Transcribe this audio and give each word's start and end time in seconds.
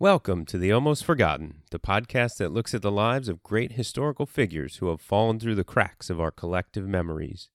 Welcome 0.00 0.44
to 0.46 0.58
The 0.58 0.70
Almost 0.70 1.04
Forgotten, 1.04 1.62
the 1.72 1.80
podcast 1.80 2.36
that 2.36 2.52
looks 2.52 2.72
at 2.72 2.82
the 2.82 2.90
lives 2.92 3.28
of 3.28 3.42
great 3.42 3.72
historical 3.72 4.26
figures 4.26 4.76
who 4.76 4.90
have 4.90 5.00
fallen 5.00 5.40
through 5.40 5.56
the 5.56 5.64
cracks 5.64 6.08
of 6.08 6.20
our 6.20 6.30
collective 6.30 6.86
memories. 6.86 7.48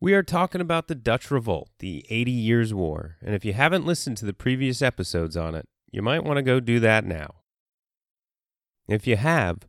We 0.00 0.12
are 0.12 0.22
talking 0.22 0.60
about 0.60 0.88
the 0.88 0.94
Dutch 0.94 1.30
Revolt, 1.30 1.70
the 1.78 2.04
80 2.10 2.30
Years' 2.30 2.74
War, 2.74 3.16
and 3.22 3.34
if 3.34 3.42
you 3.42 3.54
haven't 3.54 3.86
listened 3.86 4.18
to 4.18 4.26
the 4.26 4.34
previous 4.34 4.82
episodes 4.82 5.34
on 5.34 5.54
it, 5.54 5.64
you 5.90 6.02
might 6.02 6.24
want 6.24 6.36
to 6.36 6.42
go 6.42 6.60
do 6.60 6.78
that 6.80 7.06
now. 7.06 7.36
If 8.86 9.06
you 9.06 9.16
have, 9.16 9.60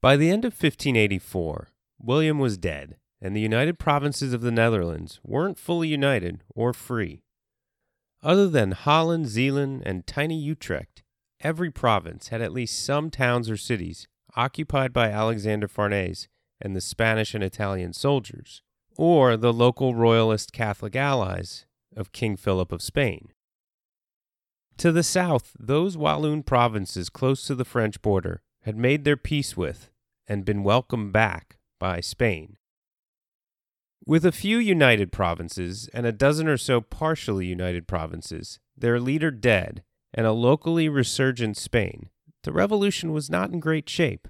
By 0.01 0.15
the 0.15 0.29
end 0.29 0.45
of 0.45 0.53
1584, 0.53 1.69
William 1.99 2.37
was 2.37 2.57
dead, 2.57 2.97
and 3.19 3.35
the 3.35 3.41
United 3.41 3.79
Provinces 3.79 4.31
of 4.31 4.41
the 4.41 4.51
Netherlands 4.51 5.19
weren't 5.23 5.57
fully 5.57 5.87
united 5.87 6.43
or 6.53 6.71
free. 6.71 7.23
Other 8.21 8.47
than 8.47 8.71
Holland, 8.73 9.27
Zeeland, 9.27 9.81
and 9.85 10.05
tiny 10.05 10.37
Utrecht, 10.37 11.03
every 11.39 11.71
province 11.71 12.27
had 12.27 12.41
at 12.41 12.53
least 12.53 12.83
some 12.83 13.09
towns 13.09 13.49
or 13.49 13.57
cities 13.57 14.07
occupied 14.35 14.93
by 14.93 15.09
Alexander 15.09 15.67
Farnese 15.67 16.27
and 16.61 16.75
the 16.75 16.81
Spanish 16.81 17.33
and 17.33 17.43
Italian 17.43 17.93
soldiers, 17.93 18.61
or 18.97 19.35
the 19.35 19.53
local 19.53 19.95
royalist 19.95 20.53
Catholic 20.53 20.95
allies 20.95 21.65
of 21.95 22.11
King 22.11 22.37
Philip 22.37 22.71
of 22.71 22.83
Spain. 22.83 23.29
To 24.77 24.91
the 24.91 25.03
south, 25.03 25.53
those 25.59 25.97
Walloon 25.97 26.43
provinces 26.43 27.09
close 27.09 27.45
to 27.47 27.55
the 27.55 27.65
French 27.65 27.99
border 28.03 28.43
had 28.67 28.75
made 28.77 29.05
their 29.05 29.15
peace 29.15 29.55
with 29.55 29.89
and 30.27 30.43
been 30.43 30.61
welcomed 30.61 31.13
back 31.13 31.55
by 31.79 32.01
Spain. 32.01 32.57
With 34.05 34.25
a 34.25 34.31
few 34.33 34.57
united 34.57 35.09
provinces 35.09 35.89
and 35.93 36.05
a 36.05 36.11
dozen 36.11 36.49
or 36.49 36.57
so 36.57 36.81
partially 36.81 37.45
united 37.45 37.87
provinces, 37.87 38.59
their 38.75 38.99
leader 38.99 39.31
dead, 39.31 39.83
and 40.13 40.27
a 40.27 40.33
locally 40.33 40.89
resurgent 40.89 41.55
Spain, 41.55 42.09
the 42.43 42.51
revolution 42.51 43.13
was 43.13 43.29
not 43.29 43.51
in 43.51 43.61
great 43.61 43.87
shape. 43.87 44.27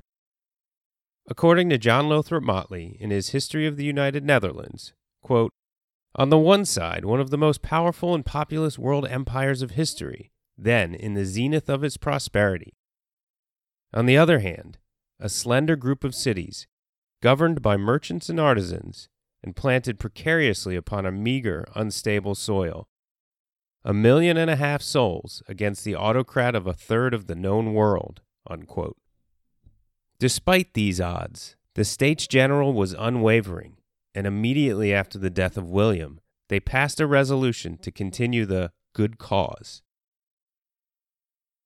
According 1.28 1.70
to 1.72 1.80
John 1.80 2.08
Lothrop 2.08 2.44
Motley 2.44 2.96
in 3.00 3.10
his 3.10 3.30
History 3.30 3.66
of 3.66 3.76
the 3.76 3.86
United 3.86 4.24
Netherlands, 4.24 4.94
quote, 5.24 5.50
on 6.14 6.30
the 6.30 6.38
one 6.38 6.64
side, 6.64 7.06
one 7.06 7.20
of 7.20 7.32
the 7.32 7.40
most 7.40 7.64
powerful 7.64 8.14
and 8.14 8.24
populous 8.24 8.78
world 8.78 9.08
empires 9.08 9.64
of 9.64 9.72
history, 9.72 10.30
then 10.56 10.94
in 10.94 11.16
the 11.16 11.26
zenith 11.26 11.70
of 11.70 11.84
its 11.84 11.98
prosperity, 11.98 12.76
on 13.94 14.06
the 14.06 14.18
other 14.18 14.40
hand, 14.40 14.78
a 15.20 15.30
slender 15.30 15.76
group 15.76 16.04
of 16.04 16.16
cities, 16.16 16.68
governed 17.22 17.62
by 17.62 17.78
merchants 17.78 18.30
and 18.30 18.40
artisans, 18.40 19.10
and 19.44 19.56
planted 19.56 20.00
precariously 20.00 20.76
upon 20.76 21.06
a 21.06 21.12
meager, 21.12 21.66
unstable 21.76 22.36
soil. 22.36 22.88
A 23.84 23.94
million 23.94 24.38
and 24.38 24.50
a 24.50 24.56
half 24.56 24.82
souls 24.82 25.42
against 25.48 25.84
the 25.84 25.96
autocrat 25.96 26.56
of 26.56 26.68
a 26.68 26.74
third 26.74 27.14
of 27.14 27.28
the 27.28 27.36
known 27.36 27.74
world. 27.74 28.22
Unquote. 28.50 28.98
Despite 30.20 30.74
these 30.74 31.00
odds, 31.00 31.56
the 31.76 31.86
States 31.86 32.28
General 32.28 32.74
was 32.74 32.96
unwavering, 32.98 33.78
and 34.16 34.26
immediately 34.26 34.94
after 34.94 35.20
the 35.20 35.30
death 35.30 35.58
of 35.58 35.70
William, 35.70 36.20
they 36.50 36.60
passed 36.60 37.00
a 37.00 37.08
resolution 37.08 37.78
to 37.78 37.92
continue 37.92 38.46
the 38.46 38.72
good 38.94 39.20
cause. 39.20 39.84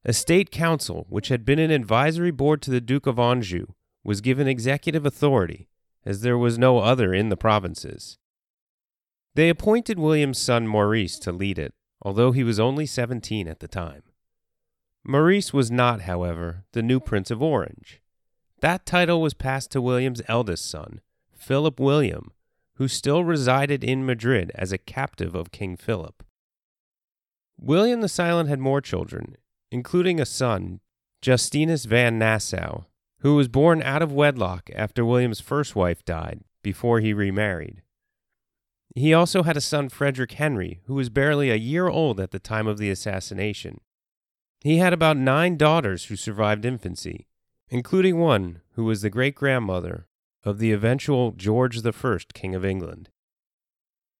A 0.03 0.13
state 0.13 0.49
council, 0.49 1.05
which 1.09 1.27
had 1.27 1.45
been 1.45 1.59
an 1.59 1.69
advisory 1.69 2.31
board 2.31 2.61
to 2.63 2.71
the 2.71 2.81
Duke 2.81 3.05
of 3.05 3.19
Anjou, 3.19 3.67
was 4.03 4.19
given 4.19 4.47
executive 4.47 5.05
authority, 5.05 5.67
as 6.03 6.21
there 6.21 6.37
was 6.37 6.57
no 6.57 6.79
other 6.79 7.13
in 7.13 7.29
the 7.29 7.37
provinces. 7.37 8.17
They 9.35 9.47
appointed 9.47 9.99
William's 9.99 10.39
son 10.39 10.67
Maurice 10.67 11.19
to 11.19 11.31
lead 11.31 11.59
it, 11.59 11.75
although 12.01 12.31
he 12.31 12.43
was 12.43 12.59
only 12.59 12.87
seventeen 12.87 13.47
at 13.47 13.59
the 13.59 13.67
time. 13.67 14.01
Maurice 15.03 15.53
was 15.53 15.69
not, 15.69 16.01
however, 16.01 16.65
the 16.71 16.81
new 16.81 16.99
Prince 16.99 17.29
of 17.29 17.41
Orange. 17.41 18.01
That 18.59 18.85
title 18.85 19.21
was 19.21 19.35
passed 19.35 19.71
to 19.71 19.81
William's 19.81 20.21
eldest 20.27 20.69
son, 20.69 21.01
Philip 21.31 21.79
William, 21.79 22.31
who 22.75 22.87
still 22.87 23.23
resided 23.23 23.83
in 23.83 24.05
Madrid 24.05 24.51
as 24.55 24.71
a 24.71 24.77
captive 24.79 25.35
of 25.35 25.51
King 25.51 25.77
Philip. 25.77 26.23
William 27.59 28.01
the 28.01 28.09
Silent 28.09 28.49
had 28.49 28.59
more 28.59 28.81
children, 28.81 29.37
including 29.71 30.19
a 30.19 30.25
son, 30.25 30.79
Justinus 31.21 31.85
van 31.85 32.19
Nassau, 32.19 32.85
who 33.19 33.35
was 33.35 33.47
born 33.47 33.81
out 33.81 34.01
of 34.01 34.11
wedlock 34.11 34.69
after 34.75 35.05
William's 35.05 35.39
first 35.39 35.75
wife 35.75 36.03
died 36.03 36.41
before 36.61 36.99
he 36.99 37.13
remarried. 37.13 37.81
He 38.95 39.13
also 39.13 39.43
had 39.43 39.55
a 39.55 39.61
son, 39.61 39.89
Frederick 39.89 40.33
Henry, 40.33 40.81
who 40.85 40.95
was 40.95 41.09
barely 41.09 41.49
a 41.49 41.55
year 41.55 41.87
old 41.87 42.19
at 42.19 42.31
the 42.31 42.39
time 42.39 42.67
of 42.67 42.77
the 42.77 42.89
assassination. 42.89 43.79
He 44.59 44.77
had 44.77 44.93
about 44.93 45.17
nine 45.17 45.55
daughters 45.57 46.05
who 46.05 46.15
survived 46.15 46.65
infancy, 46.65 47.27
including 47.69 48.19
one 48.19 48.61
who 48.73 48.83
was 48.83 49.01
the 49.01 49.09
great 49.09 49.33
grandmother 49.33 50.07
of 50.43 50.59
the 50.59 50.71
eventual 50.71 51.31
George 51.31 51.85
I, 51.85 52.17
King 52.33 52.55
of 52.55 52.65
England. 52.65 53.09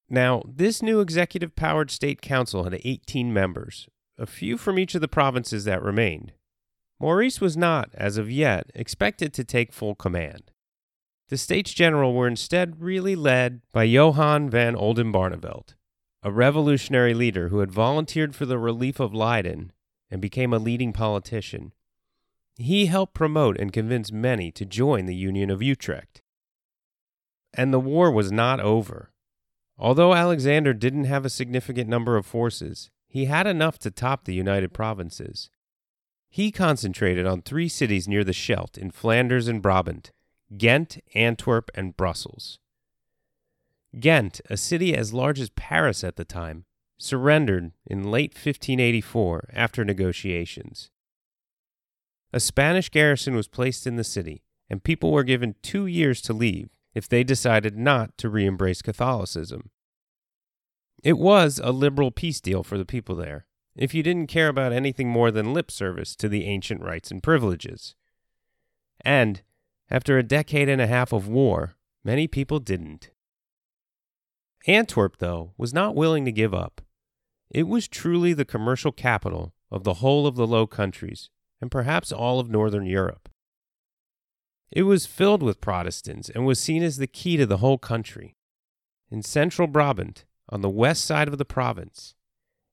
Now, 0.09 0.41
this 0.45 0.81
new 0.81 0.99
executive 0.99 1.55
powered 1.55 1.91
state 1.91 2.21
council 2.21 2.63
had 2.63 2.79
18 2.83 3.33
members, 3.33 3.87
a 4.21 4.27
few 4.27 4.55
from 4.55 4.77
each 4.77 4.93
of 4.93 5.01
the 5.01 5.07
provinces 5.07 5.65
that 5.65 5.81
remained. 5.81 6.31
Maurice 6.99 7.41
was 7.41 7.57
not, 7.57 7.89
as 7.95 8.17
of 8.17 8.29
yet, 8.29 8.69
expected 8.75 9.33
to 9.33 9.43
take 9.43 9.73
full 9.73 9.95
command. 9.95 10.51
The 11.29 11.37
States 11.37 11.73
General 11.73 12.13
were 12.13 12.27
instead 12.27 12.79
really 12.81 13.15
led 13.15 13.61
by 13.71 13.83
Johann 13.83 14.49
van 14.49 14.75
Oldenbarnevelt, 14.75 15.73
a 16.21 16.31
revolutionary 16.31 17.15
leader 17.15 17.49
who 17.49 17.59
had 17.59 17.71
volunteered 17.71 18.35
for 18.35 18.45
the 18.45 18.59
relief 18.59 18.99
of 18.99 19.15
Leiden 19.15 19.71
and 20.11 20.21
became 20.21 20.53
a 20.53 20.59
leading 20.59 20.93
politician. 20.93 21.73
He 22.57 22.85
helped 22.85 23.15
promote 23.15 23.57
and 23.59 23.73
convince 23.73 24.11
many 24.11 24.51
to 24.51 24.65
join 24.65 25.07
the 25.07 25.15
Union 25.15 25.49
of 25.49 25.63
Utrecht. 25.63 26.21
And 27.55 27.73
the 27.73 27.79
war 27.79 28.11
was 28.11 28.31
not 28.31 28.59
over. 28.59 29.11
Although 29.79 30.13
Alexander 30.13 30.73
didn't 30.73 31.05
have 31.05 31.25
a 31.25 31.29
significant 31.29 31.89
number 31.89 32.17
of 32.17 32.25
forces, 32.27 32.91
he 33.11 33.25
had 33.25 33.45
enough 33.45 33.77
to 33.77 33.91
top 33.91 34.23
the 34.23 34.33
United 34.33 34.73
Provinces. 34.73 35.49
He 36.29 36.49
concentrated 36.49 37.27
on 37.27 37.41
three 37.41 37.67
cities 37.67 38.07
near 38.07 38.23
the 38.23 38.31
Scheldt 38.31 38.77
in 38.77 38.89
Flanders 38.89 39.49
and 39.49 39.61
Brabant 39.61 40.13
Ghent, 40.57 40.97
Antwerp, 41.13 41.69
and 41.75 41.95
Brussels. 41.97 42.59
Ghent, 43.99 44.39
a 44.49 44.55
city 44.55 44.95
as 44.95 45.13
large 45.13 45.41
as 45.41 45.49
Paris 45.49 46.05
at 46.05 46.15
the 46.15 46.23
time, 46.23 46.63
surrendered 46.97 47.73
in 47.85 48.09
late 48.09 48.33
1584 48.33 49.49
after 49.51 49.83
negotiations. 49.83 50.89
A 52.31 52.39
Spanish 52.39 52.87
garrison 52.87 53.35
was 53.35 53.49
placed 53.49 53.85
in 53.85 53.97
the 53.97 54.05
city, 54.05 54.41
and 54.69 54.85
people 54.85 55.11
were 55.11 55.25
given 55.25 55.55
two 55.61 55.85
years 55.85 56.21
to 56.21 56.33
leave 56.33 56.69
if 56.93 57.09
they 57.09 57.25
decided 57.25 57.77
not 57.77 58.17
to 58.19 58.29
re 58.29 58.45
embrace 58.45 58.81
Catholicism. 58.81 59.69
It 61.03 61.17
was 61.17 61.59
a 61.63 61.71
liberal 61.71 62.11
peace 62.11 62.39
deal 62.39 62.63
for 62.63 62.77
the 62.77 62.85
people 62.85 63.15
there, 63.15 63.45
if 63.75 63.93
you 63.93 64.03
didn't 64.03 64.27
care 64.27 64.49
about 64.49 64.73
anything 64.73 65.09
more 65.09 65.31
than 65.31 65.53
lip 65.53 65.71
service 65.71 66.15
to 66.17 66.29
the 66.29 66.45
ancient 66.45 66.81
rights 66.81 67.09
and 67.09 67.23
privileges. 67.23 67.95
And, 69.03 69.41
After 69.89 70.17
a 70.17 70.23
decade 70.23 70.69
and 70.69 70.79
a 70.79 70.87
half 70.87 71.11
of 71.11 71.27
war, 71.27 71.75
many 72.03 72.25
people 72.27 72.59
didn't. 72.59 73.09
Antwerp, 74.65 75.17
though, 75.17 75.53
was 75.57 75.73
not 75.73 75.95
willing 75.95 76.23
to 76.25 76.31
give 76.31 76.53
up. 76.53 76.81
It 77.49 77.67
was 77.67 77.89
truly 77.89 78.31
the 78.31 78.45
commercial 78.45 78.93
capital 78.93 79.53
of 79.69 79.83
the 79.83 79.95
whole 79.95 80.25
of 80.27 80.35
the 80.35 80.47
Low 80.47 80.65
Countries, 80.65 81.29
and 81.59 81.69
perhaps 81.69 82.11
all 82.11 82.39
of 82.39 82.49
Northern 82.49 82.85
Europe. 82.85 83.27
It 84.71 84.83
was 84.83 85.05
filled 85.05 85.43
with 85.43 85.59
Protestants 85.59 86.29
and 86.29 86.45
was 86.45 86.59
seen 86.59 86.83
as 86.83 86.95
the 86.95 87.07
key 87.07 87.35
to 87.35 87.45
the 87.45 87.57
whole 87.57 87.77
country. 87.77 88.37
In 89.09 89.21
central 89.21 89.67
Brabant, 89.67 90.23
on 90.51 90.61
the 90.61 90.69
west 90.69 91.05
side 91.05 91.27
of 91.27 91.37
the 91.37 91.45
province, 91.45 92.15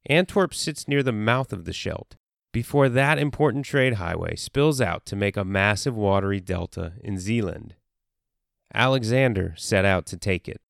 Antwerp 0.06 0.54
sits 0.54 0.88
near 0.88 1.02
the 1.02 1.12
mouth 1.12 1.52
of 1.52 1.64
the 1.64 1.72
Scheldt, 1.72 2.16
before 2.52 2.88
that 2.88 3.18
important 3.18 3.64
trade 3.64 3.94
highway 3.94 4.34
spills 4.34 4.80
out 4.80 5.04
to 5.06 5.16
make 5.16 5.36
a 5.36 5.44
massive 5.44 5.94
watery 5.94 6.40
delta 6.40 6.94
in 7.02 7.18
Zeeland. 7.18 7.74
Alexander 8.74 9.54
set 9.56 9.84
out 9.84 10.06
to 10.06 10.16
take 10.16 10.48
it. 10.48 10.60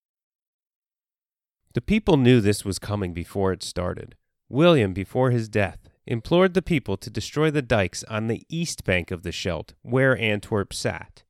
The 1.74 1.80
people 1.80 2.16
knew 2.16 2.40
this 2.40 2.64
was 2.64 2.78
coming 2.78 3.12
before 3.12 3.52
it 3.52 3.62
started. 3.62 4.16
William, 4.48 4.92
before 4.92 5.30
his 5.30 5.48
death, 5.48 5.88
implored 6.06 6.54
the 6.54 6.62
people 6.62 6.96
to 6.96 7.10
destroy 7.10 7.50
the 7.50 7.62
dikes 7.62 8.02
on 8.04 8.26
the 8.26 8.44
east 8.48 8.84
bank 8.84 9.10
of 9.10 9.22
the 9.22 9.30
Scheldt, 9.30 9.74
where 9.82 10.18
Antwerp 10.18 10.72
sat. 10.72 11.22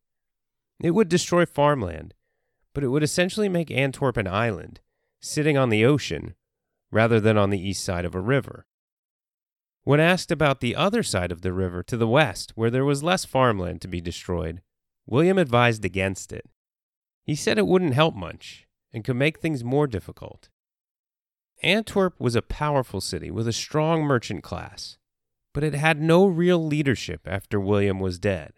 It 0.80 0.92
would 0.92 1.08
destroy 1.08 1.44
farmland, 1.44 2.14
but 2.72 2.84
it 2.84 2.88
would 2.88 3.02
essentially 3.02 3.48
make 3.48 3.70
Antwerp 3.70 4.16
an 4.16 4.28
island, 4.28 4.80
sitting 5.20 5.56
on 5.56 5.68
the 5.68 5.84
ocean, 5.84 6.34
rather 6.90 7.20
than 7.20 7.36
on 7.36 7.50
the 7.50 7.60
east 7.60 7.84
side 7.84 8.04
of 8.04 8.14
a 8.14 8.20
river. 8.20 8.66
When 9.84 10.00
asked 10.00 10.30
about 10.30 10.60
the 10.60 10.76
other 10.76 11.02
side 11.02 11.32
of 11.32 11.42
the 11.42 11.52
river 11.52 11.82
to 11.84 11.96
the 11.96 12.08
west, 12.08 12.52
where 12.54 12.70
there 12.70 12.84
was 12.84 13.02
less 13.02 13.24
farmland 13.24 13.80
to 13.82 13.88
be 13.88 14.00
destroyed, 14.00 14.62
William 15.06 15.38
advised 15.38 15.84
against 15.84 16.32
it. 16.32 16.48
He 17.24 17.34
said 17.34 17.58
it 17.58 17.66
wouldn't 17.66 17.94
help 17.94 18.14
much 18.14 18.66
and 18.92 19.04
could 19.04 19.16
make 19.16 19.38
things 19.38 19.64
more 19.64 19.86
difficult. 19.86 20.50
Antwerp 21.62 22.20
was 22.20 22.36
a 22.36 22.42
powerful 22.42 23.00
city 23.00 23.30
with 23.30 23.48
a 23.48 23.52
strong 23.52 24.02
merchant 24.02 24.42
class, 24.42 24.98
but 25.52 25.64
it 25.64 25.74
had 25.74 26.00
no 26.00 26.26
real 26.26 26.64
leadership 26.64 27.22
after 27.26 27.58
William 27.58 27.98
was 27.98 28.18
dead. 28.18 28.52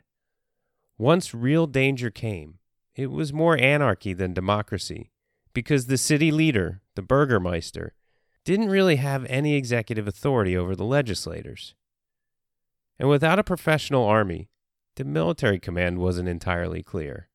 Once 0.98 1.32
real 1.32 1.66
danger 1.66 2.10
came, 2.10 2.58
it 2.94 3.10
was 3.10 3.32
more 3.32 3.56
anarchy 3.56 4.12
than 4.12 4.34
democracy, 4.34 5.10
because 5.52 5.86
the 5.86 5.98
city 5.98 6.30
leader, 6.30 6.80
the 6.94 7.02
Burgermeister, 7.02 7.94
didn't 8.44 8.68
really 8.68 8.96
have 8.96 9.26
any 9.26 9.54
executive 9.54 10.08
authority 10.08 10.56
over 10.56 10.74
the 10.74 10.84
legislators. 10.84 11.74
And 12.98 13.08
without 13.08 13.38
a 13.38 13.44
professional 13.44 14.04
army, 14.04 14.48
the 14.96 15.04
military 15.04 15.58
command 15.58 15.98
wasn't 15.98 16.28
entirely 16.28 16.82
clear. 16.82 17.28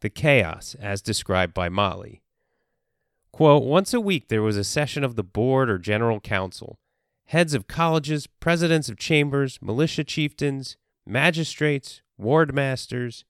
The 0.00 0.10
chaos, 0.10 0.74
as 0.80 1.02
described 1.02 1.54
by 1.54 1.68
Motley. 1.68 2.22
Quote, 3.32 3.64
Once 3.64 3.94
a 3.94 4.00
week 4.00 4.28
there 4.28 4.42
was 4.42 4.56
a 4.56 4.64
session 4.64 5.04
of 5.04 5.14
the 5.14 5.22
board 5.22 5.70
or 5.70 5.78
general 5.78 6.20
council. 6.20 6.78
Heads 7.26 7.54
of 7.54 7.68
colleges, 7.68 8.26
presidents 8.26 8.88
of 8.88 8.98
chambers, 8.98 9.58
militia 9.62 10.02
chieftains, 10.02 10.76
magistrates, 11.06 12.02
ward 12.18 12.54
masters, 12.54 13.24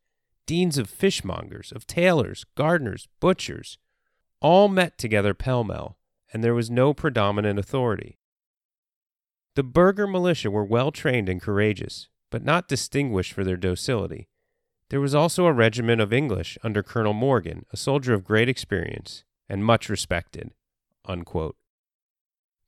deans 0.51 0.79
of 0.79 0.91
fishmongers, 0.91 1.71
of 1.71 1.87
tailors, 1.87 2.45
gardeners, 2.57 3.07
butchers, 3.21 3.79
all 4.41 4.67
met 4.67 4.99
together 4.99 5.33
pell 5.33 5.63
mell 5.63 5.97
and 6.33 6.43
there 6.43 6.55
was 6.55 6.69
no 6.69 6.93
predominant 6.93 7.57
authority. 7.57 8.19
The 9.55 9.63
burgher 9.63 10.09
militia 10.09 10.51
were 10.51 10.65
well 10.65 10.91
trained 10.91 11.29
and 11.29 11.41
courageous, 11.41 12.09
but 12.31 12.45
not 12.45 12.67
distinguished 12.67 13.33
for 13.33 13.45
their 13.45 13.57
docility. 13.57 14.27
There 14.89 15.01
was 15.01 15.15
also 15.15 15.47
a 15.47 15.53
regiment 15.53 16.01
of 16.01 16.13
English 16.13 16.59
under 16.65 16.83
Colonel 16.83 17.13
Morgan, 17.13 17.65
a 17.73 17.77
soldier 17.77 18.13
of 18.13 18.25
great 18.25 18.49
experience 18.49 19.23
and 19.49 19.65
much 19.65 19.89
respected. 19.89 20.51
Unquote. 21.05 21.55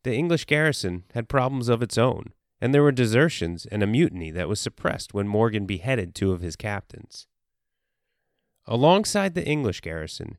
The 0.04 0.14
English 0.14 0.44
garrison 0.44 1.02
had 1.14 1.28
problems 1.28 1.68
of 1.68 1.82
its 1.82 1.98
own, 1.98 2.32
and 2.60 2.72
there 2.72 2.84
were 2.84 2.92
desertions 2.92 3.66
and 3.66 3.82
a 3.82 3.88
mutiny 3.88 4.30
that 4.30 4.48
was 4.48 4.60
suppressed 4.60 5.12
when 5.12 5.26
Morgan 5.26 5.66
beheaded 5.66 6.14
two 6.14 6.30
of 6.30 6.42
his 6.42 6.54
captains. 6.54 7.26
Alongside 8.66 9.34
the 9.34 9.46
English 9.46 9.80
garrison, 9.80 10.38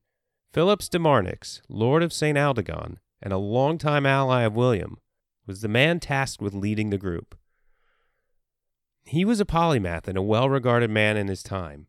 Phillips 0.54 0.88
de 0.88 0.98
Marnix, 0.98 1.62
Lord 1.68 2.04
of 2.04 2.14
St. 2.14 2.38
Aldegonde, 2.38 3.00
and 3.22 3.34
a 3.34 3.38
longtime 3.38 4.06
ally 4.06 4.44
of 4.44 4.56
William, 4.56 4.98
was 5.46 5.62
the 5.62 5.68
man 5.68 6.00
tasked 6.00 6.42
with 6.42 6.54
leading 6.54 6.90
the 6.90 6.98
group. 6.98 7.38
He 9.06 9.26
was 9.26 9.42
a 9.42 9.46
polymath 9.46 10.08
and 10.08 10.18
a 10.18 10.22
well 10.22 10.50
regarded 10.50 10.90
man 10.90 11.18
in 11.18 11.28
his 11.28 11.44
time. 11.44 11.88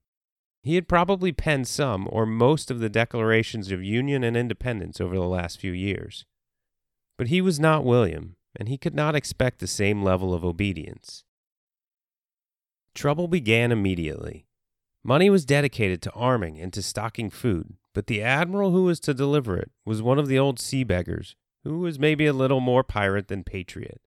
He 0.62 0.74
had 0.74 0.88
probably 0.88 1.30
penned 1.30 1.68
some 1.68 2.08
or 2.10 2.26
most 2.26 2.70
of 2.70 2.80
the 2.80 2.88
declarations 2.88 3.70
of 3.70 3.84
Union 3.84 4.24
and 4.24 4.36
independence 4.36 5.00
over 5.00 5.14
the 5.14 5.22
last 5.22 5.60
few 5.60 5.72
years. 5.72 6.24
But 7.16 7.28
he 7.28 7.40
was 7.40 7.60
not 7.60 7.84
William, 7.84 8.36
and 8.56 8.68
he 8.68 8.78
could 8.78 8.94
not 8.94 9.14
expect 9.14 9.58
the 9.58 9.66
same 9.66 10.02
level 10.02 10.34
of 10.34 10.44
obedience. 10.44 11.22
Trouble 12.94 13.28
began 13.28 13.70
immediately. 13.70 14.46
Money 15.06 15.28
was 15.28 15.44
dedicated 15.44 16.00
to 16.00 16.10
arming 16.12 16.58
and 16.58 16.72
to 16.72 16.82
stocking 16.82 17.28
food, 17.28 17.74
but 17.92 18.06
the 18.06 18.22
admiral 18.22 18.70
who 18.70 18.84
was 18.84 18.98
to 19.00 19.12
deliver 19.12 19.58
it 19.58 19.70
was 19.84 20.00
one 20.00 20.18
of 20.18 20.28
the 20.28 20.38
old 20.38 20.58
sea 20.58 20.82
beggars, 20.82 21.36
who 21.62 21.80
was 21.80 21.98
maybe 21.98 22.24
a 22.24 22.32
little 22.32 22.60
more 22.60 22.82
pirate 22.82 23.28
than 23.28 23.44
patriot. 23.44 24.00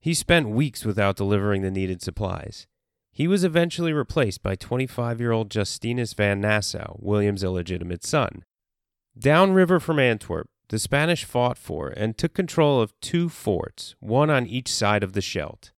He 0.00 0.12
spent 0.12 0.50
weeks 0.50 0.84
without 0.84 1.16
delivering 1.16 1.62
the 1.62 1.70
needed 1.70 2.02
supplies. 2.02 2.66
He 3.10 3.26
was 3.26 3.42
eventually 3.42 3.94
replaced 3.94 4.42
by 4.42 4.54
25 4.54 5.18
year 5.18 5.32
old 5.32 5.50
Justinus 5.50 6.12
van 6.12 6.42
Nassau, 6.42 6.96
William's 6.98 7.42
illegitimate 7.42 8.04
son. 8.04 8.44
Downriver 9.18 9.80
from 9.80 9.98
Antwerp, 9.98 10.50
the 10.68 10.78
Spanish 10.78 11.24
fought 11.24 11.56
for 11.56 11.88
and 11.88 12.18
took 12.18 12.34
control 12.34 12.82
of 12.82 12.92
two 13.00 13.30
forts, 13.30 13.96
one 13.98 14.28
on 14.28 14.46
each 14.46 14.70
side 14.70 15.02
of 15.02 15.14
the 15.14 15.22
Scheldt. 15.22 15.72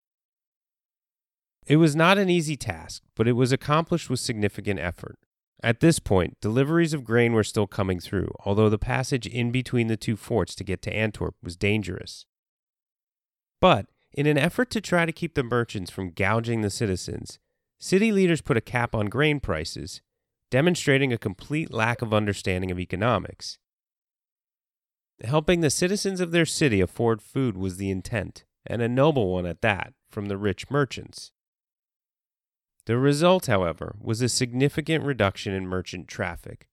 It 1.67 1.77
was 1.77 1.95
not 1.95 2.17
an 2.17 2.29
easy 2.29 2.55
task, 2.55 3.03
but 3.15 3.27
it 3.27 3.33
was 3.33 3.51
accomplished 3.51 4.09
with 4.09 4.19
significant 4.19 4.79
effort. 4.79 5.19
At 5.61 5.81
this 5.81 5.99
point, 5.99 6.37
deliveries 6.41 6.93
of 6.93 7.03
grain 7.03 7.33
were 7.33 7.43
still 7.43 7.67
coming 7.67 7.99
through, 7.99 8.31
although 8.45 8.69
the 8.69 8.77
passage 8.77 9.27
in 9.27 9.51
between 9.51 9.87
the 9.87 9.97
two 9.97 10.15
forts 10.15 10.55
to 10.55 10.63
get 10.63 10.81
to 10.83 10.95
Antwerp 10.95 11.35
was 11.43 11.57
dangerous. 11.57 12.25
But, 13.59 13.87
in 14.13 14.25
an 14.25 14.37
effort 14.37 14.69
to 14.71 14.81
try 14.81 15.05
to 15.05 15.11
keep 15.11 15.35
the 15.35 15.43
merchants 15.43 15.91
from 15.91 16.11
gouging 16.11 16.61
the 16.61 16.69
citizens, 16.69 17.39
city 17.77 18.11
leaders 18.11 18.41
put 18.41 18.57
a 18.57 18.61
cap 18.61 18.95
on 18.95 19.07
grain 19.07 19.39
prices, 19.39 20.01
demonstrating 20.49 21.13
a 21.13 21.17
complete 21.17 21.71
lack 21.71 22.01
of 22.01 22.13
understanding 22.13 22.71
of 22.71 22.79
economics. 22.79 23.57
Helping 25.23 25.59
the 25.59 25.69
citizens 25.69 26.21
of 26.21 26.31
their 26.31 26.45
city 26.45 26.79
afford 26.79 27.21
food 27.21 27.57
was 27.57 27.75
the 27.75 27.91
intent, 27.91 28.45
and 28.65 28.81
a 28.81 28.87
noble 28.87 29.33
one 29.33 29.45
at 29.45 29.61
that, 29.61 29.93
from 30.09 30.27
the 30.27 30.37
rich 30.37 30.69
merchants. 30.71 31.31
The 32.85 32.97
result, 32.97 33.45
however, 33.45 33.95
was 33.99 34.21
a 34.21 34.29
significant 34.29 35.03
reduction 35.03 35.53
in 35.53 35.67
merchant 35.67 36.07
traffic. 36.07 36.67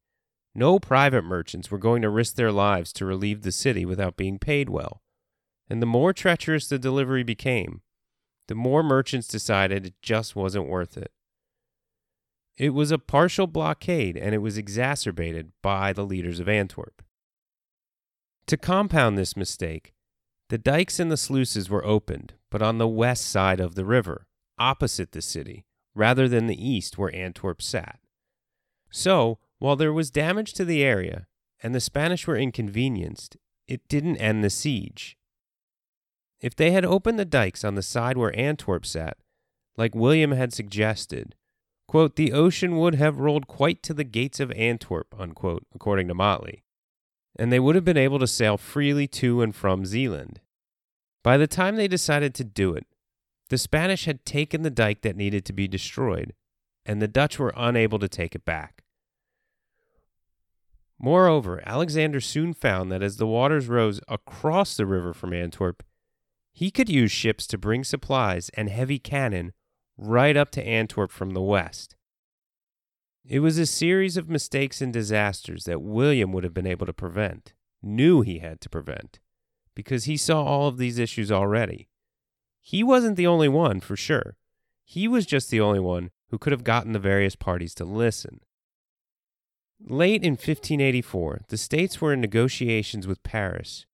No 0.55 0.79
private 0.79 1.23
merchants 1.23 1.71
were 1.71 1.79
going 1.79 2.01
to 2.03 2.09
risk 2.09 2.37
their 2.37 2.53
lives 2.53 2.93
to 2.95 3.05
relieve 3.05 3.43
the 3.43 3.53
city 3.53 3.85
without 3.85 4.17
being 4.17 4.39
paid 4.39 4.71
well. 4.71 5.03
And 5.69 5.83
the 5.83 5.87
more 5.87 6.13
treacherous 6.13 6.69
the 6.69 6.79
delivery 6.79 7.23
became, 7.23 7.83
the 8.49 8.55
more 8.55 8.83
merchants 8.83 9.29
decided 9.29 9.85
it 9.85 9.95
just 10.01 10.35
wasn't 10.35 10.69
worth 10.69 10.97
it. 10.97 11.13
It 12.57 12.71
was 12.71 12.91
a 12.91 12.99
partial 12.99 13.47
blockade, 13.47 14.17
and 14.17 14.35
it 14.35 14.39
was 14.39 14.57
exacerbated 14.57 15.53
by 15.63 15.93
the 15.93 16.05
leaders 16.05 16.41
of 16.41 16.49
Antwerp. 16.49 17.03
To 18.47 18.57
compound 18.57 19.19
this 19.19 19.37
mistake, 19.37 19.93
the 20.49 20.57
dikes 20.57 20.99
and 20.99 21.11
the 21.11 21.17
sluices 21.19 21.69
were 21.69 21.85
opened, 21.85 22.33
but 22.51 22.63
on 22.63 22.79
the 22.79 22.89
west 22.89 23.27
side 23.27 23.61
of 23.61 23.75
the 23.75 23.85
river, 23.85 24.27
opposite 24.59 25.13
the 25.13 25.21
city, 25.21 25.66
rather 25.97 26.29
than 26.29 26.47
the 26.47 26.69
east 26.69 26.99
where 26.99 27.15
Antwerp 27.15 27.63
sat. 27.63 27.99
So, 28.91 29.39
while 29.59 29.77
there 29.77 29.93
was 29.93 30.11
damage 30.11 30.53
to 30.55 30.65
the 30.65 30.85
area 30.85 31.27
and 31.63 31.75
the 31.75 31.81
Spanish 31.81 32.27
were 32.27 32.37
inconvenienced, 32.37 33.37
it 33.67 33.89
didn't 33.89 34.19
end 34.19 34.45
the 34.45 34.51
siege. 34.51 35.17
If 36.41 36.55
they 36.55 36.71
had 36.71 36.85
opened 36.85 37.19
the 37.19 37.25
dikes 37.25 37.65
on 37.65 37.75
the 37.75 37.83
side 37.83 38.19
where 38.19 38.39
Antwerp 38.39 38.85
sat, 38.85 39.17
like 39.77 39.95
William 39.95 40.33
had 40.33 40.53
suggested, 40.53 41.35
quote, 41.89 42.17
the 42.17 42.33
ocean 42.33 42.77
would 42.77 42.95
have 42.97 43.19
rolled 43.19 43.47
quite 43.47 43.83
to 43.85 43.95
the 43.95 44.05
gates 44.05 44.39
of 44.39 44.53
Antwerp, 44.53 45.15
unquote, 45.19 45.67
according 45.75 46.09
to 46.09 46.15
Motley, 46.15 46.63
and 47.39 47.51
they 47.51 47.61
would 47.61 47.75
have 47.75 47.85
been 47.85 47.97
able 47.97 48.19
to 48.19 48.27
sail 48.27 48.59
freely 48.59 49.07
to 49.09 49.41
and 49.41 49.55
from 49.55 49.87
Zealand. 49.87 50.41
By 51.25 51.39
the 51.39 51.47
time 51.47 51.77
they 51.77 51.89
decided 51.89 52.35
to 52.35 52.45
do 52.45 52.75
it, 52.75 52.87
the 53.49 53.59
Spanish 53.59 54.05
had 54.07 54.25
taken 54.25 54.63
the 54.63 54.71
dike 54.71 55.03
that 55.03 55.17
needed 55.17 55.45
to 55.45 55.53
be 55.53 55.69
destroyed, 55.69 56.35
and 56.85 57.01
the 57.01 57.09
Dutch 57.09 57.39
were 57.39 57.53
unable 57.57 57.99
to 57.99 58.09
take 58.09 58.35
it 58.35 58.45
back. 58.45 58.83
Moreover, 60.99 61.63
Alexander 61.67 62.21
soon 62.21 62.55
found 62.55 62.91
that 62.91 63.03
as 63.03 63.19
the 63.19 63.27
waters 63.27 63.69
rose 63.69 64.01
across 64.09 64.77
the 64.77 64.87
river 64.87 65.13
from 65.13 65.33
Antwerp, 65.33 65.83
he 66.53 66.71
could 66.71 66.89
use 66.89 67.13
ships 67.13 67.47
to 67.49 67.59
bring 67.59 67.85
supplies 67.85 68.51
and 68.55 68.71
heavy 68.71 68.99
cannon 68.99 69.53
right 69.99 70.37
up 70.37 70.51
to 70.53 70.67
Antwerp 70.67 71.11
from 71.11 71.31
the 71.31 71.43
west. 71.43 71.97
It 73.29 73.41
was 73.41 73.59
a 73.59 73.67
series 73.67 74.17
of 74.17 74.31
mistakes 74.31 74.81
and 74.81 74.93
disasters 74.93 75.65
that 75.65 75.83
William 75.83 76.33
would 76.33 76.45
have 76.45 76.55
been 76.55 76.67
able 76.67 76.87
to 76.87 76.93
prevent, 76.93 77.53
knew 77.83 78.23
he 78.23 78.39
had 78.39 78.61
to 78.63 78.71
prevent, 78.71 79.19
because 79.75 80.05
he 80.05 80.17
saw 80.17 80.43
all 80.45 80.69
of 80.69 80.79
these 80.79 80.99
issues 80.99 81.31
already. 81.31 81.89
He 82.67 82.83
wasn't 82.83 83.15
the 83.15 83.29
only 83.29 83.49
one, 83.49 83.79
for 83.79 83.95
sure. 83.95 84.37
He 84.85 85.07
was 85.07 85.25
just 85.25 85.51
the 85.51 85.61
only 85.61 85.79
one 85.79 86.11
who 86.31 86.39
could 86.39 86.51
have 86.51 86.65
gotten 86.65 86.91
the 86.91 86.99
various 86.99 87.37
parties 87.37 87.73
to 87.77 87.85
listen. 87.85 88.41
Late 89.79 90.25
in 90.25 90.33
1584, 90.33 91.43
the 91.47 91.59
states 91.59 92.01
were 92.01 92.13
in 92.13 92.21
negotiations 92.21 93.07
with 93.07 93.23
Paris 93.23 93.87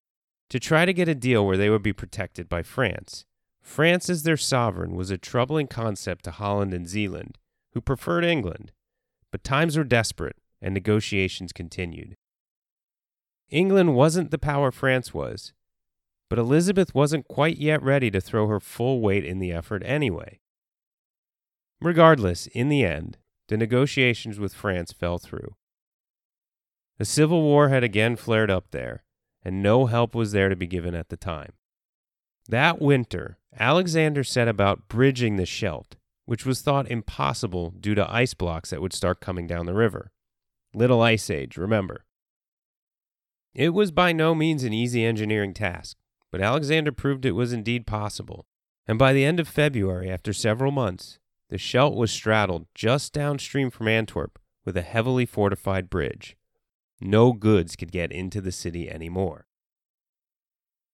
to 0.49 0.59
try 0.59 0.87
to 0.87 0.95
get 0.95 1.07
a 1.07 1.15
deal 1.15 1.45
where 1.45 1.59
they 1.59 1.69
would 1.69 1.83
be 1.83 1.93
protected 1.93 2.49
by 2.49 2.63
France. 2.63 3.27
France 3.61 4.09
as 4.09 4.23
their 4.23 4.39
sovereign 4.39 4.97
was 4.97 5.11
a 5.11 5.19
troubling 5.19 5.67
concept 5.67 6.25
to 6.25 6.31
Holland 6.31 6.73
and 6.73 6.89
Zeeland, 6.89 7.37
who 7.75 7.83
preferred 7.83 8.25
England. 8.25 8.73
But 9.31 9.45
times 9.45 9.77
were 9.77 9.85
desperate, 9.85 10.37
and 10.63 10.73
negotiations 10.73 11.53
continued. 11.53 12.17
England 13.51 13.95
wasn't 13.95 14.31
the 14.31 14.39
power 14.39 14.71
France 14.71 15.13
was, 15.13 15.53
but 16.33 16.39
Elizabeth 16.39 16.95
wasn't 16.95 17.29
quite 17.29 17.59
yet 17.59 17.83
ready 17.83 18.11
to 18.11 18.19
throw 18.19 18.49
her 18.49 18.59
full 18.59 19.03
weight 19.03 19.23
in 19.23 19.39
the 19.39 19.53
effort 19.53 19.83
anyway. 19.85 20.41
Regardless, 21.79 22.47
in 22.47 22.71
the 22.71 22.83
end, 22.83 23.19
the 23.49 23.59
negotiations 23.59 24.41
with 24.41 24.55
France 24.55 24.93
fell 24.93 25.19
through. 25.19 25.57
The 26.97 27.05
Civil 27.05 27.43
War 27.43 27.69
had 27.69 27.85
again 27.85 28.17
flared 28.17 28.51
up 28.51 28.71
there, 28.71 29.05
and 29.45 29.63
no 29.63 29.85
help 29.85 30.15
was 30.15 30.33
there 30.33 30.49
to 30.49 30.57
be 30.57 30.67
given 30.67 30.95
at 30.95 31.11
the 31.11 31.19
time. 31.19 31.53
That 32.49 32.81
winter, 32.81 33.37
Alexander 33.61 34.25
set 34.25 34.49
about 34.49 34.89
bridging 34.89 35.37
the 35.37 35.45
Scheldt, 35.45 35.97
which 36.25 36.47
was 36.47 36.63
thought 36.63 36.91
impossible 36.91 37.75
due 37.79 37.95
to 37.95 38.11
ice 38.11 38.33
blocks 38.33 38.71
that 38.71 38.81
would 38.81 38.95
start 38.95 39.21
coming 39.21 39.47
down 39.47 39.67
the 39.67 39.75
river. 39.75 40.13
Little 40.73 41.03
Ice 41.03 41.29
Age, 41.29 41.59
remember. 41.59 42.07
It 43.55 43.75
was 43.75 43.91
by 43.91 44.13
no 44.13 44.35
means 44.35 44.65
an 44.65 44.73
easy 44.73 45.05
engineering 45.05 45.53
task, 45.53 45.99
but 46.33 46.41
Alexander 46.41 46.91
proved 46.91 47.25
it 47.25 47.33
was 47.33 47.53
indeed 47.53 47.87
possible, 47.87 48.47
and 48.87 48.99
by 48.99 49.13
the 49.13 49.25
end 49.25 49.39
of 49.39 49.47
February, 49.47 50.11
after 50.11 50.33
several 50.33 50.73
months, 50.73 51.19
the 51.51 51.59
Scheldt 51.59 51.95
was 51.95 52.11
straddled 52.11 52.67
just 52.75 53.13
downstream 53.13 53.71
from 53.71 53.87
Antwerp 53.87 54.39
with 54.65 54.77
a 54.77 54.83
heavily 54.83 55.27
fortified 55.27 55.91
bridge. 55.91 56.37
No 57.01 57.35
goods 57.35 57.77
could 57.77 57.93
get 57.93 58.11
into 58.11 58.41
the 58.41 58.51
city 58.51 58.91
anymore. 58.91 59.47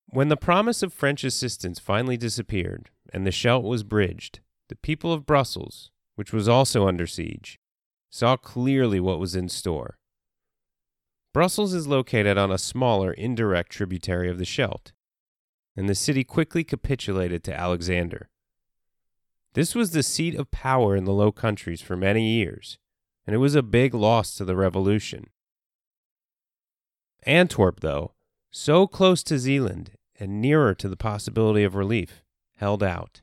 When 0.07 0.27
the 0.27 0.35
promise 0.35 0.83
of 0.83 0.91
French 0.91 1.23
assistance 1.23 1.79
finally 1.79 2.17
disappeared 2.17 2.89
and 3.13 3.25
the 3.25 3.31
Scheldt 3.31 3.63
was 3.63 3.83
bridged, 3.83 4.41
the 4.67 4.75
people 4.75 5.13
of 5.13 5.25
Brussels, 5.25 5.91
which 6.15 6.33
was 6.33 6.49
also 6.49 6.87
under 6.87 7.07
siege, 7.07 7.59
saw 8.09 8.35
clearly 8.35 8.99
what 8.99 9.19
was 9.19 9.35
in 9.35 9.47
store. 9.47 9.99
Brussels 11.31 11.73
is 11.73 11.87
located 11.87 12.37
on 12.37 12.51
a 12.51 12.57
smaller 12.57 13.13
indirect 13.13 13.71
tributary 13.71 14.29
of 14.29 14.39
the 14.39 14.45
Scheldt, 14.45 14.91
and 15.75 15.87
the 15.87 15.95
city 15.95 16.23
quickly 16.23 16.63
capitulated 16.63 17.43
to 17.43 17.57
Alexander. 17.57 18.29
This 19.53 19.73
was 19.75 19.91
the 19.91 20.03
seat 20.03 20.35
of 20.35 20.51
power 20.51 20.95
in 20.95 21.05
the 21.05 21.13
Low 21.13 21.31
Countries 21.31 21.81
for 21.81 21.95
many 21.95 22.29
years, 22.29 22.77
and 23.25 23.35
it 23.35 23.39
was 23.39 23.55
a 23.55 23.63
big 23.63 23.93
loss 23.93 24.35
to 24.35 24.45
the 24.45 24.55
revolution. 24.55 25.27
Antwerp, 27.23 27.79
though, 27.79 28.13
so 28.51 28.87
close 28.87 29.23
to 29.23 29.39
Zeeland 29.39 29.91
and 30.19 30.41
nearer 30.41 30.73
to 30.75 30.89
the 30.89 30.97
possibility 30.97 31.63
of 31.63 31.75
relief, 31.75 32.23
held 32.57 32.83
out. 32.83 33.21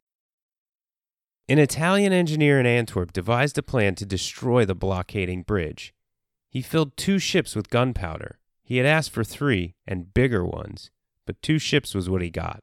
An 1.49 1.59
Italian 1.59 2.12
engineer 2.12 2.59
in 2.59 2.67
Antwerp 2.67 3.12
devised 3.12 3.57
a 3.57 3.62
plan 3.62 3.95
to 3.97 4.07
destroy 4.07 4.65
the 4.65 4.75
blockading 4.75 5.43
bridge. 5.43 5.95
He 6.49 6.61
filled 6.61 6.97
two 6.97 7.19
ships 7.19 7.55
with 7.55 7.71
gunpowder. 7.71 8.38
He 8.65 8.79
had 8.79 8.87
asked 8.87 9.12
for 9.12 9.23
three, 9.23 9.76
and 9.87 10.12
bigger 10.12 10.45
ones, 10.45 10.91
but 11.26 11.42
two 11.42 11.59
ships 11.59 11.95
was 11.95 12.09
what 12.09 12.23
he 12.23 12.30
got. 12.30 12.61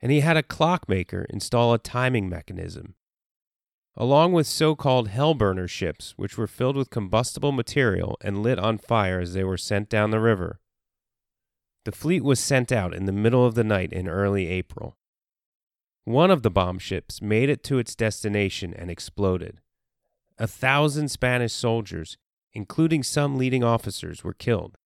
And 0.00 0.12
he 0.12 0.20
had 0.20 0.36
a 0.36 0.42
clockmaker 0.42 1.26
install 1.30 1.72
a 1.72 1.78
timing 1.78 2.28
mechanism. 2.28 2.94
Along 3.96 4.32
with 4.32 4.46
so 4.46 4.74
called 4.74 5.08
hellburner 5.08 5.68
ships, 5.68 6.14
which 6.16 6.36
were 6.36 6.48
filled 6.48 6.76
with 6.76 6.90
combustible 6.90 7.52
material 7.52 8.18
and 8.20 8.42
lit 8.42 8.58
on 8.58 8.76
fire 8.76 9.20
as 9.20 9.34
they 9.34 9.44
were 9.44 9.56
sent 9.56 9.88
down 9.88 10.10
the 10.10 10.20
river. 10.20 10.58
The 11.84 11.92
fleet 11.92 12.24
was 12.24 12.40
sent 12.40 12.72
out 12.72 12.94
in 12.94 13.04
the 13.04 13.12
middle 13.12 13.46
of 13.46 13.54
the 13.54 13.64
night 13.64 13.92
in 13.92 14.08
early 14.08 14.48
April. 14.48 14.96
One 16.04 16.30
of 16.30 16.42
the 16.42 16.50
bomb 16.50 16.78
ships 16.78 17.22
made 17.22 17.48
it 17.48 17.62
to 17.64 17.78
its 17.78 17.94
destination 17.94 18.74
and 18.74 18.90
exploded. 18.90 19.60
A 20.38 20.46
thousand 20.46 21.08
Spanish 21.08 21.52
soldiers, 21.52 22.18
including 22.52 23.02
some 23.02 23.38
leading 23.38 23.62
officers, 23.62 24.24
were 24.24 24.34
killed. 24.34 24.76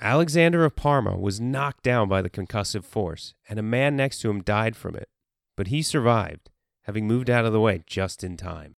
Alexander 0.00 0.64
of 0.64 0.74
Parma 0.76 1.16
was 1.16 1.40
knocked 1.40 1.82
down 1.84 2.08
by 2.08 2.20
the 2.20 2.30
concussive 2.30 2.84
force, 2.84 3.34
and 3.48 3.58
a 3.58 3.62
man 3.62 3.96
next 3.96 4.20
to 4.20 4.30
him 4.30 4.42
died 4.42 4.76
from 4.76 4.96
it, 4.96 5.08
but 5.56 5.68
he 5.68 5.82
survived, 5.82 6.50
having 6.82 7.06
moved 7.06 7.30
out 7.30 7.44
of 7.44 7.52
the 7.52 7.60
way 7.60 7.82
just 7.86 8.24
in 8.24 8.36
time. 8.36 8.74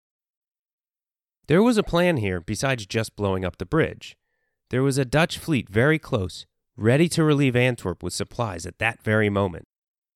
There 1.49 1.63
was 1.63 1.79
a 1.79 1.83
plan 1.83 2.19
here 2.19 2.41
besides 2.41 2.87
just 2.87 3.17
blowing 3.17 3.45
up 3.45 3.59
the 3.59 3.67
bridge. 3.67 4.17
There 4.71 4.83
was 4.83 4.99
a 4.99 5.05
Dutch 5.05 5.39
fleet 5.39 5.69
very 5.69 5.99
close, 5.99 6.45
ready 6.77 7.09
to 7.11 7.25
relieve 7.25 7.57
Antwerp 7.57 8.03
with 8.03 8.13
supplies 8.13 8.67
at 8.67 8.79
that 8.79 9.03
very 9.03 9.31
moment. 9.31 9.67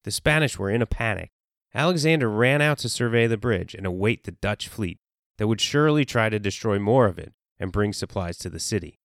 The 0.04 0.11
Spanish 0.11 0.59
were 0.59 0.71
in 0.71 0.83
a 0.83 0.87
panic. 0.87 1.30
Alexander 1.75 2.28
ran 2.28 2.61
out 2.61 2.78
to 2.78 2.88
survey 2.88 3.26
the 3.26 3.37
bridge 3.37 3.75
and 3.75 3.87
await 3.87 4.25
the 4.25 4.33
Dutch 4.33 4.69
fleet 4.69 4.99
that 5.38 5.47
would 5.47 5.61
surely 5.61 6.04
try 6.04 6.28
to 6.28 6.38
destroy 6.38 6.78
more 6.78 7.07
of 7.07 7.19
it 7.19 7.33
and 7.59 7.73
bring 7.73 7.92
supplies 7.92 8.37
to 8.38 8.50
the 8.50 8.59
city. 8.59 9.00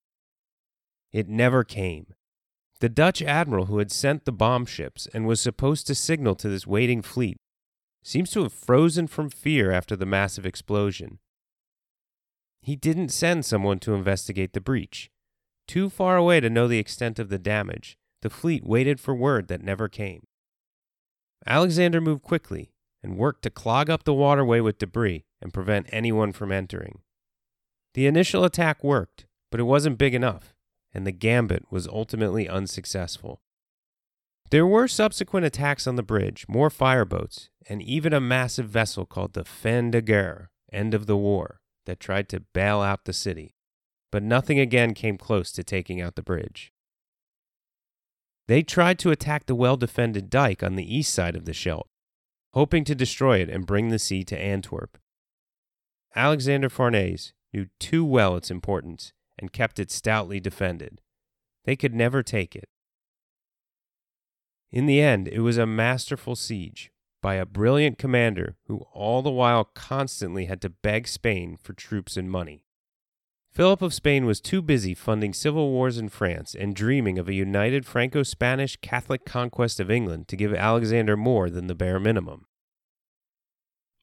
It 1.15 1.29
never 1.29 1.63
came. 1.63 2.07
The 2.81 2.89
Dutch 2.89 3.21
admiral 3.21 3.67
who 3.67 3.77
had 3.77 3.89
sent 3.89 4.25
the 4.25 4.33
bomb 4.33 4.65
ships 4.65 5.07
and 5.13 5.25
was 5.25 5.39
supposed 5.39 5.87
to 5.87 5.95
signal 5.95 6.35
to 6.35 6.49
this 6.49 6.67
waiting 6.67 7.01
fleet 7.01 7.37
seems 8.03 8.31
to 8.31 8.43
have 8.43 8.51
frozen 8.51 9.07
from 9.07 9.29
fear 9.29 9.71
after 9.71 9.95
the 9.95 10.05
massive 10.05 10.45
explosion. 10.45 11.19
He 12.61 12.75
didn't 12.75 13.13
send 13.13 13.45
someone 13.45 13.79
to 13.79 13.93
investigate 13.93 14.51
the 14.51 14.59
breach. 14.59 15.09
Too 15.69 15.89
far 15.89 16.17
away 16.17 16.41
to 16.41 16.49
know 16.49 16.67
the 16.67 16.79
extent 16.79 17.17
of 17.17 17.29
the 17.29 17.39
damage, 17.39 17.97
the 18.21 18.29
fleet 18.29 18.65
waited 18.65 18.99
for 18.99 19.15
word 19.15 19.47
that 19.47 19.63
never 19.63 19.87
came. 19.87 20.23
Alexander 21.47 22.01
moved 22.01 22.23
quickly 22.23 22.73
and 23.01 23.17
worked 23.17 23.43
to 23.43 23.49
clog 23.49 23.89
up 23.89 24.03
the 24.03 24.13
waterway 24.13 24.59
with 24.59 24.79
debris 24.79 25.23
and 25.41 25.53
prevent 25.53 25.87
anyone 25.93 26.33
from 26.33 26.51
entering. 26.51 26.99
The 27.93 28.05
initial 28.05 28.43
attack 28.43 28.83
worked, 28.83 29.27
but 29.49 29.61
it 29.61 29.63
wasn't 29.63 29.97
big 29.97 30.13
enough, 30.13 30.54
and 30.95 31.05
the 31.05 31.11
gambit 31.11 31.65
was 31.69 31.87
ultimately 31.89 32.47
unsuccessful. 32.47 33.41
There 34.49 34.65
were 34.65 34.87
subsequent 34.87 35.45
attacks 35.45 35.87
on 35.87 35.97
the 35.97 36.03
bridge, 36.03 36.45
more 36.47 36.69
fireboats, 36.69 37.49
and 37.67 37.81
even 37.81 38.13
a 38.13 38.21
massive 38.21 38.69
vessel 38.69 39.05
called 39.05 39.33
the 39.33 39.43
Fin 39.43 39.91
de 39.91 40.01
Guerre, 40.01 40.49
End 40.71 40.93
of 40.93 41.05
the 41.05 41.17
War, 41.17 41.59
that 41.85 41.99
tried 41.99 42.29
to 42.29 42.39
bail 42.39 42.79
out 42.79 43.03
the 43.03 43.11
city. 43.11 43.55
But 44.09 44.23
nothing 44.23 44.57
again 44.57 44.93
came 44.93 45.17
close 45.17 45.51
to 45.51 45.63
taking 45.63 45.99
out 45.99 46.15
the 46.15 46.23
bridge. 46.23 46.71
They 48.47 48.63
tried 48.63 48.97
to 48.99 49.11
attack 49.11 49.47
the 49.47 49.55
well 49.55 49.75
defended 49.75 50.29
dike 50.29 50.63
on 50.63 50.75
the 50.75 50.95
east 50.95 51.13
side 51.13 51.35
of 51.35 51.43
the 51.43 51.53
Scheldt, 51.53 51.89
hoping 52.53 52.85
to 52.85 52.95
destroy 52.95 53.39
it 53.39 53.49
and 53.49 53.65
bring 53.65 53.89
the 53.89 53.99
sea 53.99 54.23
to 54.23 54.39
Antwerp. 54.39 54.97
Alexander 56.15 56.69
Farnese 56.69 57.33
knew 57.53 57.67
too 57.79 58.05
well 58.05 58.37
its 58.37 58.49
importance 58.49 59.11
and 59.37 59.53
kept 59.53 59.79
it 59.79 59.91
stoutly 59.91 60.39
defended. 60.39 61.01
They 61.65 61.75
could 61.75 61.93
never 61.93 62.23
take 62.23 62.55
it. 62.55 62.69
In 64.71 64.85
the 64.85 65.01
end, 65.01 65.27
it 65.27 65.39
was 65.39 65.57
a 65.57 65.65
masterful 65.65 66.35
siege 66.35 66.91
by 67.21 67.35
a 67.35 67.45
brilliant 67.45 67.97
commander 67.97 68.55
who 68.67 68.85
all 68.93 69.21
the 69.21 69.31
while 69.31 69.63
constantly 69.63 70.45
had 70.45 70.61
to 70.61 70.69
beg 70.69 71.07
Spain 71.07 71.57
for 71.57 71.73
troops 71.73 72.17
and 72.17 72.29
money. 72.29 72.65
Philip 73.51 73.81
of 73.81 73.93
Spain 73.93 74.25
was 74.25 74.41
too 74.41 74.61
busy 74.61 74.93
funding 74.93 75.33
civil 75.33 75.71
wars 75.71 75.97
in 75.97 76.09
France 76.09 76.53
and 76.53 76.75
dreaming 76.75 77.17
of 77.17 77.29
a 77.29 77.33
united 77.33 77.85
Franco 77.85 78.21
Spanish 78.21 78.75
Catholic 78.75 79.25
conquest 79.25 79.79
of 79.79 79.89
England 79.89 80.27
to 80.27 80.35
give 80.35 80.53
Alexander 80.53 81.15
more 81.15 81.49
than 81.49 81.67
the 81.67 81.73
bare 81.73 81.99
minimum. 81.99 82.47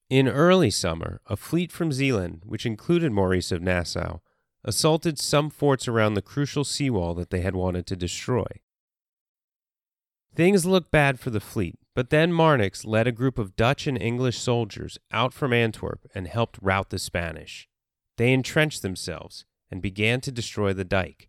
In 0.09 0.27
early 0.27 0.71
summer, 0.71 1.21
a 1.27 1.37
fleet 1.37 1.71
from 1.71 1.93
Zeeland, 1.93 2.43
which 2.45 2.65
included 2.65 3.13
Maurice 3.13 3.53
of 3.53 3.63
Nassau, 3.63 4.19
assaulted 4.65 5.19
some 5.19 5.51
forts 5.51 5.89
around 5.89 6.15
the 6.15 6.23
crucial 6.23 6.65
seawall 6.65 7.15
that 7.15 7.31
they 7.31 7.41
had 7.41 7.55
wanted 7.55 7.87
to 7.87 7.97
destroy. 7.97 8.47
Things 10.35 10.65
looked 10.65 10.91
bad 10.91 11.21
for 11.21 11.31
the 11.31 11.41
fleet, 11.41 11.79
but 11.95 12.11
then 12.11 12.33
Marnix 12.33 12.87
led 12.87 13.07
a 13.07 13.13
group 13.13 13.39
of 13.39 13.57
Dutch 13.57 13.87
and 13.87 14.01
English 14.01 14.39
soldiers 14.39 14.99
out 15.11 15.35
from 15.35 15.53
Antwerp 15.53 16.07
and 16.15 16.27
helped 16.27 16.59
rout 16.63 16.91
the 16.91 16.99
Spanish. 16.99 17.69
They 18.17 18.33
entrenched 18.33 18.83
themselves 18.83 19.45
and 19.71 19.83
began 19.83 20.21
to 20.23 20.33
destroy 20.33 20.73
the 20.73 20.85
dike. 20.85 21.29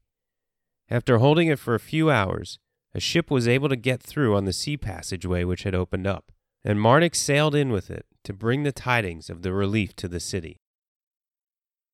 After 0.90 1.18
holding 1.18 1.48
it 1.48 1.60
for 1.60 1.76
a 1.76 1.80
few 1.80 2.10
hours, 2.10 2.60
a 2.94 3.00
ship 3.00 3.32
was 3.32 3.48
able 3.48 3.70
to 3.70 3.76
get 3.76 4.02
through 4.02 4.36
on 4.36 4.46
the 4.46 4.54
sea 4.54 4.78
passageway 4.78 5.44
which 5.44 5.64
had 5.64 5.76
opened 5.76 6.08
up, 6.08 6.32
and 6.64 6.80
Marnix 6.80 7.16
sailed 7.16 7.56
in 7.56 7.72
with 7.72 7.90
it 7.90 8.06
to 8.24 8.34
bring 8.34 8.64
the 8.64 8.72
tidings 8.72 9.30
of 9.30 9.42
the 9.42 9.52
relief 9.52 9.96
to 9.98 10.08
the 10.08 10.20
city. 10.20 10.62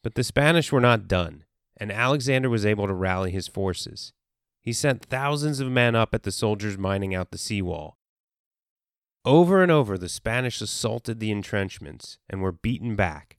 But 0.03 0.15
the 0.15 0.23
Spanish 0.23 0.71
were 0.71 0.79
not 0.79 1.07
done, 1.07 1.43
and 1.77 1.91
Alexander 1.91 2.49
was 2.49 2.65
able 2.65 2.87
to 2.87 2.93
rally 2.93 3.31
his 3.31 3.47
forces. 3.47 4.13
He 4.61 4.73
sent 4.73 5.05
thousands 5.05 5.59
of 5.59 5.69
men 5.69 5.95
up 5.95 6.13
at 6.13 6.23
the 6.23 6.31
soldiers 6.31 6.77
mining 6.77 7.15
out 7.15 7.31
the 7.31 7.37
seawall. 7.37 7.97
Over 9.25 9.61
and 9.61 9.71
over, 9.71 9.97
the 9.97 10.09
Spanish 10.09 10.61
assaulted 10.61 11.19
the 11.19 11.31
entrenchments 11.31 12.17
and 12.29 12.41
were 12.41 12.51
beaten 12.51 12.95
back. 12.95 13.37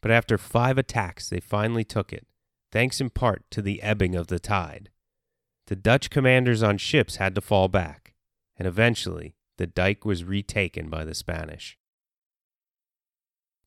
But 0.00 0.10
after 0.10 0.38
five 0.38 0.78
attacks, 0.78 1.28
they 1.28 1.40
finally 1.40 1.84
took 1.84 2.12
it, 2.12 2.26
thanks 2.72 3.00
in 3.00 3.10
part 3.10 3.44
to 3.50 3.60
the 3.60 3.82
ebbing 3.82 4.14
of 4.14 4.28
the 4.28 4.38
tide. 4.38 4.90
The 5.66 5.76
Dutch 5.76 6.10
commanders 6.10 6.62
on 6.62 6.78
ships 6.78 7.16
had 7.16 7.34
to 7.34 7.40
fall 7.40 7.68
back, 7.68 8.14
and 8.56 8.66
eventually 8.66 9.34
the 9.58 9.66
dike 9.66 10.04
was 10.04 10.24
retaken 10.24 10.88
by 10.88 11.04
the 11.04 11.14
Spanish. 11.14 11.78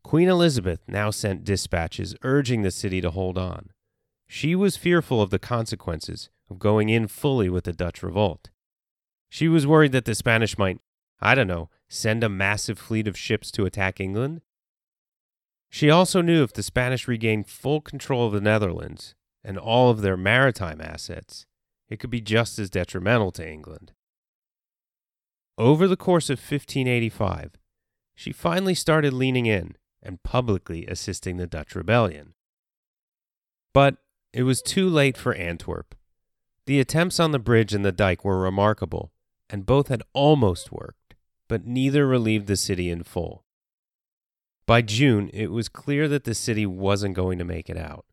Queen 0.04 0.28
Elizabeth 0.28 0.82
now 0.88 1.10
sent 1.10 1.44
dispatches 1.44 2.16
urging 2.24 2.62
the 2.62 2.72
city 2.72 3.02
to 3.02 3.12
hold 3.12 3.38
on. 3.38 3.70
She 4.28 4.56
was 4.56 4.78
fearful 4.78 5.22
of 5.22 5.30
the 5.30 5.40
consequences 5.40 6.30
of 6.50 6.60
going 6.60 6.90
in 6.90 7.08
fully 7.08 7.50
with 7.50 7.64
the 7.64 7.74
Dutch 7.74 8.04
revolt. 8.04 8.50
She 9.30 9.48
was 9.48 9.66
worried 9.66 9.92
that 9.94 10.06
the 10.06 10.14
Spanish 10.14 10.58
might, 10.58 10.80
I 11.20 11.36
don't 11.36 11.48
know, 11.48 11.70
send 11.90 12.24
a 12.24 12.30
massive 12.30 12.78
fleet 12.78 13.08
of 13.08 13.18
ships 13.18 13.50
to 13.52 13.66
attack 13.66 14.00
England. 14.00 14.42
She 15.70 15.90
also 15.90 16.22
knew 16.22 16.44
if 16.44 16.54
the 16.54 16.62
Spanish 16.62 17.08
regained 17.08 17.48
full 17.48 17.82
control 17.82 18.28
of 18.28 18.34
the 18.34 18.42
Netherlands 18.42 19.16
and 19.44 19.58
all 19.58 19.90
of 19.90 20.02
their 20.02 20.18
maritime 20.18 20.82
assets, 20.82 21.48
it 21.90 22.00
could 22.00 22.12
be 22.12 22.22
just 22.22 22.60
as 22.60 22.70
detrimental 22.70 23.32
to 23.32 23.48
England. 23.48 23.94
Over 25.58 25.88
the 25.88 25.98
course 25.98 26.30
of 26.30 26.38
1585, 26.38 27.54
she 28.16 28.32
finally 28.32 28.76
started 28.76 29.14
leaning 29.14 29.46
in 29.46 29.76
and 30.04 30.24
publicly 30.24 30.86
assisting 30.86 31.38
the 31.38 31.48
Dutch 31.48 31.76
rebellion. 31.76 32.34
But 33.74 33.98
it 34.34 34.44
was 34.44 34.62
too 34.62 34.90
late 34.90 35.18
for 35.18 35.34
Antwerp. 35.34 35.96
The 36.66 36.80
attempts 36.80 37.20
on 37.20 37.32
the 37.32 37.40
bridge 37.40 37.74
and 37.74 37.84
the 37.84 37.92
dike 37.92 38.24
were 38.24 38.40
remarkable, 38.40 39.12
and 39.50 39.66
both 39.66 39.90
had 39.90 40.04
almost 40.14 40.72
worked, 40.72 41.16
but 41.48 41.66
neither 41.66 42.08
relieved 42.08 42.48
the 42.48 42.56
city 42.56 42.90
in 42.90 43.04
full. 43.04 43.44
By 44.66 44.82
June, 44.82 45.30
it 45.34 45.52
was 45.52 45.68
clear 45.68 46.08
that 46.08 46.24
the 46.24 46.34
city 46.34 46.66
wasn't 46.66 47.16
going 47.16 47.38
to 47.38 47.44
make 47.44 47.70
it 47.70 47.78
out. 47.78 48.06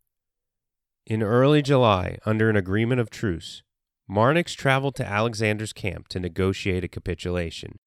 In 1.06 1.22
early 1.22 1.62
July, 1.62 2.18
under 2.26 2.50
an 2.50 2.56
agreement 2.56 3.00
of 3.00 3.10
truce, 3.10 3.62
Marnix 4.10 4.56
traveled 4.56 4.96
to 4.96 5.06
Alexander's 5.06 5.72
camp 5.72 6.08
to 6.08 6.20
negotiate 6.20 6.82
a 6.82 6.88
capitulation. 6.88 7.78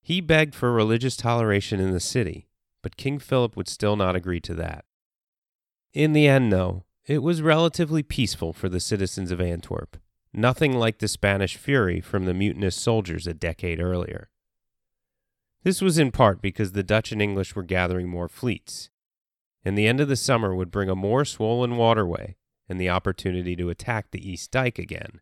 He 0.00 0.20
begged 0.20 0.54
for 0.54 0.72
religious 0.72 1.16
toleration 1.16 1.80
in 1.80 1.90
the 1.90 2.00
city, 2.00 2.47
but 2.82 2.96
King 2.96 3.18
Philip 3.18 3.56
would 3.56 3.68
still 3.68 3.96
not 3.96 4.16
agree 4.16 4.40
to 4.40 4.54
that. 4.54 4.84
In 5.94 6.12
the 6.12 6.28
end, 6.28 6.52
though, 6.52 6.84
it 7.06 7.22
was 7.22 7.42
relatively 7.42 8.02
peaceful 8.02 8.52
for 8.52 8.68
the 8.68 8.80
citizens 8.80 9.30
of 9.30 9.40
Antwerp, 9.40 9.96
nothing 10.32 10.74
like 10.74 10.98
the 10.98 11.08
Spanish 11.08 11.56
fury 11.56 12.00
from 12.00 12.24
the 12.24 12.34
mutinous 12.34 12.76
soldiers 12.76 13.26
a 13.26 13.34
decade 13.34 13.80
earlier. 13.80 14.28
This 15.62 15.80
was 15.80 15.98
in 15.98 16.12
part 16.12 16.40
because 16.40 16.72
the 16.72 16.82
Dutch 16.82 17.10
and 17.10 17.20
English 17.20 17.56
were 17.56 17.62
gathering 17.62 18.08
more 18.08 18.28
fleets, 18.28 18.90
and 19.64 19.76
the 19.76 19.86
end 19.86 20.00
of 20.00 20.08
the 20.08 20.16
summer 20.16 20.54
would 20.54 20.70
bring 20.70 20.88
a 20.88 20.94
more 20.94 21.24
swollen 21.24 21.76
waterway 21.76 22.36
and 22.68 22.80
the 22.80 22.90
opportunity 22.90 23.56
to 23.56 23.70
attack 23.70 24.10
the 24.10 24.30
East 24.30 24.50
Dyke 24.50 24.78
again. 24.78 25.20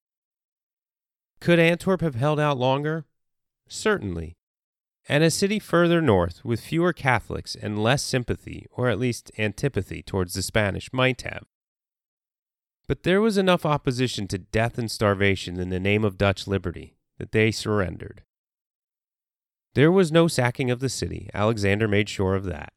Could 1.40 1.58
Antwerp 1.58 2.00
have 2.00 2.14
held 2.16 2.40
out 2.40 2.58
longer? 2.58 3.04
Certainly. 3.68 4.36
And 5.08 5.22
a 5.22 5.30
city 5.30 5.58
further 5.58 6.02
north 6.02 6.44
with 6.44 6.60
fewer 6.60 6.92
Catholics 6.92 7.54
and 7.54 7.82
less 7.82 8.02
sympathy, 8.02 8.66
or 8.72 8.88
at 8.88 8.98
least 8.98 9.30
antipathy, 9.38 10.02
towards 10.02 10.34
the 10.34 10.42
Spanish 10.42 10.92
might 10.92 11.22
have. 11.22 11.44
But 12.88 13.04
there 13.04 13.20
was 13.20 13.38
enough 13.38 13.64
opposition 13.64 14.26
to 14.28 14.38
death 14.38 14.78
and 14.78 14.90
starvation 14.90 15.58
in 15.60 15.70
the 15.70 15.80
name 15.80 16.04
of 16.04 16.18
Dutch 16.18 16.46
liberty 16.46 16.96
that 17.18 17.32
they 17.32 17.50
surrendered. 17.50 18.22
There 19.74 19.92
was 19.92 20.10
no 20.10 20.26
sacking 20.26 20.70
of 20.70 20.80
the 20.80 20.88
city, 20.88 21.28
Alexander 21.34 21.86
made 21.86 22.08
sure 22.08 22.34
of 22.34 22.44
that. 22.44 22.72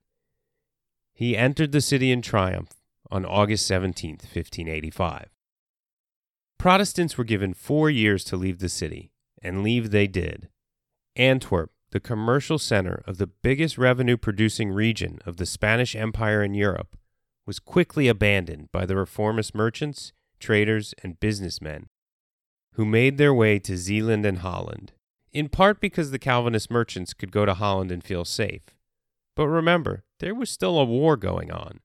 He 1.14 1.36
entered 1.36 1.72
the 1.72 1.82
city 1.82 2.12
in 2.12 2.22
triumph 2.22 2.72
on 3.10 3.26
August 3.26 3.66
17, 3.68 4.12
1585. 4.12 5.30
Protestants 6.58 7.18
were 7.18 7.24
given 7.24 7.54
four 7.54 7.90
years 7.90 8.24
to 8.26 8.36
leave 8.36 8.60
the 8.60 8.70
city, 8.70 9.12
and 9.42 9.64
leave 9.64 9.92
they 9.92 10.08
did. 10.08 10.50
Antwerp, 11.16 11.72
the 11.92 12.00
commercial 12.00 12.60
center 12.60 13.04
of 13.06 13.18
the 13.18 13.28
biggest 13.28 13.78
revenue 13.78 14.18
producing 14.18 14.72
region 14.72 15.20
of 15.26 15.38
the 15.38 15.46
Spanish 15.46 15.96
Empire 15.96 16.44
in 16.44 16.54
Europe, 16.54 16.98
was 17.46 17.60
quickly 17.60 18.08
abandoned 18.08 18.72
by 18.72 18.86
the 18.86 18.96
reformist 18.96 19.56
merchants, 19.56 20.14
traders, 20.40 20.94
and 21.04 21.20
businessmen 21.20 21.88
who 22.74 22.86
made 22.86 23.18
their 23.18 23.34
way 23.34 23.60
to 23.60 23.76
Zeeland 23.76 24.26
and 24.26 24.40
Holland, 24.40 24.94
in 25.32 25.50
part 25.50 25.82
because 25.82 26.12
the 26.12 26.20
Calvinist 26.20 26.72
merchants 26.72 27.14
could 27.14 27.32
go 27.32 27.46
to 27.46 27.56
Holland 27.56 27.92
and 27.92 28.04
feel 28.04 28.24
safe. 28.24 28.62
But 29.36 29.48
remember, 29.48 30.04
there 30.20 30.36
was 30.36 30.50
still 30.50 30.78
a 30.78 30.86
war 30.86 31.18
going 31.18 31.52
on. 31.52 31.80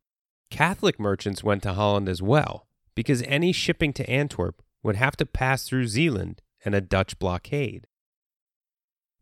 Catholic 0.51 1.01
merchants 1.01 1.43
went 1.43 1.63
to 1.65 1.73
Holland 1.73 2.09
as 2.09 2.23
well, 2.23 2.67
because 2.95 3.23
any 3.23 3.53
shipping 3.53 3.93
to 3.95 4.09
Antwerp 4.09 4.63
would 4.83 4.97
have 4.97 5.17
to 5.17 5.27
pass 5.27 5.65
through 5.65 5.89
Zeeland 5.89 6.43
and 6.65 6.75
a 6.75 6.81
Dutch 6.81 7.19
blockade. 7.19 7.87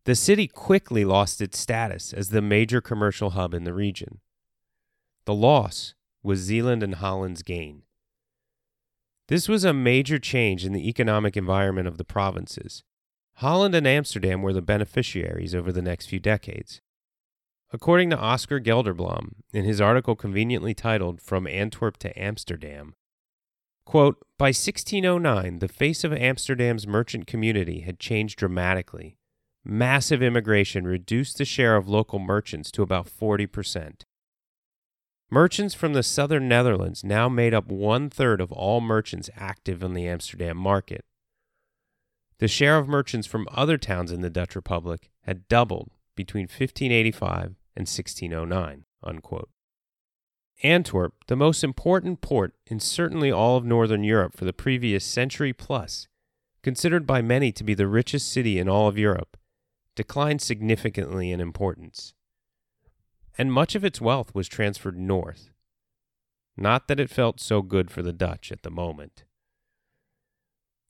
The 0.05 0.15
city 0.15 0.47
quickly 0.47 1.05
lost 1.05 1.39
its 1.39 1.57
status 1.57 2.11
as 2.11 2.29
the 2.29 2.41
major 2.41 2.81
commercial 2.81 3.31
hub 3.31 3.53
in 3.53 3.63
the 3.63 3.73
region. 3.73 4.19
The 5.25 5.33
loss 5.33 5.93
was 6.21 6.39
Zealand 6.39 6.83
and 6.83 6.95
Holland's 6.95 7.41
gain. 7.41 7.83
This 9.29 9.47
was 9.47 9.63
a 9.63 9.71
major 9.71 10.19
change 10.19 10.65
in 10.65 10.73
the 10.73 10.89
economic 10.89 11.37
environment 11.37 11.87
of 11.87 11.97
the 11.97 12.03
provinces. 12.03 12.83
Holland 13.35 13.73
and 13.73 13.87
Amsterdam 13.87 14.41
were 14.41 14.51
the 14.51 14.61
beneficiaries 14.61 15.55
over 15.55 15.71
the 15.71 15.81
next 15.81 16.07
few 16.07 16.19
decades. 16.19 16.81
According 17.71 18.09
to 18.11 18.19
Oscar 18.19 18.59
Gelderblom, 18.59 19.35
in 19.53 19.63
his 19.63 19.79
article 19.79 20.15
conveniently 20.15 20.73
titled 20.73 21.21
From 21.21 21.47
Antwerp 21.47 21.97
to 21.97 22.21
Amsterdam, 22.21 22.93
quote, 23.85 24.17
By 24.37 24.47
1609, 24.47 25.59
the 25.59 25.67
face 25.69 26.03
of 26.03 26.13
Amsterdam's 26.13 26.85
merchant 26.85 27.25
community 27.25 27.79
had 27.79 27.99
changed 27.99 28.37
dramatically. 28.37 29.17
Massive 29.65 30.21
immigration 30.21 30.85
reduced 30.85 31.37
the 31.37 31.45
share 31.45 31.77
of 31.77 31.87
local 31.87 32.19
merchants 32.19 32.69
to 32.71 32.81
about 32.81 33.07
40%. 33.07 34.01
Merchants 35.31 35.73
from 35.73 35.93
the 35.93 36.03
southern 36.03 36.47
Netherlands 36.49 37.03
now 37.03 37.29
made 37.29 37.53
up 37.53 37.67
one 37.67 38.09
third 38.09 38.41
of 38.41 38.51
all 38.51 38.81
merchants 38.81 39.29
active 39.35 39.81
in 39.81 39.93
the 39.93 40.07
Amsterdam 40.07 40.57
market. 40.57 41.05
The 42.39 42.47
share 42.49 42.77
of 42.77 42.89
merchants 42.89 43.25
from 43.25 43.47
other 43.51 43.77
towns 43.77 44.11
in 44.11 44.21
the 44.21 44.29
Dutch 44.29 44.53
Republic 44.53 45.09
had 45.21 45.47
doubled 45.47 45.91
between 46.15 46.43
1585 46.43 47.55
and 47.75 47.87
1609. 47.87 48.83
Unquote. 49.01 49.49
Antwerp, 50.61 51.13
the 51.27 51.35
most 51.35 51.63
important 51.63 52.21
port 52.21 52.53
in 52.67 52.79
certainly 52.79 53.31
all 53.31 53.57
of 53.57 53.65
Northern 53.65 54.03
Europe 54.03 54.35
for 54.35 54.45
the 54.45 54.53
previous 54.53 55.03
century 55.03 55.51
plus, 55.51 56.07
considered 56.61 57.07
by 57.07 57.21
many 57.21 57.51
to 57.51 57.63
be 57.63 57.73
the 57.73 57.87
richest 57.87 58.31
city 58.31 58.59
in 58.59 58.69
all 58.69 58.87
of 58.87 58.97
Europe, 58.97 59.37
declined 59.95 60.41
significantly 60.41 61.31
in 61.31 61.39
importance. 61.39 62.13
And 63.37 63.51
much 63.51 63.75
of 63.75 63.83
its 63.83 64.01
wealth 64.01 64.33
was 64.35 64.47
transferred 64.47 64.97
north. 64.97 65.49
Not 66.55 66.87
that 66.87 66.99
it 66.99 67.09
felt 67.09 67.39
so 67.39 67.61
good 67.61 67.89
for 67.89 68.01
the 68.01 68.13
Dutch 68.13 68.51
at 68.51 68.63
the 68.63 68.69
moment. 68.69 69.23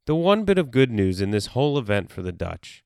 The 0.06 0.16
one 0.16 0.44
bit 0.44 0.58
of 0.58 0.72
good 0.72 0.92
news 0.92 1.22
in 1.22 1.32
this 1.32 1.48
whole 1.48 1.78
event 1.78 2.12
for 2.12 2.22
the 2.22 2.34
Dutch 2.34 2.84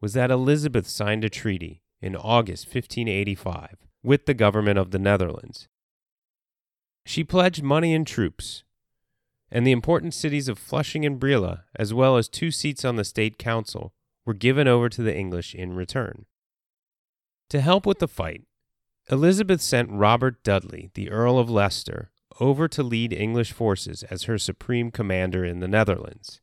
was 0.00 0.14
that 0.14 0.30
Elizabeth 0.30 0.86
signed 0.86 1.24
a 1.24 1.28
treaty 1.28 1.82
in 2.00 2.16
August 2.16 2.66
1585 2.66 3.76
with 4.02 4.26
the 4.26 4.34
government 4.34 4.78
of 4.78 4.90
the 4.90 4.98
Netherlands. 4.98 5.68
She 7.06 7.22
pledged 7.22 7.62
money 7.62 7.94
and 7.94 8.06
troops, 8.06 8.64
and 9.50 9.66
the 9.66 9.72
important 9.72 10.14
cities 10.14 10.48
of 10.48 10.58
Flushing 10.58 11.04
and 11.04 11.20
Brielle, 11.20 11.64
as 11.76 11.92
well 11.92 12.16
as 12.16 12.28
two 12.28 12.50
seats 12.50 12.84
on 12.84 12.96
the 12.96 13.04
state 13.04 13.38
council, 13.38 13.92
were 14.24 14.34
given 14.34 14.68
over 14.68 14.88
to 14.88 15.02
the 15.02 15.14
English 15.14 15.54
in 15.54 15.74
return. 15.74 16.26
To 17.50 17.60
help 17.60 17.86
with 17.86 17.98
the 17.98 18.08
fight, 18.08 18.42
Elizabeth 19.10 19.60
sent 19.60 19.90
Robert 19.90 20.42
Dudley, 20.42 20.90
the 20.94 21.10
Earl 21.10 21.38
of 21.38 21.50
Leicester, 21.50 22.10
over 22.40 22.68
to 22.68 22.82
lead 22.82 23.12
English 23.12 23.52
forces 23.52 24.02
as 24.04 24.24
her 24.24 24.38
supreme 24.38 24.90
commander 24.90 25.44
in 25.44 25.60
the 25.60 25.68
Netherlands. 25.68 26.40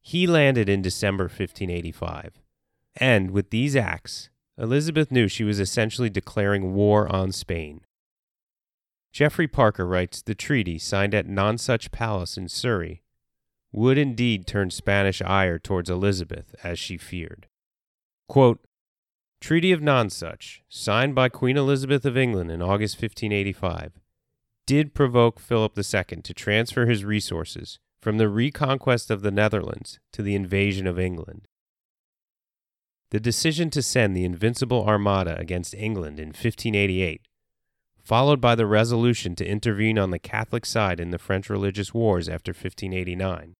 He 0.00 0.26
landed 0.26 0.68
in 0.68 0.82
December 0.82 1.24
1585, 1.24 2.40
and 2.96 3.30
with 3.30 3.50
these 3.50 3.74
acts, 3.74 4.30
Elizabeth 4.56 5.10
knew 5.10 5.26
she 5.26 5.44
was 5.44 5.58
essentially 5.58 6.10
declaring 6.10 6.74
war 6.74 7.10
on 7.10 7.32
Spain. 7.32 7.80
Geoffrey 9.12 9.48
Parker 9.48 9.86
writes 9.86 10.22
The 10.22 10.34
treaty, 10.34 10.78
signed 10.78 11.14
at 11.14 11.26
Nonsuch 11.26 11.90
Palace 11.90 12.36
in 12.36 12.48
Surrey, 12.48 13.02
would 13.74 13.98
indeed 13.98 14.46
turn 14.46 14.70
Spanish 14.70 15.20
ire 15.20 15.58
towards 15.58 15.90
Elizabeth, 15.90 16.54
as 16.62 16.78
she 16.78 16.96
feared. 16.96 17.48
Quote, 18.28 18.60
Treaty 19.40 19.72
of 19.72 19.80
Nonsuch, 19.80 20.60
signed 20.68 21.16
by 21.16 21.28
Queen 21.28 21.56
Elizabeth 21.56 22.04
of 22.04 22.16
England 22.16 22.52
in 22.52 22.62
August 22.62 22.94
1585, 22.94 23.98
did 24.64 24.94
provoke 24.94 25.40
Philip 25.40 25.76
II 25.76 26.22
to 26.22 26.32
transfer 26.32 26.86
his 26.86 27.04
resources 27.04 27.80
from 28.00 28.18
the 28.18 28.28
reconquest 28.28 29.10
of 29.10 29.22
the 29.22 29.32
Netherlands 29.32 29.98
to 30.12 30.22
the 30.22 30.36
invasion 30.36 30.86
of 30.86 30.98
England. 30.98 31.48
The 33.10 33.18
decision 33.18 33.70
to 33.70 33.82
send 33.82 34.16
the 34.16 34.24
Invincible 34.24 34.86
Armada 34.86 35.36
against 35.38 35.74
England 35.74 36.20
in 36.20 36.28
1588, 36.28 37.22
followed 38.04 38.40
by 38.40 38.54
the 38.54 38.66
resolution 38.66 39.34
to 39.34 39.46
intervene 39.46 39.98
on 39.98 40.12
the 40.12 40.20
Catholic 40.20 40.64
side 40.64 41.00
in 41.00 41.10
the 41.10 41.18
French 41.18 41.50
religious 41.50 41.92
wars 41.92 42.28
after 42.28 42.52
1589, 42.52 43.56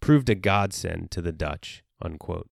proved 0.00 0.28
a 0.28 0.34
godsend 0.34 1.10
to 1.12 1.22
the 1.22 1.32
Dutch. 1.32 1.82
Unquote. 2.02 2.48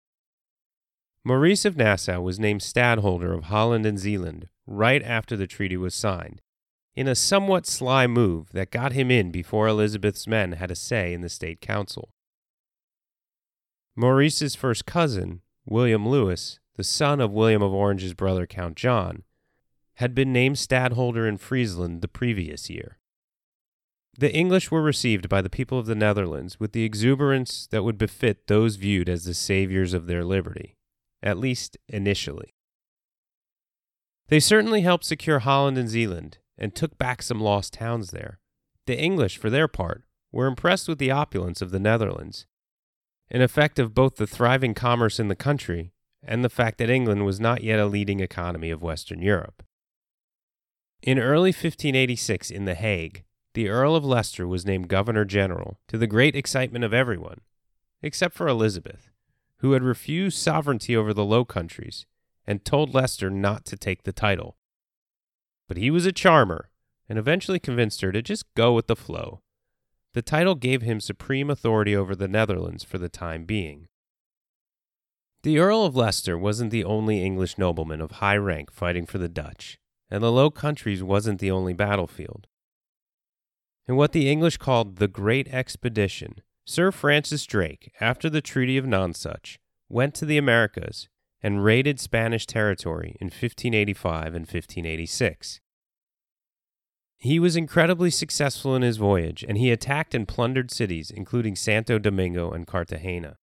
Maurice 1.25 1.65
of 1.65 1.77
Nassau 1.77 2.21
was 2.21 2.41
named 2.41 2.63
stadholder 2.63 3.33
of 3.33 3.45
Holland 3.45 3.87
and 3.87 3.99
Zeeland 3.99 4.49
right 4.67 5.03
after 5.03 5.37
the 5.37 5.47
treaty 5.47 5.77
was 5.77 5.95
signed, 5.95 6.41
in 6.95 7.07
a 7.07 7.15
somewhat 7.15 7.67
sly 7.67 8.07
move 8.07 8.51
that 8.53 8.71
got 8.71 8.93
him 8.93 9.11
in 9.11 9.31
before 9.31 9.69
Elizabeth's 9.69 10.27
men 10.27 10.53
had 10.53 10.71
a 10.71 10.77
say 10.77 11.13
in 11.13 11.21
the 11.21 11.29
state 11.29 11.61
council. 11.61 12.11
Maurice's 13.95 14.55
first 14.55 14.87
cousin, 14.87 15.43
William 15.67 16.09
Lewis, 16.09 16.59
the 16.77 16.85
son 16.85 17.21
of 17.21 17.31
William 17.31 17.63
of 17.63 17.73
Orange's 17.73 18.15
brother 18.15 18.47
Count 18.47 18.77
John, 18.77 19.23
had 19.97 20.15
been 20.15 20.33
named 20.33 20.59
stadholder 20.59 21.27
in 21.29 21.37
Friesland 21.37 22.01
the 22.01 22.09
previous 22.09 22.71
year. 22.71 22.99
The 24.17 24.35
English 24.35 24.71
were 24.71 24.83
received 24.83 25.29
by 25.29 25.41
the 25.41 25.51
people 25.51 25.79
of 25.79 25.87
the 25.87 25.95
Netherlands 25.95 26.61
with 26.61 26.73
the 26.73 26.85
exuberance 26.85 27.67
that 27.69 27.83
would 27.83 27.99
befit 27.99 28.47
those 28.47 28.77
viewed 28.77 29.09
as 29.09 29.25
the 29.25 29.35
saviors 29.35 29.95
of 29.95 30.07
their 30.07 30.25
liberty 30.25 30.77
at 31.23 31.39
least 31.39 31.77
initially. 31.89 32.55
They 34.29 34.41
certainly 34.41 34.81
helped 34.81 35.05
secure 35.05 35.41
Holland 35.41 35.79
and 35.79 35.89
Zeeland 35.89 36.39
and 36.59 36.75
took 36.75 36.99
back 36.99 37.23
some 37.23 37.41
lost 37.41 37.75
towns 37.75 38.11
there. 38.11 38.41
The 38.87 38.99
English, 38.99 39.39
for 39.39 39.51
their 39.51 39.69
part, 39.69 40.03
were 40.33 40.47
impressed 40.47 40.89
with 40.89 40.99
the 40.99 41.11
opulence 41.11 41.63
of 41.63 41.71
the 41.71 41.79
Netherlands, 41.79 42.47
an 43.31 43.43
effect 43.43 43.79
of 43.79 43.95
both 43.95 44.17
the 44.17 44.27
thriving 44.27 44.75
commerce 44.75 45.21
in 45.21 45.29
the 45.29 45.37
country 45.37 45.93
and 46.23 46.45
the 46.45 46.49
fact 46.49 46.79
that 46.79 46.91
England 46.91 47.25
was 47.25 47.41
not 47.41 47.63
yet 47.63 47.79
a 47.79 47.87
leading 47.87 48.21
economy 48.21 48.71
of 48.71 48.83
Western 48.83 49.23
Europe. 49.23 49.63
In 51.03 51.19
early 51.19 51.51
1586 51.51 52.51
in 52.51 52.65
The 52.65 52.75
Hague, 52.75 53.25
the 53.55 53.69
Earl 53.69 53.95
of 53.95 54.05
Leicester 54.05 54.47
was 54.47 54.67
named 54.67 54.89
Governor 54.89 55.25
General, 55.25 55.79
to 55.89 55.99
the 55.99 56.07
great 56.07 56.35
excitement 56.35 56.85
of 56.85 56.95
everyone, 56.95 57.41
except 58.03 58.35
for 58.35 58.49
Elizabeth 58.49 59.13
who 59.63 59.73
had 59.73 59.83
refused 59.85 60.37
sovereignty 60.37 60.97
over 60.97 61.15
the 61.15 61.25
Low 61.25 61.45
Countries 61.45 62.05
and 62.49 62.65
told 62.65 62.93
Leicester 62.93 63.31
not 63.31 63.65
to 63.65 63.77
take 63.77 64.03
the 64.03 64.13
title. 64.13 64.57
But 65.69 65.77
he 65.77 65.89
was 65.89 66.05
a 66.05 66.11
charmer 66.11 66.69
and 67.09 67.17
eventually 67.17 67.61
convinced 67.61 68.01
her 68.01 68.11
to 68.11 68.21
just 68.21 68.53
go 68.55 68.73
with 68.73 68.89
the 68.89 68.97
flow. 68.97 69.41
The 70.15 70.23
title 70.23 70.57
gave 70.57 70.83
him 70.83 71.01
supreme 71.01 71.49
authority 71.49 71.95
over 71.95 72.17
the 72.17 72.27
Netherlands 72.27 72.83
for 72.83 72.99
the 72.99 73.09
time 73.09 73.45
being. 73.45 73.87
The 75.45 75.61
Earl 75.61 75.85
of 75.85 75.95
Leicester 75.95 76.37
wasn't 76.37 76.73
the 76.73 76.85
only 76.85 77.25
English 77.25 77.57
nobleman 77.57 78.01
of 78.01 78.13
high 78.13 78.37
rank 78.37 78.73
fighting 78.73 79.07
for 79.07 79.19
the 79.19 79.29
Dutch, 79.29 79.79
and 80.11 80.25
the 80.25 80.33
Low 80.33 80.51
Countries 80.51 81.05
wasn't 81.05 81.39
the 81.39 81.53
only 81.53 81.73
battlefield. 81.73 82.49
In 83.89 83.97
what 83.97 84.13
the 84.13 84.31
English 84.31 84.59
called 84.59 84.97
the 84.97 85.09
Great 85.09 85.49
Expedition, 85.49 86.41
Sir 86.65 86.93
Francis 86.93 87.45
Drake, 87.47 87.91
after 88.01 88.31
the 88.31 88.41
Treaty 88.41 88.79
of 88.79 88.85
Nonsuch, 88.85 89.59
went 89.89 90.15
to 90.15 90.25
the 90.25 90.39
Americas 90.39 91.09
and 91.43 91.65
raided 91.65 91.99
Spanish 91.99 92.47
territory 92.47 93.17
in 93.21 93.27
1585 93.27 94.27
and 94.27 94.47
1586. 94.47 95.61
He 97.19 97.41
was 97.41 97.57
incredibly 97.57 98.11
successful 98.11 98.77
in 98.77 98.83
his 98.83 98.97
voyage, 98.97 99.45
and 99.47 99.59
he 99.59 99.73
attacked 99.73 100.15
and 100.15 100.29
plundered 100.29 100.71
cities, 100.71 101.11
including 101.11 101.57
Santo 101.57 101.99
Domingo 101.99 102.53
and 102.53 102.67
Cartagena. 102.67 103.37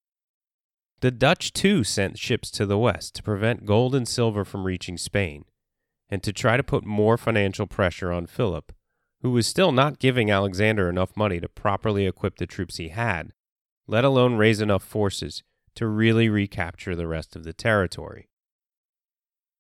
The 1.02 1.12
Dutch 1.12 1.52
too 1.52 1.84
sent 1.84 2.18
ships 2.18 2.50
to 2.52 2.66
the 2.66 2.78
west 2.78 3.16
to 3.16 3.24
prevent 3.24 3.66
gold 3.66 3.94
and 3.94 4.08
silver 4.08 4.46
from 4.46 4.66
reaching 4.66 4.98
Spain, 4.98 5.46
and 6.10 6.24
to 6.24 6.32
try 6.32 6.56
to 6.56 6.64
put 6.64 6.86
more 6.86 7.18
financial 7.18 7.68
pressure 7.68 8.12
on 8.12 8.26
Philip 8.26 8.72
who 9.22 9.32
was 9.32 9.48
still 9.48 9.72
not 9.72 10.00
giving 10.00 10.32
Alexander 10.32 10.90
enough 10.90 11.16
money 11.16 11.40
to 11.40 11.50
properly 11.50 12.08
equip 12.08 12.38
the 12.38 12.46
troops 12.46 12.78
he 12.78 12.90
had, 12.90 13.34
let 13.88 14.06
alone 14.06 14.36
raise 14.36 14.62
enough 14.62 14.84
forces 14.84 15.44
to 15.76 15.88
really 15.88 16.30
recapture 16.30 16.96
the 16.96 17.08
rest 17.08 17.36
of 17.36 17.44
the 17.44 17.54
territory. 17.54 18.30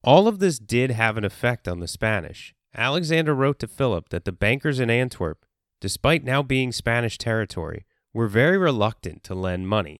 All 0.03 0.27
of 0.27 0.39
this 0.39 0.59
did 0.59 0.91
have 0.91 1.17
an 1.17 1.25
effect 1.25 1.67
on 1.67 1.79
the 1.79 1.87
Spanish. 1.87 2.53
Alexander 2.75 3.33
wrote 3.33 3.59
to 3.59 3.67
Philip 3.67 4.09
that 4.09 4.25
the 4.25 4.31
bankers 4.31 4.79
in 4.79 4.89
Antwerp, 4.89 5.45
despite 5.81 6.23
now 6.23 6.41
being 6.41 6.71
Spanish 6.71 7.17
territory, 7.17 7.85
were 8.13 8.27
very 8.27 8.57
reluctant 8.57 9.23
to 9.23 9.35
lend 9.35 9.67
money. 9.67 9.97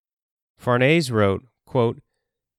Farnese 0.58 1.12
wrote, 1.12 1.44
quote, 1.66 2.00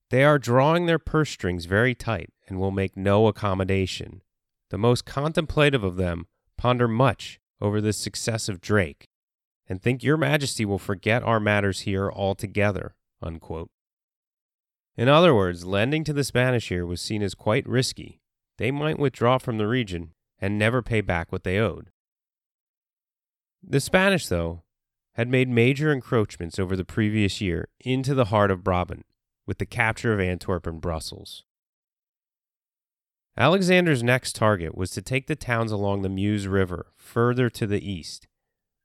They 0.09 0.23
are 0.23 0.39
drawing 0.39 0.85
their 0.85 0.99
purse 0.99 1.29
strings 1.29 1.65
very 1.65 1.95
tight 1.95 2.29
and 2.47 2.59
will 2.59 2.71
make 2.71 2.95
no 2.95 3.27
accommodation. 3.27 4.21
The 4.69 4.77
most 4.77 5.05
contemplative 5.05 5.83
of 5.83 5.97
them 5.97 6.27
ponder 6.61 6.87
much 6.87 7.39
over 7.59 7.81
the 7.81 7.91
success 7.91 8.47
of 8.47 8.61
Drake, 8.61 9.07
and 9.67 9.81
think 9.81 10.03
your 10.03 10.15
majesty 10.15 10.63
will 10.63 10.77
forget 10.77 11.23
our 11.23 11.39
matters 11.39 11.81
here 11.81 12.11
altogether. 12.11 12.93
Unquote. 13.19 13.71
In 14.95 15.07
other 15.07 15.33
words, 15.33 15.65
lending 15.65 16.03
to 16.03 16.13
the 16.13 16.23
Spanish 16.23 16.69
here 16.69 16.85
was 16.85 17.01
seen 17.01 17.23
as 17.23 17.33
quite 17.33 17.67
risky. 17.67 18.19
They 18.59 18.69
might 18.69 18.99
withdraw 18.99 19.39
from 19.39 19.57
the 19.57 19.65
region 19.65 20.13
and 20.39 20.59
never 20.59 20.83
pay 20.83 21.01
back 21.01 21.31
what 21.31 21.43
they 21.43 21.57
owed. 21.57 21.89
The 23.63 23.79
Spanish, 23.79 24.27
though, 24.27 24.61
had 25.15 25.29
made 25.29 25.49
major 25.49 25.91
encroachments 25.91 26.59
over 26.59 26.75
the 26.75 26.85
previous 26.85 27.41
year 27.41 27.69
into 27.79 28.13
the 28.13 28.25
heart 28.25 28.51
of 28.51 28.63
Brabant 28.63 29.07
with 29.47 29.57
the 29.57 29.65
capture 29.65 30.13
of 30.13 30.19
Antwerp 30.19 30.67
and 30.67 30.79
Brussels. 30.79 31.43
Alexander's 33.37 34.03
next 34.03 34.35
target 34.35 34.75
was 34.75 34.91
to 34.91 35.01
take 35.01 35.27
the 35.27 35.35
towns 35.35 35.71
along 35.71 36.01
the 36.01 36.09
Meuse 36.09 36.47
River 36.47 36.87
further 36.97 37.49
to 37.49 37.65
the 37.65 37.89
east, 37.89 38.27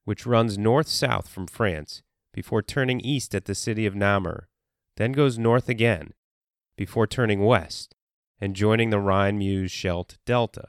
which 0.05 0.25
runs 0.25 0.57
north 0.57 0.89
south 0.89 1.29
from 1.29 1.47
France 1.47 2.03
before 2.33 2.63
turning 2.63 3.01
east 3.01 3.35
at 3.35 3.47
the 3.47 3.55
city 3.55 3.87
of 3.87 3.95
Namur, 3.95 4.49
then 4.97 5.13
goes 5.13 5.39
north 5.39 5.69
again 5.69 6.13
before 6.77 7.07
turning 7.07 7.45
west 7.45 7.95
and 8.41 8.55
joining 8.55 8.91
the 8.91 9.01
Rhine 9.01 9.39
Meuse 9.39 9.73
Scheldt 9.73 10.19
Delta. 10.27 10.69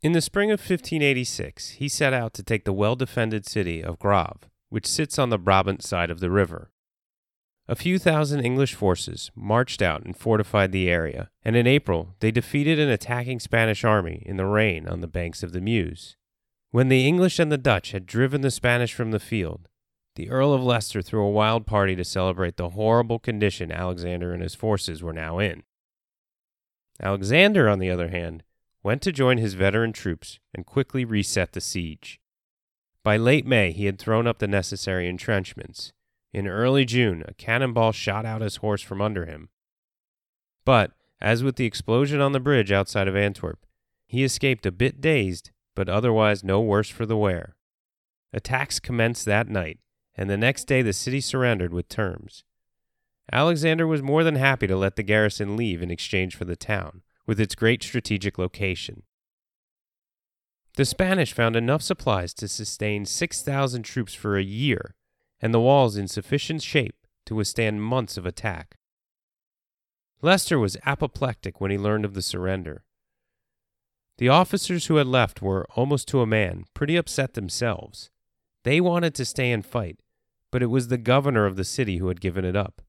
In 0.00 0.12
the 0.12 0.20
spring 0.20 0.50
of 0.50 0.58
1586, 0.58 1.70
he 1.70 1.88
set 1.88 2.12
out 2.12 2.34
to 2.34 2.42
take 2.42 2.64
the 2.64 2.72
well 2.72 2.96
defended 2.96 3.46
city 3.46 3.84
of 3.84 3.98
Grave, 3.98 4.48
which 4.68 4.86
sits 4.86 5.18
on 5.18 5.30
the 5.30 5.38
Brabant 5.38 5.82
side 5.82 6.10
of 6.10 6.20
the 6.20 6.30
river. 6.30 6.71
A 7.68 7.76
few 7.76 7.98
thousand 7.98 8.40
English 8.40 8.74
forces 8.74 9.30
marched 9.36 9.80
out 9.80 10.04
and 10.04 10.16
fortified 10.16 10.72
the 10.72 10.90
area, 10.90 11.30
and 11.44 11.54
in 11.54 11.66
April 11.66 12.16
they 12.18 12.32
defeated 12.32 12.80
an 12.80 12.88
attacking 12.88 13.38
Spanish 13.38 13.84
army 13.84 14.22
in 14.26 14.36
the 14.36 14.46
rain 14.46 14.88
on 14.88 15.00
the 15.00 15.06
banks 15.06 15.44
of 15.44 15.52
the 15.52 15.60
Meuse. 15.60 16.16
When 16.70 16.88
the 16.88 17.06
English 17.06 17.38
and 17.38 17.52
the 17.52 17.58
Dutch 17.58 17.92
had 17.92 18.04
driven 18.04 18.40
the 18.40 18.50
Spanish 18.50 18.92
from 18.92 19.12
the 19.12 19.20
field, 19.20 19.68
the 20.16 20.28
Earl 20.28 20.52
of 20.52 20.62
Leicester 20.62 21.02
threw 21.02 21.24
a 21.24 21.30
wild 21.30 21.64
party 21.64 21.94
to 21.94 22.04
celebrate 22.04 22.56
the 22.56 22.70
horrible 22.70 23.18
condition 23.18 23.70
Alexander 23.70 24.32
and 24.32 24.42
his 24.42 24.54
forces 24.54 25.02
were 25.02 25.12
now 25.12 25.38
in. 25.38 25.62
Alexander, 27.00 27.68
on 27.68 27.78
the 27.78 27.90
other 27.90 28.08
hand, 28.08 28.42
went 28.82 29.02
to 29.02 29.12
join 29.12 29.38
his 29.38 29.54
veteran 29.54 29.92
troops 29.92 30.40
and 30.52 30.66
quickly 30.66 31.04
reset 31.04 31.52
the 31.52 31.60
siege. 31.60 32.20
By 33.04 33.16
late 33.16 33.46
May, 33.46 33.70
he 33.70 33.86
had 33.86 33.98
thrown 33.98 34.26
up 34.26 34.40
the 34.40 34.48
necessary 34.48 35.08
entrenchments 35.08 35.92
in 36.32 36.46
early 36.46 36.84
June, 36.84 37.22
a 37.28 37.34
cannonball 37.34 37.92
shot 37.92 38.24
out 38.24 38.40
his 38.40 38.56
horse 38.56 38.82
from 38.82 39.02
under 39.02 39.26
him. 39.26 39.50
But, 40.64 40.92
as 41.20 41.42
with 41.42 41.56
the 41.56 41.66
explosion 41.66 42.20
on 42.20 42.32
the 42.32 42.40
bridge 42.40 42.72
outside 42.72 43.08
of 43.08 43.16
Antwerp, 43.16 43.66
he 44.06 44.24
escaped 44.24 44.66
a 44.66 44.72
bit 44.72 45.00
dazed, 45.00 45.50
but 45.74 45.88
otherwise 45.88 46.42
no 46.42 46.60
worse 46.60 46.88
for 46.88 47.06
the 47.06 47.16
wear. 47.16 47.54
Attacks 48.32 48.80
commenced 48.80 49.24
that 49.26 49.48
night, 49.48 49.78
and 50.14 50.28
the 50.30 50.36
next 50.36 50.64
day 50.64 50.82
the 50.82 50.92
city 50.92 51.20
surrendered 51.20 51.72
with 51.72 51.88
terms. 51.88 52.44
Alexander 53.30 53.86
was 53.86 54.02
more 54.02 54.24
than 54.24 54.36
happy 54.36 54.66
to 54.66 54.76
let 54.76 54.96
the 54.96 55.02
garrison 55.02 55.56
leave 55.56 55.82
in 55.82 55.90
exchange 55.90 56.34
for 56.34 56.44
the 56.44 56.56
town, 56.56 57.02
with 57.26 57.38
its 57.40 57.54
great 57.54 57.82
strategic 57.82 58.38
location. 58.38 59.02
The 60.76 60.84
Spanish 60.86 61.32
found 61.32 61.54
enough 61.54 61.82
supplies 61.82 62.32
to 62.34 62.48
sustain 62.48 63.04
6,000 63.04 63.82
troops 63.82 64.14
for 64.14 64.36
a 64.36 64.42
year 64.42 64.94
and 65.42 65.52
the 65.52 65.60
walls 65.60 65.96
in 65.96 66.08
sufficient 66.08 66.62
shape 66.62 66.96
to 67.26 67.34
withstand 67.34 67.82
months 67.82 68.16
of 68.16 68.24
attack. 68.24 68.78
Leicester 70.22 70.58
was 70.58 70.76
apoplectic 70.86 71.60
when 71.60 71.72
he 71.72 71.76
learned 71.76 72.04
of 72.04 72.14
the 72.14 72.22
surrender. 72.22 72.84
The 74.18 74.28
officers 74.28 74.86
who 74.86 74.96
had 74.96 75.06
left 75.08 75.42
were, 75.42 75.66
almost 75.74 76.06
to 76.08 76.20
a 76.20 76.26
man, 76.26 76.64
pretty 76.74 76.96
upset 76.96 77.34
themselves. 77.34 78.10
They 78.62 78.80
wanted 78.80 79.16
to 79.16 79.24
stay 79.24 79.50
and 79.50 79.66
fight, 79.66 79.98
but 80.52 80.62
it 80.62 80.66
was 80.66 80.88
the 80.88 80.98
governor 80.98 81.44
of 81.44 81.56
the 81.56 81.64
city 81.64 81.98
who 81.98 82.06
had 82.06 82.20
given 82.20 82.44
it 82.44 82.54
up. 82.54 82.82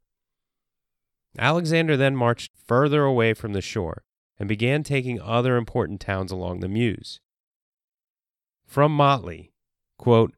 Alexander 1.38 1.98
then 1.98 2.16
marched 2.16 2.52
further 2.68 3.04
away 3.04 3.34
from 3.34 3.54
the 3.54 3.62
shore 3.62 4.04
and 4.38 4.48
began 4.48 4.84
taking 4.84 5.20
other 5.20 5.58
important 5.58 6.00
towns 6.00 6.32
along 6.32 6.60
the 6.60 6.68
Meuse. 6.68 7.20
From 8.68 8.96
Motley, 8.96 9.54
quote, 9.98 10.36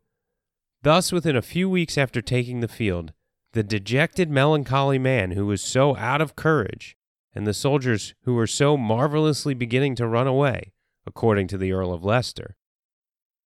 Thus, 0.85 1.11
within 1.11 1.35
a 1.35 1.41
few 1.41 1.67
weeks 1.67 1.97
after 1.97 2.21
taking 2.21 2.59
the 2.59 2.67
field, 2.67 3.11
the 3.53 3.63
dejected, 3.63 4.29
melancholy 4.29 4.99
man 4.99 5.31
who 5.31 5.47
was 5.47 5.63
so 5.63 5.95
out 5.95 6.21
of 6.21 6.35
courage, 6.35 6.95
and 7.33 7.47
the 7.47 7.55
soldiers 7.55 8.13
who 8.25 8.35
were 8.35 8.45
so 8.45 8.77
marvelously 8.77 9.55
beginning 9.55 9.95
to 9.95 10.05
run 10.05 10.27
away, 10.27 10.73
according 11.07 11.47
to 11.47 11.57
the 11.57 11.71
Earl 11.71 11.91
of 11.91 12.03
Leicester, 12.03 12.55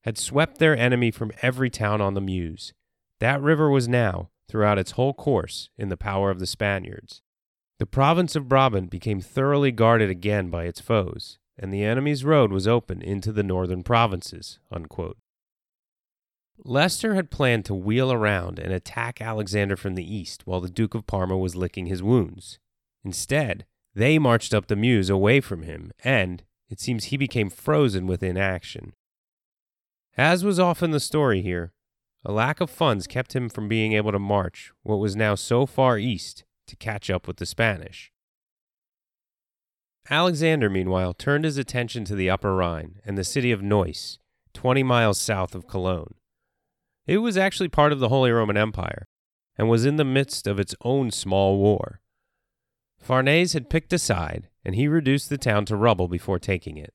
had 0.04 0.18
swept 0.18 0.58
their 0.58 0.76
enemy 0.76 1.12
from 1.12 1.32
every 1.42 1.70
town 1.70 2.02
on 2.02 2.14
the 2.14 2.20
Meuse. 2.20 2.74
That 3.20 3.42
river 3.42 3.70
was 3.70 3.88
now, 3.88 4.32
throughout 4.50 4.78
its 4.78 4.92
whole 4.92 5.14
course, 5.14 5.70
in 5.78 5.88
the 5.88 5.96
power 5.96 6.30
of 6.32 6.40
the 6.40 6.46
Spaniards. 6.46 7.22
The 7.78 7.86
province 7.86 8.36
of 8.36 8.50
Brabant 8.50 8.90
became 8.90 9.22
thoroughly 9.22 9.72
guarded 9.72 10.10
again 10.10 10.50
by 10.50 10.66
its 10.66 10.82
foes, 10.82 11.40
and 11.58 11.74
the 11.74 11.86
enemy's 11.86 12.26
road 12.26 12.52
was 12.52 12.68
open 12.68 13.02
into 13.02 13.32
the 13.32 13.44
northern 13.44 13.82
provinces. 13.82 14.60
Unquote. 14.74 15.16
Leicester 16.66 17.16
had 17.16 17.32
planned 17.32 17.66
to 17.66 17.74
wheel 17.74 18.12
around 18.12 18.60
and 18.60 18.74
attack 18.74 19.22
Alexander 19.22 19.78
from 19.78 19.96
the 19.96 20.16
east 20.16 20.46
while 20.46 20.60
the 20.60 20.70
Duke 20.70 20.94
of 20.94 21.08
Parma 21.08 21.38
was 21.38 21.56
licking 21.56 21.86
his 21.86 22.04
wounds. 22.04 22.60
Instead, 23.04 23.66
they 23.96 24.20
marched 24.20 24.54
up 24.54 24.68
the 24.68 24.76
Meuse 24.76 25.10
away 25.10 25.40
from 25.40 25.64
him, 25.64 25.92
and 26.04 26.44
it 26.70 26.80
seems 26.80 27.06
he 27.06 27.18
became 27.18 27.50
frozen 27.50 28.08
with 28.08 28.22
inaction. 28.22 28.94
As 30.18 30.44
was 30.44 30.60
often 30.60 30.92
the 30.92 31.00
story 31.00 31.42
here, 31.42 31.72
a 32.26 32.32
lack 32.32 32.60
of 32.60 32.70
funds 32.70 33.08
kept 33.08 33.34
him 33.36 33.48
from 33.48 33.70
being 33.70 33.94
able 33.94 34.12
to 34.12 34.20
march 34.20 34.72
what 34.84 34.98
was 34.98 35.16
now 35.16 35.36
so 35.36 35.66
far 35.66 35.98
east 35.98 36.44
to 36.68 36.76
catch 36.76 37.10
up 37.10 37.26
with 37.26 37.38
the 37.38 37.46
Spanish. 37.46 38.12
Alexander, 40.10 40.70
meanwhile, 40.70 41.14
turned 41.14 41.46
his 41.46 41.58
attention 41.58 42.04
to 42.04 42.16
the 42.16 42.30
Upper 42.30 42.56
Rhine 42.56 43.00
and 43.06 43.18
the 43.18 43.24
city 43.24 43.52
of 43.52 43.62
Neuss, 43.62 44.20
20 44.54 44.84
miles 44.84 45.20
south 45.20 45.56
of 45.56 45.68
Cologne. 45.68 46.16
It 47.10 47.24
was 47.24 47.38
actually 47.38 47.70
part 47.70 47.92
of 47.92 47.98
the 47.98 48.10
Holy 48.10 48.30
Roman 48.30 48.56
Empire 48.56 49.08
and 49.58 49.68
was 49.68 49.84
in 49.84 49.96
the 49.96 50.06
midst 50.06 50.46
of 50.46 50.60
its 50.60 50.76
own 50.84 51.10
small 51.10 51.58
war. 51.58 52.02
Farnese 53.00 53.54
had 53.54 53.68
picked 53.68 53.92
a 53.92 53.98
side, 53.98 54.48
and 54.64 54.76
he 54.76 54.88
reduced 54.88 55.28
the 55.28 55.38
town 55.40 55.66
to 55.66 55.76
rubble 55.76 56.08
before 56.08 56.38
taking 56.38 56.78
it. 56.78 56.94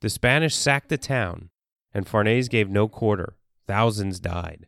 The 0.00 0.10
Spanish 0.10 0.56
sacked 0.56 0.88
the 0.88 0.98
town, 0.98 1.50
and 1.94 2.08
Farnese 2.08 2.48
gave 2.48 2.70
no 2.70 2.88
quarter. 2.88 3.36
Thousands 3.68 4.18
died. 4.18 4.66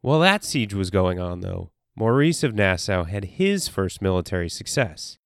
While 0.00 0.20
that 0.20 0.42
siege 0.42 0.72
was 0.72 0.88
going 0.88 1.20
on, 1.20 1.40
though, 1.40 1.72
Maurice 1.94 2.42
of 2.42 2.54
Nassau 2.54 3.04
had 3.04 3.36
his 3.36 3.68
first 3.68 4.00
military 4.00 4.48
success. 4.48 5.18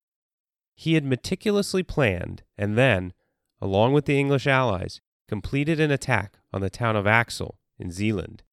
He 0.75 0.95
had 0.95 1.05
meticulously 1.05 1.85
planned 1.85 2.43
and 2.59 2.77
then, 2.77 3.13
along 3.61 3.93
with 3.93 4.07
the 4.07 4.19
English 4.19 4.49
allies, 4.49 5.01
completed 5.29 5.79
an 5.79 5.93
attack 5.93 6.39
on 6.55 6.61
the 6.61 6.71
town 6.71 6.95
of 6.95 7.05
Axel 7.05 7.59
in 7.81 7.91
Zealand. 7.91 8.45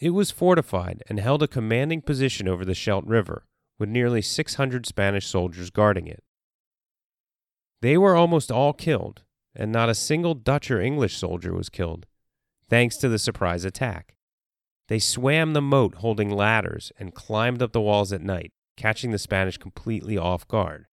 It 0.00 0.10
was 0.10 0.32
fortified 0.32 1.04
and 1.08 1.20
held 1.20 1.40
a 1.40 1.46
commanding 1.48 2.02
position 2.02 2.48
over 2.48 2.64
the 2.64 2.74
Scheldt 2.74 3.06
River, 3.06 3.46
with 3.78 3.88
nearly 3.88 4.20
600 4.20 4.84
Spanish 4.86 5.28
soldiers 5.28 5.70
guarding 5.70 6.08
it. 6.08 6.24
They 7.80 7.96
were 7.96 8.16
almost 8.16 8.50
all 8.50 8.72
killed, 8.72 9.22
and 9.54 9.70
not 9.70 9.88
a 9.88 9.94
single 9.94 10.34
Dutch 10.34 10.68
or 10.68 10.80
English 10.80 11.16
soldier 11.16 11.54
was 11.54 11.68
killed, 11.68 12.06
thanks 12.68 12.96
to 12.96 13.08
the 13.08 13.18
surprise 13.20 13.64
attack. 13.64 14.16
They 14.88 14.98
swam 14.98 15.52
the 15.52 15.62
moat 15.62 15.96
holding 15.96 16.30
ladders 16.30 16.90
and 16.98 17.14
climbed 17.14 17.62
up 17.62 17.72
the 17.72 17.80
walls 17.80 18.12
at 18.12 18.20
night, 18.20 18.50
catching 18.76 19.12
the 19.12 19.18
Spanish 19.18 19.58
completely 19.58 20.18
off 20.18 20.48
guard. 20.48 20.86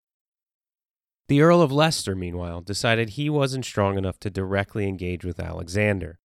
The 1.28 1.42
Earl 1.42 1.62
of 1.62 1.72
Leicester, 1.72 2.16
meanwhile, 2.16 2.62
decided 2.62 3.10
he 3.10 3.30
wasn't 3.30 3.66
strong 3.66 3.98
enough 3.98 4.20
to 4.22 4.30
directly 4.30 4.88
engage 4.88 5.26
with 5.26 5.40
Alexander. 5.40 6.20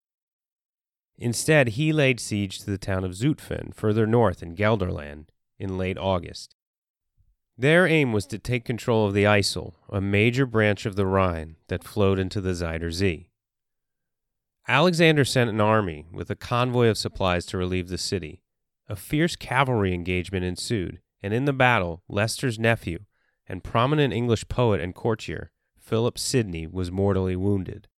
Instead, 1.19 1.71
he 1.71 1.93
laid 1.93 2.21
siege 2.21 2.59
to 2.61 2.71
the 2.71 2.79
town 2.79 3.05
of 3.05 3.13
Zutphen, 3.15 3.75
further 3.75 4.07
north 4.07 4.43
in 4.43 4.55
Gelderland, 4.55 5.27
in 5.59 5.77
late 5.77 5.99
August. 5.99 6.55
Their 7.59 7.87
aim 7.87 8.13
was 8.13 8.27
to 8.27 8.39
take 8.39 8.65
control 8.65 9.07
of 9.07 9.15
the 9.15 9.25
IJssel, 9.25 9.75
a 9.91 10.01
major 10.01 10.47
branch 10.47 10.87
of 10.87 10.97
the 10.97 11.07
Rhine 11.07 11.57
that 11.69 11.85
flowed 11.85 12.19
into 12.19 12.41
the 12.41 12.55
Zuider 12.55 12.91
Zee. 12.91 13.31
Alexander 14.67 15.25
sent 15.25 15.51
an 15.51 15.61
army 15.61 16.07
with 16.13 16.31
a 16.31 16.37
convoy 16.37 16.87
of 16.87 16.97
supplies 16.97 17.45
to 17.47 17.59
relieve 17.59 17.89
the 17.89 17.99
city. 17.99 18.43
A 18.89 18.97
fierce 18.97 19.37
cavalry 19.37 19.93
engagement 19.93 20.45
ensued, 20.45 21.01
and 21.23 21.35
in 21.35 21.45
the 21.45 21.53
battle, 21.53 22.03
Leicester's 22.09 22.59
nephew, 22.59 23.01
and 23.49 23.65
prominent 23.65 24.13
English 24.13 24.49
poet 24.49 24.81
and 24.81 24.95
courtier, 24.95 25.51
Philip 25.79 26.19
Sidney, 26.19 26.67
was 26.67 26.91
mortally 26.91 27.37
wounded. 27.37 27.89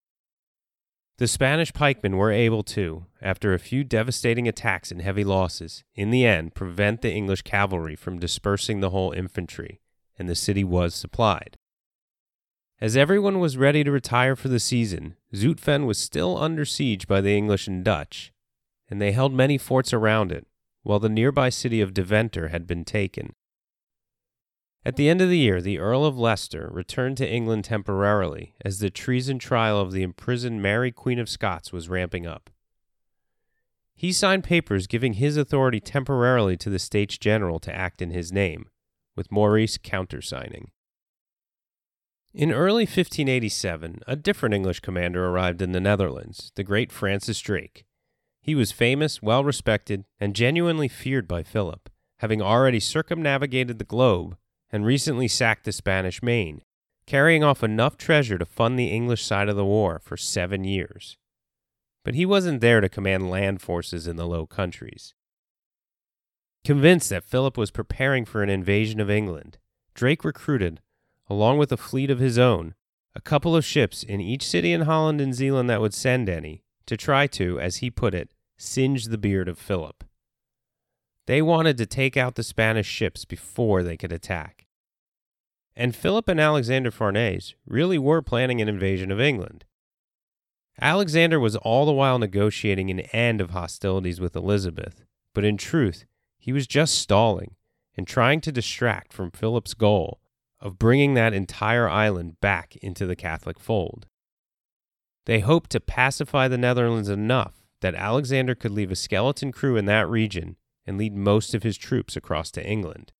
The 1.19 1.29
Spanish 1.29 1.73
pikemen 1.73 2.17
were 2.17 2.33
able 2.33 2.65
to, 2.65 3.07
after 3.23 3.55
a 3.55 3.61
few 3.61 3.85
devastating 3.85 4.49
attacks 4.49 4.91
and 4.91 5.01
heavy 5.01 5.23
losses, 5.23 5.85
in 5.95 6.11
the 6.11 6.27
end 6.27 6.55
prevent 6.55 7.03
the 7.03 7.13
English 7.13 7.43
cavalry 7.43 7.95
from 7.95 8.19
dispersing 8.19 8.81
the 8.81 8.91
whole 8.91 9.13
infantry, 9.13 9.81
and 10.19 10.29
the 10.29 10.35
city 10.35 10.65
was 10.65 10.93
supplied. 10.93 11.57
As 12.81 12.97
everyone 12.97 13.39
was 13.39 13.57
ready 13.57 13.85
to 13.85 13.93
retire 13.93 14.35
for 14.35 14.49
the 14.49 14.59
season, 14.59 15.15
Zutphen 15.33 15.87
was 15.87 15.99
still 15.99 16.37
under 16.37 16.65
siege 16.65 17.07
by 17.07 17.21
the 17.21 17.37
English 17.37 17.69
and 17.69 17.85
Dutch, 17.85 18.33
and 18.91 19.01
they 19.01 19.13
held 19.13 19.33
many 19.33 19.57
forts 19.57 19.93
around 19.93 20.33
it, 20.33 20.49
while 20.83 20.99
the 20.99 21.09
nearby 21.09 21.49
city 21.49 21.81
of 21.81 21.95
Deventer 21.95 22.49
had 22.49 22.67
been 22.67 22.85
taken. 22.85 23.35
At 24.87 24.97
the 24.97 25.09
end 25.09 25.23
of 25.23 25.31
the 25.31 25.39
year, 25.39 25.63
the 25.63 25.79
Earl 25.79 26.05
of 26.05 26.19
Leicester 26.19 26.69
returned 26.71 27.17
to 27.17 27.31
England 27.31 27.65
temporarily 27.65 28.55
as 28.63 28.79
the 28.79 28.91
treason 28.91 29.39
trial 29.39 29.81
of 29.81 29.93
the 29.93 30.03
imprisoned 30.03 30.61
Mary 30.61 30.93
Queen 30.93 31.19
of 31.19 31.31
Scots 31.31 31.73
was 31.73 31.89
ramping 31.89 32.27
up. 32.27 32.51
He 33.95 34.13
signed 34.13 34.45
papers 34.45 34.87
giving 34.87 35.15
his 35.15 35.39
authority 35.39 35.81
temporarily 35.81 36.59
to 36.59 36.69
the 36.69 36.79
States 36.79 37.17
General 37.17 37.59
to 37.61 37.75
act 37.75 38.03
in 38.03 38.11
his 38.11 38.31
name, 38.31 38.69
with 39.17 39.33
Maurice 39.33 39.79
countersigning. 39.79 40.71
In 42.35 42.53
early 42.53 42.83
1587, 42.83 44.01
a 44.07 44.17
different 44.17 44.55
English 44.55 44.81
commander 44.81 45.29
arrived 45.29 45.63
in 45.63 45.73
the 45.73 45.81
Netherlands, 45.81 46.53
the 46.57 46.65
great 46.65 46.93
Francis 46.93 47.41
Drake. 47.41 47.87
He 48.43 48.55
was 48.55 48.73
famous, 48.73 49.23
well 49.23 49.45
respected, 49.45 50.05
and 50.21 50.37
genuinely 50.37 50.89
feared 50.89 51.27
by 51.27 51.43
Philip, 51.43 51.89
having 52.19 52.43
already 52.43 52.81
circumnavigated 52.81 53.79
the 53.79 53.85
globe 53.85 54.37
and 54.75 54.85
recently 54.85 55.29
sacked 55.29 55.65
the 55.65 55.71
Spanish 55.71 56.21
Main, 56.21 56.61
carrying 57.07 57.45
off 57.45 57.63
enough 57.63 57.97
treasure 57.97 58.39
to 58.39 58.45
fund 58.45 58.77
the 58.77 58.89
English 58.89 59.25
side 59.25 59.49
of 59.49 59.55
the 59.55 59.65
war 59.65 60.01
for 60.03 60.17
seven 60.17 60.65
years. 60.65 61.17
But 62.05 62.17
he 62.17 62.27
wasn't 62.27 62.61
there 62.61 62.81
to 62.81 62.89
command 62.89 63.31
land 63.31 63.63
forces 63.63 64.09
in 64.09 64.17
the 64.17 64.27
Low 64.27 64.47
Countries. 64.47 65.15
Convinced 66.65 67.09
that 67.11 67.23
Philip 67.23 67.57
was 67.57 67.71
preparing 67.71 68.25
for 68.25 68.43
an 68.43 68.49
invasion 68.49 68.99
of 68.99 69.09
England, 69.09 69.59
Drake 69.95 70.25
recruited, 70.25 70.81
along 71.31 71.59
with 71.59 71.71
a 71.71 71.77
fleet 71.77 72.11
of 72.11 72.19
his 72.19 72.37
own, 72.37 72.75
a 73.15 73.21
couple 73.21 73.55
of 73.55 73.65
ships 73.65 74.03
in 74.03 74.21
each 74.21 74.45
city 74.45 74.73
in 74.73 74.81
Holland 74.81 75.21
and 75.21 75.33
Zealand 75.33 75.71
that 75.71 75.81
would 75.81 75.95
send 75.95 76.29
any, 76.29 76.65
to 76.87 76.97
try 76.97 77.29
to, 77.29 77.61
as 77.61 77.77
he 77.77 77.93
put 77.93 78.13
it, 78.13 78.35
singe 78.59 79.05
the 79.05 79.19
beard 79.19 79.47
of 79.47 79.57
Philip. 79.57 80.03
They 81.27 81.41
wanted 81.41 81.79
to 81.79 81.87
take 81.87 82.17
out 82.17 82.35
the 82.35 82.43
Spanish 82.43 82.87
ships 82.87 83.25
before 83.25 83.83
they 83.83 83.97
could 83.97 84.13
attack. 84.13 84.67
And 85.77 85.97
Philip 85.97 86.29
and 86.29 86.41
Alexander 86.41 86.91
Farnese 86.91 87.55
really 87.67 87.99
were 87.99 88.23
planning 88.23 88.61
an 88.61 88.69
invasion 88.69 89.11
of 89.11 89.21
England. 89.21 89.65
Alexander 90.81 91.41
was 91.41 91.57
all 91.57 91.87
the 91.87 91.93
while 91.93 92.19
negotiating 92.19 92.91
an 92.91 93.01
end 93.01 93.41
of 93.41 93.51
hostilities 93.51 94.21
with 94.21 94.37
Elizabeth, 94.37 95.05
but 95.33 95.45
in 95.45 95.57
truth, 95.57 96.05
he 96.37 96.53
was 96.53 96.67
just 96.67 96.95
stalling 96.97 97.55
and 97.97 98.07
trying 98.07 98.41
to 98.43 98.53
distract 98.53 99.13
from 99.13 99.31
Philip's 99.31 99.75
goal 99.75 100.21
of 100.61 100.79
bringing 100.79 101.15
that 101.15 101.33
entire 101.33 101.89
island 101.89 102.41
back 102.41 102.77
into 102.77 103.07
the 103.07 103.17
Catholic 103.17 103.59
fold. 103.59 104.07
They 105.27 105.41
hoped 105.41 105.71
to 105.71 105.81
pacify 105.81 106.49
the 106.49 106.59
Netherlands 106.59 107.09
enough 107.09 107.63
that 107.81 107.95
Alexander 107.95 108.55
could 108.55 108.73
leave 108.73 108.91
a 108.91 108.97
skeleton 108.97 109.53
crew 109.53 109.77
in 109.77 109.87
that 109.87 110.09
region 110.09 110.57
and 110.87 110.99
lead 110.99 111.15
most 111.15 111.55
of 111.55 111.63
his 111.63 111.77
troops 111.77 112.17
across 112.17 112.51
to 112.53 112.67
England. 112.67 113.13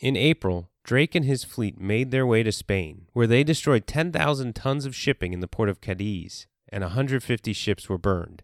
In 0.00 0.16
April, 0.16 0.70
Drake 0.84 1.14
and 1.14 1.24
his 1.24 1.42
fleet 1.42 1.80
made 1.80 2.10
their 2.10 2.26
way 2.26 2.42
to 2.42 2.52
Spain, 2.52 3.06
where 3.12 3.26
they 3.26 3.42
destroyed 3.42 3.86
10,000 3.86 4.54
tons 4.54 4.84
of 4.84 4.94
shipping 4.94 5.32
in 5.32 5.40
the 5.40 5.48
port 5.48 5.68
of 5.68 5.80
Cadiz, 5.80 6.46
and 6.68 6.82
150 6.82 7.52
ships 7.52 7.88
were 7.88 7.98
burned. 7.98 8.42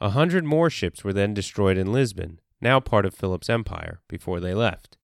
A 0.00 0.10
hundred 0.10 0.44
more 0.44 0.70
ships 0.70 1.04
were 1.04 1.12
then 1.12 1.34
destroyed 1.34 1.76
in 1.76 1.92
Lisbon, 1.92 2.40
now 2.60 2.80
part 2.80 3.04
of 3.04 3.14
Philip's 3.14 3.50
empire, 3.50 4.00
before 4.08 4.40
they 4.40 4.54
left. 4.54 4.96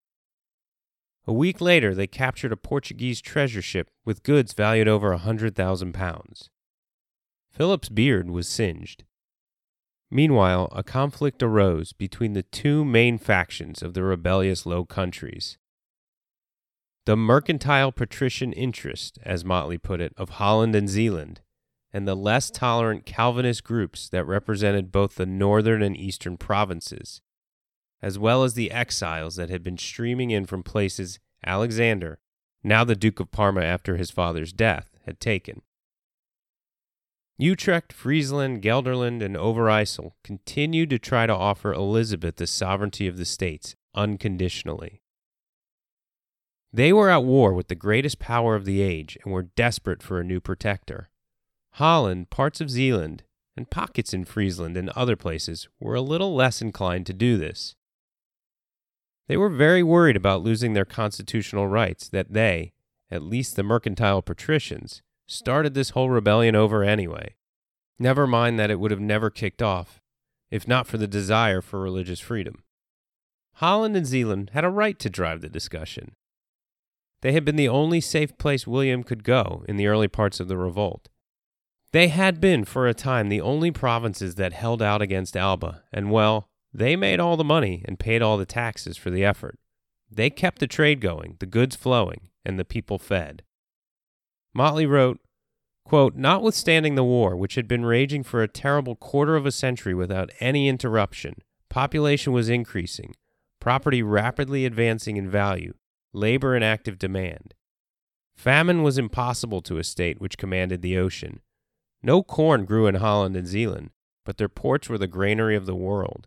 A 1.27 1.33
week 1.33 1.61
later, 1.61 1.95
they 1.95 2.07
captured 2.07 2.53
a 2.53 2.57
Portuguese 2.57 3.21
treasure 3.21 3.61
ship 3.61 3.91
with 4.05 4.23
goods 4.23 4.55
valued 4.55 4.89
over 4.89 5.13
a 5.13 5.19
hundred 5.19 5.55
thousand 5.55 5.93
pounds. 5.93 6.49
Philip's 7.51 7.89
beard 7.91 8.31
was 8.31 8.49
singed. 8.49 9.05
Meanwhile, 10.11 10.69
a 10.73 10.83
conflict 10.83 11.43
arose 11.43 11.93
between 11.93 12.33
the 12.33 12.43
two 12.43 12.85
main 12.85 13.19
factions 13.19 13.83
of 13.83 13.95
the 13.95 14.03
rebellious 14.03 14.65
Low 14.65 14.85
Countries. 14.85 15.59
The 17.05 17.17
mercantile 17.17 17.93
patrician 17.93 18.53
interest, 18.53 19.19
as 19.23 19.45
Motley 19.45 19.79
put 19.79 20.01
it, 20.01 20.13
of 20.17 20.31
Holland 20.31 20.75
and 20.75 20.89
Zeeland, 20.89 21.41
and 21.93 22.07
the 22.07 22.15
less 22.15 22.51
tolerant 22.51 23.07
Calvinist 23.07 23.65
groups 23.65 24.09
that 24.09 24.27
represented 24.27 24.93
both 24.93 25.15
the 25.15 25.27
northern 25.27 25.83
and 25.83 25.97
eastern 25.97 26.37
provinces, 26.37 27.21
as 28.03 28.19
well 28.19 28.45
as 28.45 28.55
the 28.55 28.71
exiles 28.71 29.37
that 29.37 29.51
had 29.51 29.63
been 29.63 29.79
streaming 29.79 30.31
in 30.31 30.47
from 30.47 30.63
places 30.63 31.19
Alexander, 31.45 32.19
now 32.63 32.85
the 32.85 32.97
Duke 32.97 33.21
of 33.21 33.31
Parma 33.31 33.63
after 33.63 33.97
his 33.97 34.11
father's 34.11 34.53
death, 34.53 34.91
had 35.07 35.21
taken. 35.21 35.63
Utrecht, 37.41 37.93
Friesland, 37.93 38.63
Gelderland, 38.63 39.23
and 39.23 39.37
Overijssel 39.37 40.13
continued 40.25 40.91
to 40.91 40.99
try 40.99 41.25
to 41.25 41.35
offer 41.35 41.73
Elizabeth 41.73 42.37
the 42.37 42.49
sovereignty 42.49 43.07
of 43.07 43.17
the 43.17 43.25
states 43.25 43.77
unconditionally. 43.95 45.03
They 46.73 46.93
were 46.93 47.11
at 47.11 47.25
war 47.25 47.53
with 47.53 47.69
the 47.69 47.77
greatest 47.77 48.19
power 48.19 48.57
of 48.57 48.65
the 48.65 48.83
age 48.83 49.17
and 49.23 49.33
were 49.33 49.45
desperate 49.45 50.03
for 50.03 50.21
a 50.21 50.25
new 50.25 50.41
protector. 50.41 51.11
Holland, 51.75 52.29
parts 52.29 52.61
of 52.61 52.71
Zeeland, 52.71 53.23
and 53.57 53.71
pockets 53.71 54.13
in 54.13 54.25
Friesland 54.25 54.77
and 54.77 54.91
other 54.91 55.17
places 55.17 55.69
were 55.79 55.95
a 55.95 56.01
little 56.01 56.35
less 56.35 56.61
inclined 56.61 57.07
to 57.07 57.13
do 57.13 57.39
this. 57.39 57.77
They 59.29 59.37
were 59.37 59.49
very 59.49 59.83
worried 59.83 60.17
about 60.17 60.43
losing 60.43 60.73
their 60.73 60.85
constitutional 60.85 61.69
rights 61.69 62.09
that 62.09 62.33
they, 62.33 62.73
at 63.11 63.23
least 63.23 63.55
the 63.55 63.63
mercantile 63.63 64.23
patricians, 64.23 65.03
started 65.29 65.75
this 65.75 65.91
whole 65.91 66.11
rebellion 66.11 66.57
over 66.57 66.83
anyway. 66.83 67.35
Never 67.99 68.27
mind 68.27 68.59
that 68.59 68.71
it 68.71 68.81
would 68.81 68.91
have 68.91 69.01
never 69.01 69.31
kicked 69.31 69.63
off, 69.63 70.01
if 70.51 70.67
not 70.67 70.87
for 70.87 70.97
the 70.99 71.07
desire 71.07 71.61
for 71.61 71.79
religious 71.79 72.19
freedom. 72.19 72.63
Holland 73.55 73.97
and 73.97 74.07
Zeeland 74.07 74.51
had 74.55 74.65
a 74.65 74.71
right 74.71 74.99
to 74.99 75.11
drive 75.11 75.41
the 75.41 75.49
discussion. 75.49 76.13
They 77.21 77.33
had 77.33 77.45
been 77.45 77.57
the 77.57 77.69
only 77.69 78.01
safe 78.01 78.39
place 78.39 78.67
William 78.67 79.03
could 79.03 79.25
go 79.25 79.65
in 79.69 79.77
the 79.77 79.89
early 79.89 80.09
parts 80.09 80.41
of 80.41 80.49
the 80.49 80.57
revolt. 80.57 81.09
They 81.93 82.09
had 82.09 82.41
been, 82.41 82.65
for 82.65 82.87
a 82.87 82.95
time, 82.95 83.29
the 83.29 83.41
only 83.41 83.71
provinces 83.71 84.37
that 84.37 84.53
held 84.53 84.81
out 84.81 85.03
against 85.03 85.37
Alba, 85.37 85.83
and 85.93 86.11
well, 86.11 86.49
they 86.73 86.97
made 86.97 87.19
all 87.19 87.37
the 87.37 87.45
money 87.45 87.83
and 87.87 87.99
paid 87.99 88.23
all 88.23 88.37
the 88.37 88.47
taxes 88.47 88.97
for 88.97 89.11
the 89.11 89.25
effort. 89.25 89.59
They 90.11 90.31
kept 90.31 90.61
the 90.61 90.67
trade 90.67 91.01
going, 91.01 91.37
the 91.41 91.47
goods 91.47 91.77
flowing, 91.77 92.29
and 92.45 92.59
the 92.59 92.65
people 92.65 92.99
fed. 92.99 93.43
Motley 94.59 94.87
wrote, 94.87 95.21
quote, 95.85 96.17
Notwithstanding 96.17 96.97
the 96.97 97.05
war, 97.05 97.37
which 97.37 97.55
had 97.55 97.69
been 97.69 97.85
raging 97.85 98.25
for 98.25 98.43
a 98.43 98.49
terrible 98.49 98.97
quarter 98.97 99.37
of 99.37 99.47
a 99.47 99.53
century 99.53 99.95
without 99.95 100.33
any 100.41 100.67
interruption, 100.67 101.37
population 101.69 102.33
was 102.33 102.49
increasing, 102.49 103.15
property 103.61 104.03
rapidly 104.03 104.67
advancing 104.67 105.17
in 105.17 105.31
value, 105.31 105.75
labor 106.13 106.57
in 106.57 106.65
active 106.65 106.99
demand. 106.99 107.55
Famine 108.37 108.83
was 108.83 108.99
impossible 108.99 109.63
to 109.63 109.79
a 109.79 109.85
state 109.85 110.21
which 110.21 110.37
commanded 110.37 110.83
the 110.83 110.99
ocean. 110.99 111.39
No 112.03 112.25
corn 112.25 112.65
grew 112.65 112.89
in 112.89 112.97
Holland 112.97 113.37
and 113.37 113.47
Zealand, 113.47 113.91
but 114.25 114.39
their 114.39 114.49
ports 114.49 114.89
were 114.89 114.99
the 114.99 115.07
granary 115.07 115.55
of 115.55 115.67
the 115.67 115.77
world. 115.77 116.27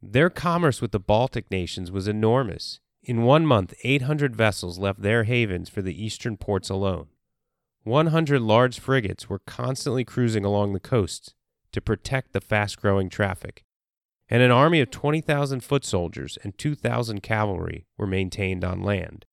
Their 0.00 0.30
commerce 0.30 0.80
with 0.80 0.92
the 0.92 0.98
Baltic 0.98 1.50
nations 1.50 1.92
was 1.92 2.08
enormous. 2.08 2.80
In 3.02 3.24
one 3.24 3.44
month, 3.44 3.74
800 3.84 4.34
vessels 4.34 4.78
left 4.78 5.02
their 5.02 5.24
havens 5.24 5.68
for 5.68 5.82
the 5.82 6.02
eastern 6.02 6.38
ports 6.38 6.70
alone. 6.70 7.08
100 7.84 8.40
large 8.40 8.78
frigates 8.78 9.28
were 9.28 9.40
constantly 9.40 10.04
cruising 10.04 10.44
along 10.44 10.72
the 10.72 10.80
coasts 10.80 11.34
to 11.72 11.80
protect 11.80 12.32
the 12.32 12.40
fast 12.40 12.80
growing 12.80 13.08
traffic, 13.08 13.64
and 14.28 14.42
an 14.42 14.50
army 14.50 14.80
of 14.80 14.90
20,000 14.90 15.60
foot 15.64 15.84
soldiers 15.84 16.38
and 16.42 16.56
2,000 16.58 17.22
cavalry 17.22 17.86
were 17.96 18.06
maintained 18.06 18.64
on 18.64 18.82
land. 18.82 19.26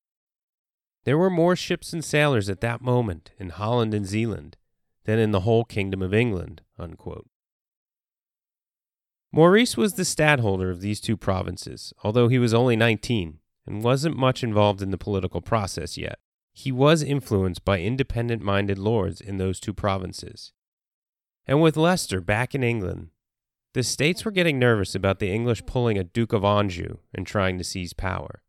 There 1.06 1.18
were 1.18 1.30
more 1.30 1.56
ships 1.56 1.94
and 1.94 2.04
sailors 2.04 2.50
at 2.50 2.62
that 2.62 2.82
moment 2.82 3.32
in 3.38 3.50
Holland 3.50 3.94
and 3.94 4.06
Zealand 4.06 4.58
than 5.06 5.20
in 5.20 5.32
the 5.32 5.42
whole 5.42 5.64
kingdom 5.66 6.02
of 6.02 6.14
England. 6.14 6.62
Unquote. 6.78 7.28
Maurice 9.32 9.78
was 9.78 9.94
the 9.94 10.06
stadtholder 10.06 10.70
of 10.72 10.82
these 10.82 11.00
two 11.00 11.16
provinces, 11.16 11.94
although 12.04 12.28
he 12.28 12.40
was 12.40 12.54
only 12.54 12.76
19 12.76 13.40
and 13.66 13.84
wasn't 13.84 14.18
much 14.18 14.44
involved 14.44 14.82
in 14.82 14.92
the 14.92 14.98
political 14.98 15.42
process 15.42 15.98
yet. 15.98 16.20
He 16.60 16.74
was 16.74 17.04
influenced 17.04 17.64
by 17.64 17.80
independent 17.80 18.42
minded 18.42 18.78
lords 18.78 19.22
in 19.22 19.38
those 19.38 19.62
two 19.62 19.74
provinces. 19.74 20.52
And 21.48 21.62
with 21.62 21.78
Leicester 21.78 22.20
back 22.20 22.54
in 22.54 22.64
England, 22.64 23.12
the 23.74 23.82
states 23.82 24.26
were 24.26 24.32
getting 24.32 24.60
nervous 24.60 24.94
about 24.94 25.20
the 25.20 25.32
English 25.32 25.66
pulling 25.66 25.98
a 25.98 26.04
Duke 26.04 26.34
of 26.34 26.44
Anjou 26.44 26.98
and 27.14 27.26
trying 27.26 27.58
to 27.60 27.64
seize 27.64 27.94
power. 27.94 28.44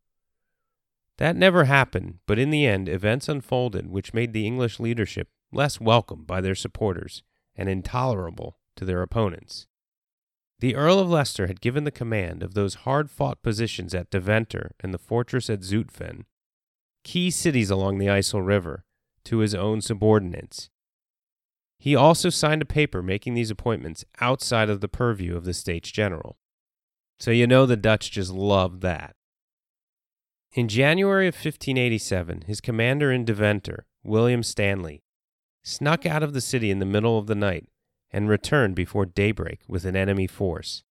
That 1.18 1.37
never 1.37 1.66
happened, 1.66 2.18
but 2.27 2.37
in 2.37 2.51
the 2.51 2.66
end, 2.66 2.88
events 2.88 3.29
unfolded 3.29 3.87
which 3.87 4.12
made 4.12 4.33
the 4.33 4.44
English 4.44 4.81
leadership 4.81 5.29
less 5.53 5.81
welcome 5.81 6.25
by 6.25 6.40
their 6.40 6.57
supporters 6.57 7.23
and 7.55 7.68
intolerable 7.68 8.59
to 8.75 8.85
their 8.85 9.03
opponents. 9.03 9.68
The 10.59 10.75
Earl 10.75 10.99
of 10.99 11.09
Leicester 11.09 11.46
had 11.46 11.61
given 11.61 11.85
the 11.85 11.92
command 11.92 12.42
of 12.42 12.55
those 12.55 12.83
hard 12.83 13.09
fought 13.09 13.40
positions 13.40 13.94
at 13.94 14.11
Deventer 14.11 14.73
and 14.81 14.92
the 14.92 14.99
fortress 14.99 15.49
at 15.49 15.61
Zutphen, 15.61 16.25
key 17.04 17.30
cities 17.30 17.70
along 17.70 17.98
the 17.98 18.06
IJssel 18.06 18.44
River, 18.46 18.84
to 19.24 19.38
his 19.38 19.54
own 19.54 19.80
subordinates. 19.80 20.70
He 21.78 21.94
also 21.96 22.28
signed 22.28 22.62
a 22.62 22.66
paper 22.66 23.02
making 23.02 23.34
these 23.34 23.50
appointments 23.50 24.04
outside 24.20 24.68
of 24.68 24.80
the 24.80 24.88
purview 24.88 25.36
of 25.36 25.44
the 25.44 25.54
States 25.54 25.90
General. 25.90 26.36
So 27.18 27.30
you 27.30 27.46
know 27.46 27.66
the 27.66 27.76
Dutch 27.76 28.10
just 28.10 28.30
loved 28.30 28.82
that. 28.82 29.14
In 30.52 30.68
January 30.68 31.28
of 31.28 31.34
1587, 31.34 32.42
his 32.46 32.60
commander 32.60 33.12
in 33.12 33.24
Deventer, 33.24 33.86
William 34.02 34.42
Stanley, 34.42 35.02
snuck 35.62 36.04
out 36.04 36.22
of 36.22 36.32
the 36.32 36.40
city 36.40 36.70
in 36.70 36.80
the 36.80 36.86
middle 36.86 37.18
of 37.18 37.26
the 37.26 37.34
night 37.34 37.68
and 38.10 38.28
returned 38.28 38.74
before 38.74 39.06
daybreak 39.06 39.60
with 39.68 39.84
an 39.84 39.94
enemy 39.94 40.26
force. 40.26 40.82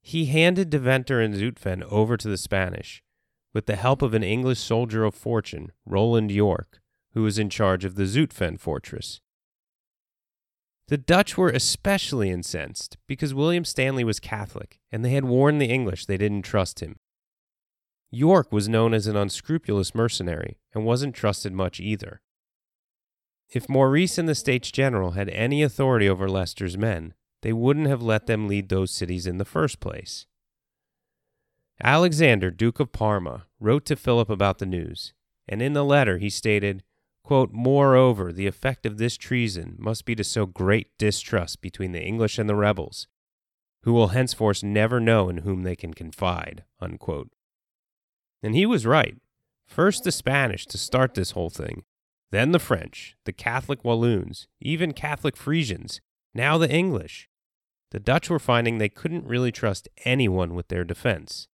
He 0.00 0.26
handed 0.26 0.70
Deventer 0.70 1.20
and 1.20 1.34
Zutphen 1.34 1.82
over 1.84 2.16
to 2.16 2.28
the 2.28 2.36
Spanish, 2.36 3.02
with 3.52 3.66
the 3.66 3.76
help 3.76 4.02
of 4.02 4.14
an 4.14 4.22
English 4.22 4.58
soldier 4.58 5.04
of 5.04 5.14
fortune, 5.14 5.72
Roland 5.84 6.30
York, 6.30 6.80
who 7.14 7.22
was 7.22 7.38
in 7.38 7.50
charge 7.50 7.84
of 7.84 7.94
the 7.94 8.04
Zutphen 8.04 8.58
fortress. 8.58 9.20
The 10.88 10.98
Dutch 10.98 11.38
were 11.38 11.48
especially 11.48 12.30
incensed 12.30 12.98
because 13.06 13.34
William 13.34 13.64
Stanley 13.64 14.04
was 14.04 14.20
Catholic, 14.20 14.78
and 14.90 15.04
they 15.04 15.10
had 15.10 15.24
warned 15.24 15.60
the 15.60 15.70
English 15.70 16.06
they 16.06 16.16
didn't 16.16 16.42
trust 16.42 16.80
him. 16.80 16.96
York 18.10 18.52
was 18.52 18.68
known 18.68 18.92
as 18.92 19.06
an 19.06 19.16
unscrupulous 19.16 19.94
mercenary 19.94 20.58
and 20.74 20.84
wasn't 20.84 21.14
trusted 21.14 21.52
much 21.52 21.80
either. 21.80 22.20
If 23.48 23.68
Maurice 23.68 24.18
and 24.18 24.28
the 24.28 24.34
States 24.34 24.70
General 24.70 25.12
had 25.12 25.30
any 25.30 25.62
authority 25.62 26.08
over 26.08 26.28
Leicester's 26.28 26.76
men, 26.76 27.14
they 27.40 27.52
wouldn't 27.52 27.88
have 27.88 28.02
let 28.02 28.26
them 28.26 28.46
lead 28.46 28.68
those 28.68 28.90
cities 28.90 29.26
in 29.26 29.38
the 29.38 29.44
first 29.44 29.80
place. 29.80 30.26
Alexander, 31.82 32.52
Duke 32.52 32.78
of 32.78 32.92
Parma, 32.92 33.46
wrote 33.58 33.84
to 33.86 33.96
Philip 33.96 34.30
about 34.30 34.58
the 34.58 34.66
news, 34.66 35.12
and 35.48 35.60
in 35.60 35.72
the 35.72 35.84
letter 35.84 36.18
he 36.18 36.30
stated, 36.30 36.84
quote, 37.24 37.50
Moreover, 37.52 38.32
the 38.32 38.46
effect 38.46 38.86
of 38.86 38.98
this 38.98 39.16
treason 39.16 39.74
must 39.78 40.04
be 40.04 40.14
to 40.14 40.22
sow 40.22 40.46
great 40.46 40.96
distrust 40.96 41.60
between 41.60 41.90
the 41.90 42.02
English 42.02 42.38
and 42.38 42.48
the 42.48 42.54
rebels, 42.54 43.08
who 43.82 43.92
will 43.92 44.08
henceforth 44.08 44.62
never 44.62 45.00
know 45.00 45.28
in 45.28 45.38
whom 45.38 45.64
they 45.64 45.74
can 45.74 45.92
confide. 45.92 46.62
Unquote. 46.80 47.30
And 48.44 48.54
he 48.54 48.64
was 48.64 48.86
right. 48.86 49.16
First 49.66 50.04
the 50.04 50.12
Spanish 50.12 50.66
to 50.66 50.78
start 50.78 51.14
this 51.14 51.32
whole 51.32 51.50
thing, 51.50 51.82
then 52.30 52.52
the 52.52 52.60
French, 52.60 53.16
the 53.24 53.32
Catholic 53.32 53.84
Walloons, 53.84 54.46
even 54.60 54.92
Catholic 54.92 55.36
Frisians, 55.36 56.00
now 56.32 56.58
the 56.58 56.70
English. 56.70 57.28
The 57.90 58.00
Dutch 58.00 58.30
were 58.30 58.38
finding 58.38 58.78
they 58.78 58.88
couldn't 58.88 59.26
really 59.26 59.50
trust 59.52 59.88
anyone 60.04 60.54
with 60.54 60.68
their 60.68 60.84
defense. 60.84 61.48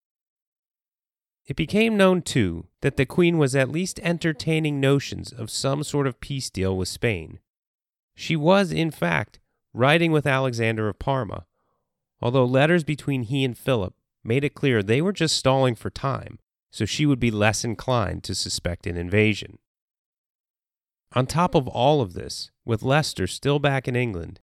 It 1.48 1.56
became 1.56 1.96
known, 1.96 2.20
too, 2.20 2.66
that 2.82 2.98
the 2.98 3.06
Queen 3.06 3.38
was 3.38 3.56
at 3.56 3.70
least 3.70 3.98
entertaining 4.02 4.80
notions 4.80 5.32
of 5.32 5.50
some 5.50 5.82
sort 5.82 6.06
of 6.06 6.20
peace 6.20 6.50
deal 6.50 6.76
with 6.76 6.88
Spain. 6.88 7.38
She 8.14 8.36
was, 8.36 8.70
in 8.70 8.90
fact, 8.90 9.40
writing 9.72 10.12
with 10.12 10.26
Alexander 10.26 10.88
of 10.88 10.98
Parma, 10.98 11.46
although 12.20 12.44
letters 12.44 12.84
between 12.84 13.22
he 13.22 13.44
and 13.44 13.56
Philip 13.56 13.94
made 14.22 14.44
it 14.44 14.52
clear 14.54 14.82
they 14.82 15.00
were 15.00 15.12
just 15.12 15.36
stalling 15.36 15.74
for 15.74 15.88
time, 15.88 16.38
so 16.70 16.84
she 16.84 17.06
would 17.06 17.18
be 17.18 17.30
less 17.30 17.64
inclined 17.64 18.24
to 18.24 18.34
suspect 18.34 18.86
an 18.86 18.98
invasion. 18.98 19.58
On 21.14 21.26
top 21.26 21.54
of 21.54 21.66
all 21.66 22.02
of 22.02 22.12
this, 22.12 22.50
with 22.66 22.82
Leicester 22.82 23.26
still 23.26 23.58
back 23.58 23.88
in 23.88 23.96
England, 23.96 24.40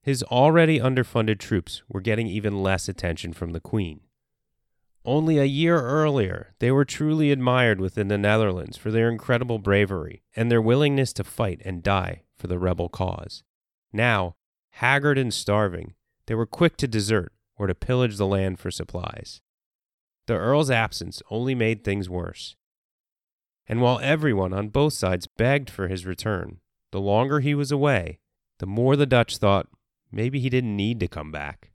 his 0.00 0.22
already 0.22 0.78
underfunded 0.78 1.38
troops 1.38 1.82
were 1.86 2.00
getting 2.00 2.28
even 2.28 2.62
less 2.62 2.88
attention 2.88 3.34
from 3.34 3.52
the 3.52 3.60
Queen. 3.60 4.00
Only 5.06 5.38
a 5.38 5.44
year 5.44 5.80
earlier, 5.80 6.52
they 6.58 6.72
were 6.72 6.84
truly 6.84 7.30
admired 7.30 7.80
within 7.80 8.08
the 8.08 8.18
Netherlands 8.18 8.76
for 8.76 8.90
their 8.90 9.08
incredible 9.08 9.60
bravery 9.60 10.24
and 10.34 10.50
their 10.50 10.60
willingness 10.60 11.12
to 11.12 11.22
fight 11.22 11.62
and 11.64 11.80
die 11.80 12.24
for 12.36 12.48
the 12.48 12.58
rebel 12.58 12.88
cause. 12.88 13.44
Now, 13.92 14.34
haggard 14.70 15.16
and 15.16 15.32
starving, 15.32 15.94
they 16.26 16.34
were 16.34 16.44
quick 16.44 16.76
to 16.78 16.88
desert 16.88 17.32
or 17.56 17.68
to 17.68 17.74
pillage 17.74 18.16
the 18.16 18.26
land 18.26 18.58
for 18.58 18.72
supplies. 18.72 19.40
The 20.26 20.34
Earl's 20.34 20.72
absence 20.72 21.22
only 21.30 21.54
made 21.54 21.84
things 21.84 22.10
worse. 22.10 22.56
And 23.68 23.80
while 23.80 24.00
everyone 24.02 24.52
on 24.52 24.70
both 24.70 24.94
sides 24.94 25.28
begged 25.28 25.70
for 25.70 25.86
his 25.86 26.04
return, 26.04 26.58
the 26.90 27.00
longer 27.00 27.38
he 27.38 27.54
was 27.54 27.70
away, 27.70 28.18
the 28.58 28.66
more 28.66 28.96
the 28.96 29.06
Dutch 29.06 29.36
thought 29.36 29.68
maybe 30.10 30.40
he 30.40 30.50
didn't 30.50 30.74
need 30.74 30.98
to 30.98 31.06
come 31.06 31.30
back. 31.30 31.70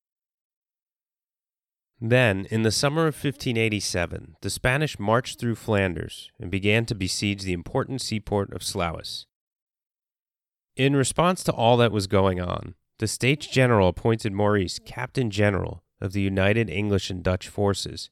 Then, 2.04 2.48
in 2.50 2.64
the 2.64 2.72
summer 2.72 3.02
of 3.02 3.14
1587, 3.14 4.38
the 4.42 4.50
Spanish 4.50 4.98
marched 4.98 5.40
through 5.40 5.54
Flanders 5.54 6.32
and 6.40 6.50
began 6.50 6.84
to 6.88 6.96
besiege 6.96 7.44
the 7.44 7.54
important 7.54 8.02
seaport 8.02 8.52
of 8.54 8.64
Sluis. 8.64 9.28
In 10.76 10.96
response 10.96 11.44
to 11.44 11.52
all 11.52 11.78
that 11.78 11.92
was 11.92 12.08
going 12.08 12.42
on, 12.42 12.74
the 12.98 13.08
States 13.08 13.46
General 13.46 13.88
appointed 13.88 14.34
Maurice 14.34 14.80
Captain 14.80 15.30
General 15.30 15.84
of 16.00 16.14
the 16.14 16.22
United 16.22 16.72
English 16.72 17.12
and 17.12 17.22
Dutch 17.22 17.48
forces 17.48 18.10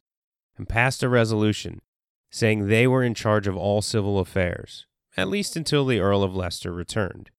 and 0.56 0.70
passed 0.70 1.02
a 1.02 1.10
resolution 1.10 1.82
saying 2.30 2.68
they 2.68 2.86
were 2.86 3.04
in 3.04 3.16
charge 3.16 3.48
of 3.48 3.58
all 3.58 3.82
civil 3.82 4.20
affairs, 4.20 4.86
at 5.18 5.30
least 5.30 5.56
until 5.56 5.84
the 5.84 6.00
Earl 6.00 6.22
of 6.22 6.36
Leicester 6.36 6.72
returned. 6.72 7.32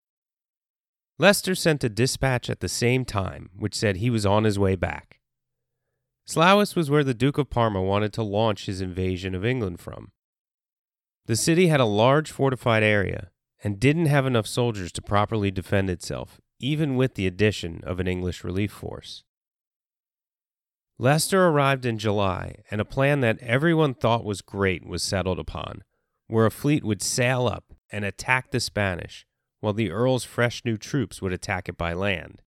Leicester 1.17 1.55
sent 1.55 1.85
a 1.85 1.89
dispatch 1.89 2.51
at 2.51 2.59
the 2.59 2.69
same 2.69 3.05
time 3.05 3.51
which 3.57 3.77
said 3.77 3.97
he 3.97 4.11
was 4.11 4.27
on 4.27 4.43
his 4.43 4.59
way 4.59 4.75
back. 4.75 5.20
Sluis 6.31 6.77
was 6.77 6.89
where 6.89 7.03
the 7.03 7.13
Duke 7.13 7.39
of 7.39 7.51
Parma 7.51 7.83
wanted 7.83 8.13
to 8.13 8.23
launch 8.23 8.67
his 8.67 8.81
invasion 8.81 9.35
of 9.35 9.45
England 9.45 9.81
from. 9.81 10.13
The 11.27 11.35
city 11.35 11.67
had 11.67 11.81
a 11.81 11.85
large 11.85 12.31
fortified 12.31 12.85
area 12.85 13.33
and 13.65 13.81
didn't 13.81 14.07
have 14.07 14.27
enough 14.27 14.47
soldiers 14.47 14.93
to 14.93 15.03
properly 15.03 15.51
defend 15.51 15.91
itself, 15.91 16.41
even 16.61 16.95
with 16.95 17.17
the 17.17 17.27
addition 17.27 17.81
of 17.83 17.99
an 17.99 18.07
English 18.07 18.45
relief 18.45 18.71
force. 18.71 19.25
Leicester 21.01 21.49
arrived 21.49 21.85
in 21.85 21.99
July, 21.99 22.63
and 22.71 22.81
a 22.81 22.85
plan 22.85 23.19
that 23.23 23.41
everyone 23.41 23.93
thought 23.93 24.25
was 24.25 24.41
great 24.41 24.87
was 24.87 25.03
settled 25.03 25.41
upon, 25.41 25.83
where 26.29 26.47
a 26.47 26.51
fleet 26.53 26.85
would 26.85 27.03
sail 27.03 27.49
up 27.49 27.75
and 27.91 28.05
attack 28.05 28.53
the 28.53 28.61
Spanish, 28.61 29.27
while 29.59 29.73
the 29.73 29.91
Earl's 29.91 30.25
fresh 30.25 30.65
new 30.65 30.77
troops 30.77 31.21
would 31.21 31.33
attack 31.33 31.69
it 31.69 31.77
by 31.77 31.93
land. 31.93 32.41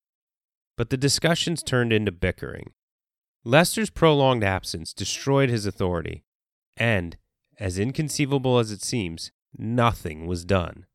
But 0.78 0.90
the 0.90 0.96
discussions 0.96 1.62
turned 1.62 1.92
into 1.92 2.14
bickering, 2.14 2.72
Leicester's 3.46 3.90
prolonged 3.90 4.44
absence 4.44 4.94
destroyed 4.94 5.50
his 5.50 5.66
authority, 5.66 6.24
and, 6.78 7.18
as 7.60 7.78
inconceivable 7.78 8.58
as 8.58 8.72
it 8.72 8.82
seems, 8.82 9.32
nothing 9.58 10.26
was 10.26 10.46
done. 10.46 10.86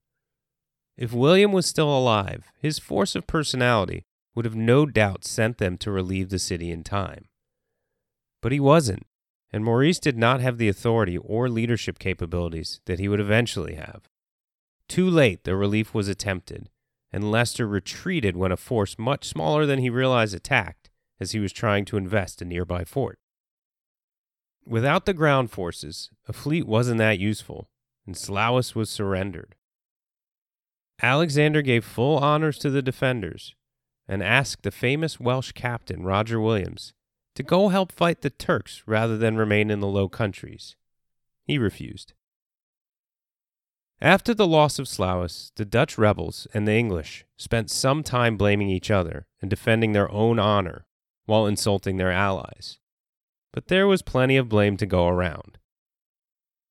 If 0.96 1.12
William 1.12 1.52
was 1.52 1.66
still 1.66 1.96
alive, 1.96 2.46
his 2.58 2.78
force 2.78 3.14
of 3.14 3.26
personality 3.26 4.04
would 4.34 4.44
have 4.44 4.56
no 4.56 4.86
doubt 4.86 5.24
sent 5.24 5.58
them 5.58 5.76
to 5.78 5.90
relieve 5.90 6.30
the 6.30 6.38
city 6.38 6.70
in 6.70 6.84
time. 6.84 7.26
But 8.40 8.52
he 8.52 8.60
wasn't, 8.60 9.06
and 9.52 9.64
Maurice 9.64 9.98
did 9.98 10.16
not 10.16 10.40
have 10.40 10.58
the 10.58 10.68
authority 10.68 11.18
or 11.18 11.48
leadership 11.48 11.98
capabilities 11.98 12.80
that 12.86 12.98
he 12.98 13.08
would 13.08 13.20
eventually 13.20 13.74
have. 13.74 14.08
Too 14.88 15.08
late, 15.08 15.44
the 15.44 15.54
relief 15.54 15.92
was 15.92 16.08
attempted, 16.08 16.70
and 17.12 17.30
Leicester 17.30 17.66
retreated 17.66 18.36
when 18.36 18.52
a 18.52 18.56
force 18.56 18.98
much 18.98 19.26
smaller 19.26 19.66
than 19.66 19.80
he 19.80 19.90
realized 19.90 20.34
attacked 20.34 20.77
as 21.20 21.32
he 21.32 21.38
was 21.38 21.52
trying 21.52 21.84
to 21.84 21.96
invest 21.96 22.42
a 22.42 22.44
nearby 22.44 22.84
fort. 22.84 23.18
Without 24.64 25.06
the 25.06 25.14
ground 25.14 25.50
forces, 25.50 26.10
a 26.26 26.32
fleet 26.32 26.66
wasn't 26.66 26.98
that 26.98 27.18
useful, 27.18 27.70
and 28.06 28.14
Sluis 28.14 28.74
was 28.74 28.90
surrendered. 28.90 29.54
Alexander 31.00 31.62
gave 31.62 31.84
full 31.84 32.18
honors 32.18 32.58
to 32.58 32.70
the 32.70 32.82
defenders 32.82 33.54
and 34.06 34.22
asked 34.22 34.62
the 34.62 34.70
famous 34.70 35.20
Welsh 35.20 35.52
captain 35.52 36.02
Roger 36.02 36.40
Williams 36.40 36.92
to 37.34 37.42
go 37.42 37.68
help 37.68 37.92
fight 37.92 38.22
the 38.22 38.30
Turks 38.30 38.82
rather 38.84 39.16
than 39.16 39.36
remain 39.36 39.70
in 39.70 39.80
the 39.80 39.86
Low 39.86 40.08
Countries. 40.08 40.76
He 41.44 41.56
refused. 41.56 42.14
After 44.00 44.34
the 44.34 44.46
loss 44.46 44.78
of 44.78 44.86
Sluis, 44.86 45.52
the 45.56 45.64
Dutch 45.64 45.96
rebels 45.96 46.46
and 46.52 46.66
the 46.66 46.74
English 46.74 47.24
spent 47.36 47.70
some 47.70 48.02
time 48.02 48.36
blaming 48.36 48.68
each 48.68 48.90
other 48.90 49.26
and 49.40 49.48
defending 49.48 49.92
their 49.92 50.10
own 50.10 50.38
honor 50.38 50.84
while 51.28 51.46
insulting 51.46 51.98
their 51.98 52.10
allies. 52.10 52.78
But 53.52 53.68
there 53.68 53.86
was 53.86 54.00
plenty 54.00 54.38
of 54.38 54.48
blame 54.48 54.78
to 54.78 54.86
go 54.86 55.08
around. 55.08 55.58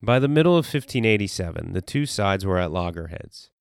By 0.02 0.18
the 0.18 0.28
middle 0.28 0.54
of 0.54 0.66
1587, 0.66 1.74
the 1.74 1.82
two 1.82 2.08
sides 2.08 2.44
were 2.44 2.58
at 2.58 2.72
loggerheads. 2.72 3.52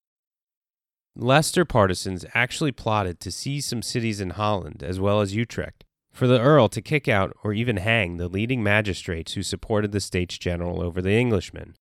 Leicester 1.14 1.66
partisans 1.66 2.24
actually 2.32 2.72
plotted 2.72 3.20
to 3.20 3.30
seize 3.30 3.66
some 3.66 3.82
cities 3.82 4.22
in 4.22 4.30
Holland 4.30 4.82
as 4.82 4.98
well 4.98 5.20
as 5.20 5.34
Utrecht, 5.34 5.84
for 6.12 6.26
the 6.26 6.40
Earl 6.40 6.70
to 6.70 6.80
kick 6.80 7.08
out 7.08 7.36
or 7.44 7.52
even 7.52 7.76
hang 7.76 8.16
the 8.16 8.28
leading 8.28 8.62
magistrates 8.62 9.34
who 9.34 9.42
supported 9.42 9.92
the 9.92 10.00
States 10.00 10.38
General 10.38 10.80
over 10.80 11.02
the 11.02 11.18
Englishmen. 11.18 11.76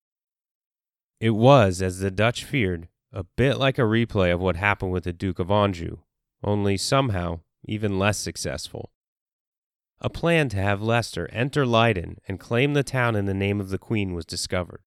It 1.20 1.30
was, 1.30 1.80
as 1.80 2.00
the 2.00 2.10
Dutch 2.10 2.44
feared, 2.44 2.88
a 3.14 3.24
bit 3.24 3.56
like 3.56 3.78
a 3.78 3.82
replay 3.82 4.32
of 4.32 4.42
what 4.42 4.56
happened 4.56 4.92
with 4.92 5.04
the 5.04 5.14
Duke 5.14 5.38
of 5.38 5.50
Anjou, 5.50 6.00
only 6.44 6.76
somehow 6.76 7.40
even 7.64 7.98
less 7.98 8.18
successful 8.18 8.90
a 10.00 10.10
plan 10.10 10.48
to 10.50 10.56
have 10.56 10.82
Leicester 10.82 11.28
enter 11.32 11.64
Leyden 11.64 12.18
and 12.28 12.38
claim 12.38 12.74
the 12.74 12.82
town 12.82 13.16
in 13.16 13.24
the 13.24 13.34
name 13.34 13.60
of 13.60 13.70
the 13.70 13.78
Queen 13.78 14.12
was 14.12 14.26
discovered. 14.26 14.82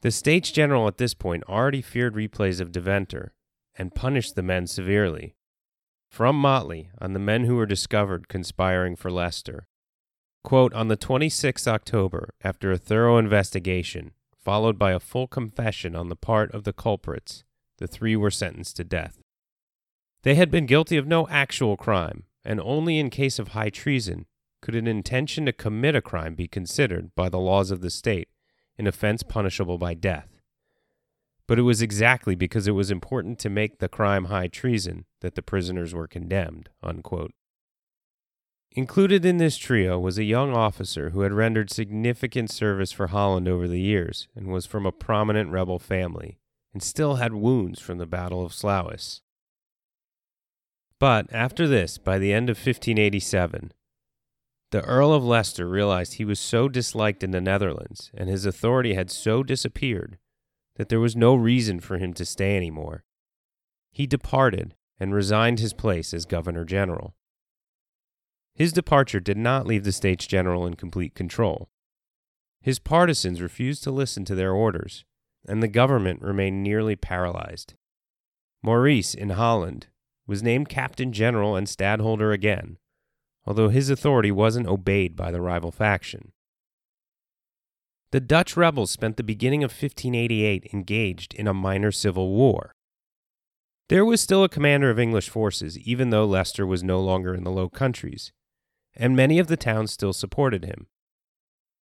The 0.00 0.10
States 0.10 0.50
General 0.50 0.86
at 0.86 0.98
this 0.98 1.14
point 1.14 1.44
already 1.48 1.82
feared 1.82 2.14
replays 2.14 2.60
of 2.60 2.72
Deventer 2.72 3.32
and 3.76 3.94
punished 3.94 4.34
the 4.34 4.42
men 4.42 4.66
severely. 4.66 5.34
From 6.08 6.36
Motley 6.36 6.90
on 7.00 7.12
the 7.12 7.18
men 7.18 7.44
who 7.44 7.56
were 7.56 7.66
discovered 7.66 8.28
conspiring 8.28 8.96
for 8.96 9.10
Leicester. 9.10 9.66
Quote, 10.42 10.72
on 10.72 10.88
the 10.88 10.96
26th 10.96 11.66
October, 11.66 12.34
after 12.42 12.72
a 12.72 12.78
thorough 12.78 13.18
investigation, 13.18 14.12
followed 14.36 14.78
by 14.78 14.92
a 14.92 15.00
full 15.00 15.26
confession 15.26 15.94
on 15.94 16.08
the 16.08 16.16
part 16.16 16.52
of 16.52 16.64
the 16.64 16.72
culprits, 16.72 17.44
the 17.78 17.86
three 17.86 18.16
were 18.16 18.30
sentenced 18.30 18.76
to 18.76 18.84
death. 18.84 19.18
They 20.22 20.36
had 20.36 20.50
been 20.50 20.66
guilty 20.66 20.96
of 20.96 21.06
no 21.06 21.28
actual 21.28 21.76
crime, 21.76 22.24
and 22.48 22.62
only 22.62 22.98
in 22.98 23.10
case 23.10 23.38
of 23.38 23.48
high 23.48 23.68
treason 23.68 24.24
could 24.62 24.74
an 24.74 24.86
intention 24.86 25.44
to 25.44 25.52
commit 25.52 25.94
a 25.94 26.00
crime 26.00 26.34
be 26.34 26.48
considered 26.48 27.14
by 27.14 27.28
the 27.28 27.38
laws 27.38 27.70
of 27.70 27.82
the 27.82 27.90
state 27.90 28.28
an 28.78 28.86
offense 28.86 29.22
punishable 29.22 29.76
by 29.76 29.92
death. 29.92 30.40
But 31.46 31.58
it 31.58 31.62
was 31.62 31.82
exactly 31.82 32.34
because 32.34 32.66
it 32.66 32.72
was 32.72 32.90
important 32.90 33.38
to 33.40 33.50
make 33.50 33.78
the 33.78 33.88
crime 33.88 34.26
high 34.26 34.48
treason 34.48 35.04
that 35.20 35.34
the 35.34 35.42
prisoners 35.42 35.92
were 35.92 36.06
condemned. 36.06 36.70
Unquote. 36.82 37.32
Included 38.70 39.24
in 39.24 39.38
this 39.38 39.58
trio 39.58 39.98
was 39.98 40.16
a 40.16 40.24
young 40.24 40.54
officer 40.54 41.10
who 41.10 41.22
had 41.22 41.32
rendered 41.32 41.70
significant 41.70 42.50
service 42.50 42.92
for 42.92 43.08
Holland 43.08 43.48
over 43.48 43.68
the 43.68 43.80
years 43.80 44.28
and 44.34 44.46
was 44.46 44.64
from 44.64 44.86
a 44.86 44.92
prominent 44.92 45.50
rebel 45.50 45.78
family 45.78 46.38
and 46.72 46.82
still 46.82 47.16
had 47.16 47.34
wounds 47.34 47.80
from 47.80 47.98
the 47.98 48.06
Battle 48.06 48.44
of 48.44 48.52
Sluis. 48.52 49.20
But 51.00 51.32
after 51.32 51.68
this, 51.68 51.96
by 51.98 52.18
the 52.18 52.32
end 52.32 52.50
of 52.50 52.56
1587, 52.56 53.72
the 54.70 54.82
Earl 54.82 55.12
of 55.12 55.24
Leicester 55.24 55.68
realized 55.68 56.14
he 56.14 56.24
was 56.24 56.40
so 56.40 56.68
disliked 56.68 57.22
in 57.22 57.30
the 57.30 57.40
Netherlands 57.40 58.10
and 58.14 58.28
his 58.28 58.44
authority 58.44 58.94
had 58.94 59.10
so 59.10 59.42
disappeared 59.42 60.18
that 60.76 60.88
there 60.88 61.00
was 61.00 61.16
no 61.16 61.34
reason 61.34 61.80
for 61.80 61.98
him 61.98 62.12
to 62.14 62.24
stay 62.24 62.56
any 62.56 62.70
more. 62.70 63.04
He 63.92 64.06
departed 64.06 64.74
and 65.00 65.14
resigned 65.14 65.60
his 65.60 65.72
place 65.72 66.12
as 66.12 66.26
Governor 66.26 66.64
General. 66.64 67.14
His 68.54 68.72
departure 68.72 69.20
did 69.20 69.36
not 69.36 69.66
leave 69.66 69.84
the 69.84 69.92
States 69.92 70.26
General 70.26 70.66
in 70.66 70.74
complete 70.74 71.14
control. 71.14 71.70
His 72.60 72.80
partisans 72.80 73.40
refused 73.40 73.84
to 73.84 73.92
listen 73.92 74.24
to 74.24 74.34
their 74.34 74.52
orders, 74.52 75.04
and 75.46 75.62
the 75.62 75.68
government 75.68 76.22
remained 76.22 76.64
nearly 76.64 76.96
paralyzed. 76.96 77.74
Maurice 78.62 79.14
in 79.14 79.30
Holland 79.30 79.86
was 80.28 80.42
named 80.42 80.68
captain 80.68 81.12
general 81.12 81.56
and 81.56 81.68
stadholder 81.68 82.30
again, 82.30 82.76
although 83.46 83.70
his 83.70 83.90
authority 83.90 84.30
wasn't 84.30 84.68
obeyed 84.68 85.16
by 85.16 85.32
the 85.32 85.40
rival 85.40 85.72
faction. 85.72 86.32
The 88.12 88.20
Dutch 88.20 88.56
rebels 88.56 88.90
spent 88.90 89.16
the 89.16 89.22
beginning 89.22 89.64
of 89.64 89.70
1588 89.70 90.68
engaged 90.72 91.34
in 91.34 91.48
a 91.48 91.54
minor 91.54 91.90
civil 91.90 92.30
war. 92.30 92.74
There 93.88 94.04
was 94.04 94.20
still 94.20 94.44
a 94.44 94.48
commander 94.48 94.90
of 94.90 94.98
English 94.98 95.30
forces, 95.30 95.78
even 95.78 96.10
though 96.10 96.26
Leicester 96.26 96.66
was 96.66 96.84
no 96.84 97.00
longer 97.00 97.34
in 97.34 97.44
the 97.44 97.50
Low 97.50 97.70
Countries, 97.70 98.32
and 98.94 99.16
many 99.16 99.38
of 99.38 99.46
the 99.46 99.56
towns 99.56 99.92
still 99.92 100.12
supported 100.12 100.64
him. 100.64 100.86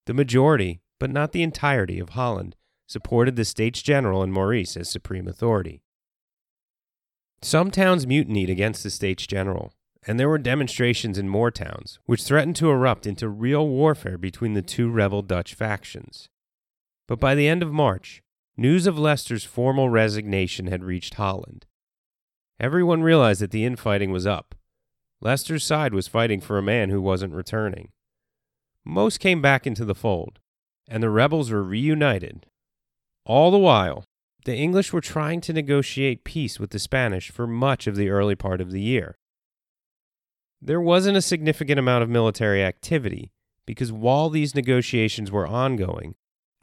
The 0.07 0.15
majority, 0.15 0.81
but 1.01 1.11
not 1.11 1.33
the 1.33 1.43
entirety, 1.43 1.99
of 1.99 2.11
Holland 2.11 2.55
supported 2.87 3.35
the 3.35 3.45
States 3.45 3.83
General 3.83 4.23
and 4.23 4.33
Maurice 4.33 4.77
as 4.77 4.89
supreme 4.89 5.27
authority. 5.27 5.83
Some 7.43 7.71
towns 7.71 8.07
mutinied 8.07 8.51
against 8.51 8.83
the 8.83 8.91
States 8.91 9.27
General, 9.27 9.73
and 10.07 10.19
there 10.19 10.29
were 10.29 10.39
demonstrations 10.39 11.19
in 11.19 11.29
more 11.29 11.51
towns, 11.51 11.99
which 12.07 12.23
threatened 12.23 12.57
to 12.57 12.71
erupt 12.71 13.07
into 13.07 13.29
real 13.29 13.69
warfare 13.69 14.19
between 14.19 14.55
the 14.55 14.63
two 14.63 14.91
rebel 14.91 15.23
Dutch 15.23 15.55
factions. 15.55 16.29
But 17.07 17.21
by 17.21 17.35
the 17.35 17.49
end 17.49 17.63
of 17.63 17.73
March, 17.73 18.23
news 18.57 18.87
of 18.87 18.99
Leicester's 18.99 19.45
formal 19.45 19.91
resignation 19.91 20.67
had 20.67 20.85
reached 20.85 21.15
Holland. 21.15 21.67
Everyone 22.59 23.03
realized 23.03 23.41
that 23.41 23.51
the 23.51 23.65
infighting 23.65 24.11
was 24.11 24.27
up, 24.27 24.55
Leicester's 25.21 25.65
side 25.65 25.95
was 25.95 26.09
fighting 26.09 26.41
for 26.41 26.59
a 26.59 26.63
man 26.63 26.91
who 26.91 27.01
wasn't 27.01 27.35
returning. 27.35 27.89
Most 28.85 29.19
came 29.19 29.41
back 29.41 29.67
into 29.67 29.85
the 29.85 29.95
fold, 29.95 30.39
and 30.89 31.03
the 31.03 31.11
rebels 31.11 31.51
were 31.51 31.63
reunited. 31.63 32.47
All 33.25 33.51
the 33.51 33.59
while, 33.59 34.05
the 34.47 34.57
English 34.57 34.93
were 34.93 35.01
trying 35.01 35.41
to 35.41 35.53
negotiate 35.53 36.23
peace 36.23 36.61
with 36.61 36.71
the 36.71 36.79
Spanish 36.79 37.33
for 37.33 37.49
much 37.49 37.89
of 37.89 37.97
the 37.97 38.09
early 38.09 38.37
part 38.37 38.61
of 38.61 38.71
the 38.71 38.81
year. 38.81 39.19
There 40.63 40.81
wasn't 40.81 41.17
a 41.17 41.23
significant 41.23 41.81
amount 41.81 42.05
of 42.05 42.09
military 42.09 42.63
activity 42.63 43.33
because 43.67 43.91
while 43.91 44.31
these 44.31 44.55
negotiations 44.55 45.33
were 45.33 45.49
ongoing, 45.49 46.15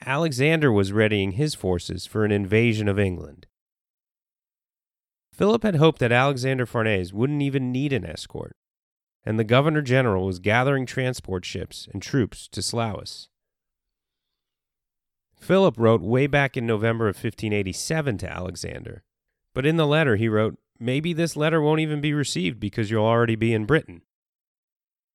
Alexander 0.06 0.72
was 0.72 0.94
readying 0.94 1.34
his 1.34 1.56
forces 1.56 2.06
for 2.06 2.24
an 2.24 2.32
invasion 2.32 2.88
of 2.88 2.98
England. 2.98 3.48
Philip 5.34 5.64
had 5.64 5.76
hoped 5.76 6.00
that 6.00 6.12
Alexander 6.14 6.66
Farnese 6.66 7.12
wouldn't 7.12 7.42
even 7.42 7.74
need 7.74 7.92
an 7.92 8.06
escort, 8.06 8.56
and 9.26 9.38
the 9.38 9.44
governor 9.44 9.82
general 9.82 10.26
was 10.26 10.40
gathering 10.40 10.86
transport 10.86 11.44
ships 11.44 11.90
and 11.92 12.02
troops 12.02 12.48
to 12.48 12.62
Sluis. 12.62 13.28
Philip 15.44 15.76
wrote 15.78 16.02
way 16.02 16.26
back 16.26 16.56
in 16.56 16.66
November 16.66 17.06
of 17.10 17.16
1587 17.16 18.18
to 18.20 18.32
Alexander, 18.32 19.04
but 19.54 19.66
in 19.66 19.76
the 19.76 19.86
letter 19.86 20.16
he 20.16 20.30
wrote, 20.30 20.58
Maybe 20.80 21.14
this 21.14 21.36
letter 21.36 21.62
won't 21.62 21.82
even 21.82 22.02
be 22.02 22.14
received 22.14 22.60
because 22.60 22.90
you'll 22.90 23.06
already 23.06 23.36
be 23.36 23.54
in 23.54 23.66
Britain. 23.66 24.02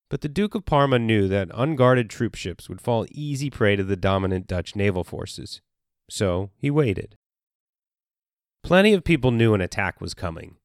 But 0.09 0.21
the 0.21 0.29
Duke 0.29 0.55
of 0.55 0.65
Parma 0.65 0.99
knew 0.99 1.27
that 1.27 1.51
unguarded 1.53 2.09
troop 2.09 2.35
ships 2.35 2.69
would 2.69 2.79
fall 2.79 3.05
easy 3.11 3.49
prey 3.49 3.75
to 3.75 3.83
the 3.83 3.95
dominant 3.95 4.47
Dutch 4.47 4.75
naval 4.75 5.03
forces, 5.03 5.61
so 6.09 6.51
he 6.57 6.71
waited. 6.71 7.15
Plenty 8.63 8.93
of 8.93 9.03
people 9.03 9.31
knew 9.31 9.53
an 9.53 9.61
attack 9.61 9.99
was 9.99 10.13
coming. 10.13 10.57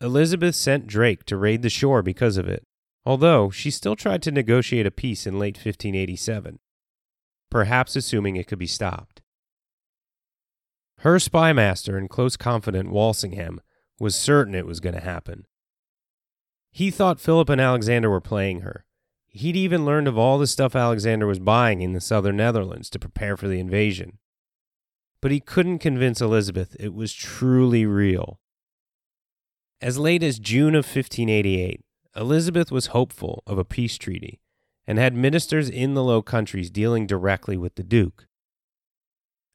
Elizabeth 0.00 0.54
sent 0.54 0.86
Drake 0.86 1.24
to 1.26 1.36
raid 1.36 1.62
the 1.62 1.68
shore 1.68 2.02
because 2.02 2.36
of 2.36 2.48
it, 2.48 2.64
although 3.04 3.50
she 3.50 3.70
still 3.70 3.96
tried 3.96 4.22
to 4.22 4.30
negotiate 4.30 4.86
a 4.86 4.90
peace 4.90 5.26
in 5.26 5.38
late 5.38 5.56
1587, 5.56 6.58
perhaps 7.50 7.96
assuming 7.96 8.36
it 8.36 8.46
could 8.46 8.58
be 8.58 8.66
stopped. 8.66 9.20
Her 10.98 11.16
spymaster 11.16 11.96
and 11.96 12.08
close 12.08 12.36
confidant 12.36 12.90
Walsingham 12.90 13.60
was 13.98 14.14
certain 14.14 14.54
it 14.54 14.66
was 14.66 14.80
going 14.80 14.94
to 14.94 15.00
happen. 15.00 15.46
He 16.70 16.90
thought 16.90 17.20
Philip 17.20 17.48
and 17.48 17.60
Alexander 17.60 18.08
were 18.10 18.20
playing 18.20 18.60
her. 18.60 18.84
He'd 19.28 19.56
even 19.56 19.84
learned 19.84 20.08
of 20.08 20.18
all 20.18 20.38
the 20.38 20.46
stuff 20.46 20.76
Alexander 20.76 21.26
was 21.26 21.38
buying 21.38 21.80
in 21.82 21.92
the 21.92 22.00
southern 22.00 22.36
Netherlands 22.36 22.90
to 22.90 22.98
prepare 22.98 23.36
for 23.36 23.48
the 23.48 23.60
invasion 23.60 24.18
but 25.20 25.30
he 25.30 25.40
couldn't 25.40 25.78
convince 25.78 26.20
Elizabeth 26.20 26.76
it 26.80 26.94
was 26.94 27.12
truly 27.12 27.84
real. 27.84 28.40
As 29.80 29.98
late 29.98 30.22
as 30.22 30.38
June 30.38 30.74
of 30.74 30.84
1588, 30.84 31.80
Elizabeth 32.16 32.72
was 32.72 32.86
hopeful 32.86 33.42
of 33.46 33.58
a 33.58 33.64
peace 33.64 33.96
treaty 33.96 34.40
and 34.90 34.98
had 34.98 35.14
ministers 35.14 35.70
in 35.70 35.94
the 35.94 36.02
Low 36.02 36.20
Countries 36.20 36.68
dealing 36.68 37.06
directly 37.06 37.56
with 37.56 37.76
the 37.76 37.84
Duke. 37.84 38.26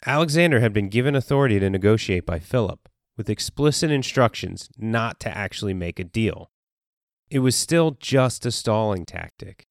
Alexander 0.06 0.62
had 0.62 0.72
been 0.72 0.88
given 0.88 1.14
authority 1.14 1.60
to 1.60 1.70
negotiate 1.70 2.26
by 2.26 2.40
Philip, 2.40 2.88
with 3.18 3.30
explicit 3.30 3.92
instructions 3.92 4.70
not 4.78 5.20
to 5.20 5.38
actually 5.38 5.74
make 5.74 6.00
a 6.00 6.06
deal. 6.06 6.52
It 7.30 7.40
was 7.40 7.54
still 7.54 7.98
just 8.00 8.46
a 8.46 8.52
stalling 8.52 9.06
tactic. 9.06 9.68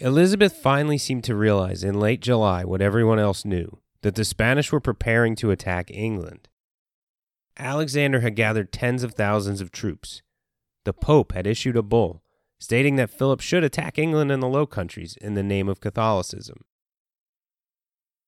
Elizabeth 0.00 0.56
finally 0.56 0.98
seemed 0.98 1.22
to 1.22 1.36
realize 1.36 1.84
in 1.84 2.00
late 2.00 2.20
July 2.20 2.64
what 2.64 2.82
everyone 2.82 3.20
else 3.20 3.44
knew 3.44 3.78
that 4.02 4.16
the 4.16 4.24
Spanish 4.24 4.72
were 4.72 4.80
preparing 4.80 5.36
to 5.36 5.52
attack 5.52 5.92
England. 5.92 6.48
Alexander 7.56 8.18
had 8.18 8.34
gathered 8.34 8.72
tens 8.72 9.04
of 9.04 9.14
thousands 9.14 9.60
of 9.60 9.70
troops. 9.70 10.22
The 10.84 10.92
Pope 10.92 11.34
had 11.34 11.46
issued 11.46 11.76
a 11.76 11.82
bull 11.84 12.24
stating 12.58 12.96
that 12.96 13.10
Philip 13.10 13.40
should 13.40 13.64
attack 13.64 13.98
England 13.98 14.32
and 14.32 14.42
the 14.42 14.48
Low 14.48 14.66
Countries 14.66 15.16
in 15.20 15.34
the 15.34 15.42
name 15.42 15.68
of 15.68 15.80
Catholicism. 15.80 16.64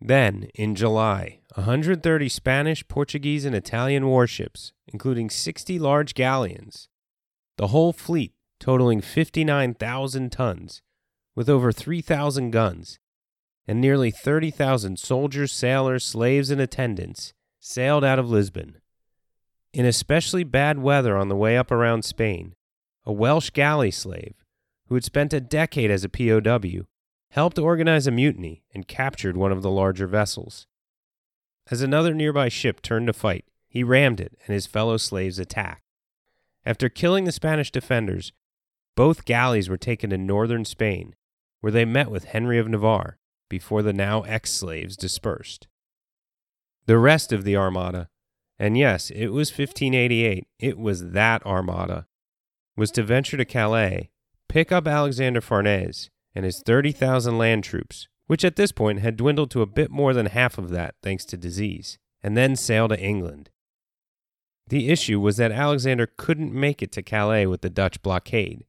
Then, 0.01 0.49
in 0.55 0.75
July, 0.75 1.41
130 1.57 2.29
Spanish, 2.29 2.87
Portuguese, 2.89 3.45
and 3.45 3.55
Italian 3.55 4.07
warships, 4.07 4.73
including 4.87 5.29
60 5.29 5.79
large 5.79 6.15
galleons, 6.15 6.89
the 7.59 7.69
whole 7.69 7.93
fleet 7.93 8.33
totaling 8.59 9.01
59,000 9.01 10.31
tons, 10.31 10.83
with 11.35 11.49
over 11.49 11.73
3,000 11.73 12.51
guns, 12.51 12.99
and 13.67 13.81
nearly 13.81 14.11
30,000 14.11 14.99
soldiers, 14.99 15.53
sailors, 15.53 16.05
slaves, 16.05 16.51
and 16.51 16.61
attendants 16.61 17.35
sailed 17.59 18.05
out 18.05 18.19
of 18.19 18.31
Lisbon. 18.31 18.79
In 19.73 19.85
especially 19.85 20.45
bad 20.45 20.79
weather 20.79 21.17
on 21.17 21.29
the 21.29 21.37
way 21.37 21.57
up 21.57 21.71
around 21.71 22.05
Spain, 22.05 22.55
a 23.05 23.13
Welsh 23.13 23.51
galley 23.51 23.91
slave, 23.91 24.35
who 24.87 24.95
had 24.95 25.05
spent 25.05 25.33
a 25.33 25.41
decade 25.41 25.91
as 25.91 26.05
a 26.05 26.09
POW, 26.09 26.87
helped 27.31 27.59
organize 27.59 28.07
a 28.07 28.11
mutiny 28.11 28.65
and 28.75 28.89
captured 28.89 29.37
one 29.37 29.53
of 29.53 29.63
the 29.63 29.71
larger 29.71 30.07
vessels. 30.07 30.67
As 31.71 31.83
another 31.83 32.13
nearby 32.13 32.49
ship 32.49 32.83
turned 32.83 33.07
to 33.07 33.13
fight, 33.13 33.45
he 33.69 33.85
rammed 33.85 34.21
it 34.21 34.37
and 34.47 34.55
his 34.55 34.67
fellow 34.67 34.97
slaves 34.97 35.39
attacked. 35.39 35.85
After 36.67 36.89
killing 36.89 37.25
the 37.25 37.33
Spanish 37.33 37.71
defenders, 37.71 38.33
both 38.97 39.25
galleys 39.25 39.69
were 39.69 39.79
taken 39.79 40.11
to 40.11 40.19
northern 40.19 40.65
Spain, 40.65 41.15
where 41.61 41.73
they 41.73 41.85
met 41.85 42.11
with 42.11 42.25
Henry 42.25 42.59
of 42.59 42.69
Navarre, 42.69 43.19
before 43.49 43.83
the 43.83 43.93
now 43.93 44.23
ex 44.23 44.53
slaves 44.53 44.97
dispersed. 44.97 45.69
The 46.87 46.99
rest 46.99 47.33
of 47.33 47.45
the 47.45 47.57
Armada, 47.57 48.09
and 48.59 48.77
yes, 48.77 49.11
it 49.11 49.29
was 49.29 49.51
1588, 49.51 50.47
it 50.59 50.79
was 50.79 51.13
that 51.13 51.45
Armada, 51.47 52.07
was 52.81 52.91
to 52.91 53.03
venture 53.03 53.37
to 53.37 53.45
Calais, 53.45 54.09
pick 54.49 54.73
up 54.73 54.89
Alexander 54.89 55.43
Farnese 55.43 56.09
and 56.35 56.47
his 56.47 56.63
30,000 56.63 57.37
land 57.37 57.63
troops, 57.63 58.09
which 58.27 58.43
at 58.43 58.57
this 58.57 58.73
point 58.73 59.01
had 59.01 59.19
dwindled 59.19 59.51
to 59.51 59.61
a 59.61 59.67
bit 59.67 59.91
more 59.91 60.15
than 60.15 60.25
half 60.25 60.57
of 60.57 60.71
that 60.71 60.95
thanks 61.03 61.27
to 61.27 61.37
disease, 61.37 61.99
and 62.23 62.39
then 62.39 62.57
sail 62.57 62.89
to 62.89 62.99
England. 62.99 63.51
The 64.69 64.89
issue 64.89 65.21
was 65.21 65.37
that 65.37 65.53
Alexander 65.53 66.07
couldn't 66.17 66.55
make 66.55 66.83
it 66.83 66.91
to 66.93 67.03
Calais 67.03 67.45
with 67.45 67.61
the 67.61 67.69
Dutch 67.69 68.01
blockade, 68.01 68.65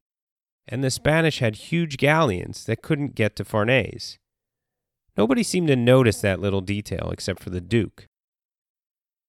and 0.67 0.83
the 0.83 0.91
Spanish 0.91 1.39
had 1.39 1.55
huge 1.55 1.95
galleons 1.95 2.65
that 2.65 2.81
couldn't 2.81 3.15
get 3.15 3.37
to 3.37 3.45
Farnese. 3.45 4.19
Nobody 5.15 5.41
seemed 5.41 5.69
to 5.69 5.77
notice 5.77 6.19
that 6.19 6.41
little 6.41 6.59
detail 6.59 7.11
except 7.13 7.41
for 7.41 7.49
the 7.49 7.61
Duke. 7.61 8.07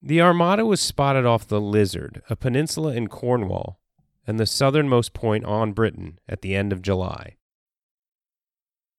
The 0.02 0.20
Armada 0.20 0.66
was 0.66 0.80
spotted 0.80 1.24
off 1.24 1.46
the 1.46 1.60
Lizard, 1.60 2.20
a 2.28 2.34
peninsula 2.34 2.94
in 2.94 3.06
Cornwall, 3.06 3.78
and 4.26 4.38
the 4.38 4.46
southernmost 4.46 5.12
point 5.12 5.44
on 5.44 5.72
Britain 5.72 6.18
at 6.28 6.42
the 6.42 6.54
end 6.54 6.72
of 6.72 6.82
July. 6.82 7.36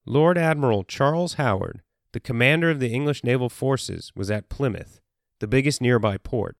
Lord 0.05 0.37
Admiral 0.37 0.83
Charles 0.83 1.35
Howard, 1.35 1.81
the 2.11 2.19
commander 2.19 2.69
of 2.69 2.79
the 2.79 2.91
English 2.91 3.23
naval 3.23 3.49
forces, 3.49 4.11
was 4.15 4.29
at 4.29 4.49
Plymouth, 4.49 4.99
the 5.39 5.47
biggest 5.47 5.81
nearby 5.81 6.17
port, 6.17 6.57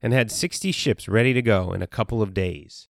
and 0.00 0.12
had 0.12 0.30
60 0.30 0.72
ships 0.72 1.08
ready 1.08 1.32
to 1.32 1.42
go 1.42 1.72
in 1.72 1.82
a 1.82 1.86
couple 1.86 2.22
of 2.22 2.34
days. 2.34 2.88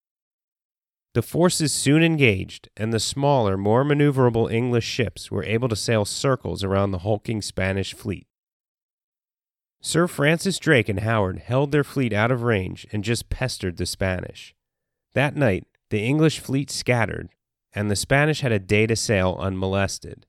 The 1.13 1.21
forces 1.23 1.73
soon 1.73 2.03
engaged, 2.03 2.69
and 2.77 2.93
the 2.93 2.99
smaller, 2.99 3.57
more 3.57 3.83
maneuverable 3.83 4.51
English 4.51 4.85
ships 4.85 5.31
were 5.31 5.43
able 5.43 5.67
to 5.69 5.75
sail 5.75 6.05
circles 6.05 6.63
around 6.63 6.91
the 6.91 6.99
hulking 6.99 7.41
Spanish 7.41 7.95
fleet. 7.95 8.27
Sir 9.81 10.07
Francis 10.07 10.59
Drake 10.59 10.89
and 10.89 10.99
Howard 10.99 11.39
held 11.39 11.71
their 11.71 11.83
fleet 11.83 12.11
out 12.11 12.31
of 12.31 12.43
range 12.43 12.85
and 12.91 13.03
just 13.03 13.29
pestered 13.29 13.77
the 13.77 13.85
Spanish. 13.85 14.53
That 15.13 15.35
night, 15.35 15.67
the 15.89 16.03
English 16.03 16.39
fleet 16.39 16.69
scattered, 16.69 17.29
and 17.73 17.89
the 17.89 17.95
Spanish 17.95 18.41
had 18.41 18.51
a 18.51 18.59
day 18.59 18.87
to 18.87 18.95
sail 18.95 19.37
unmolested. 19.39 20.25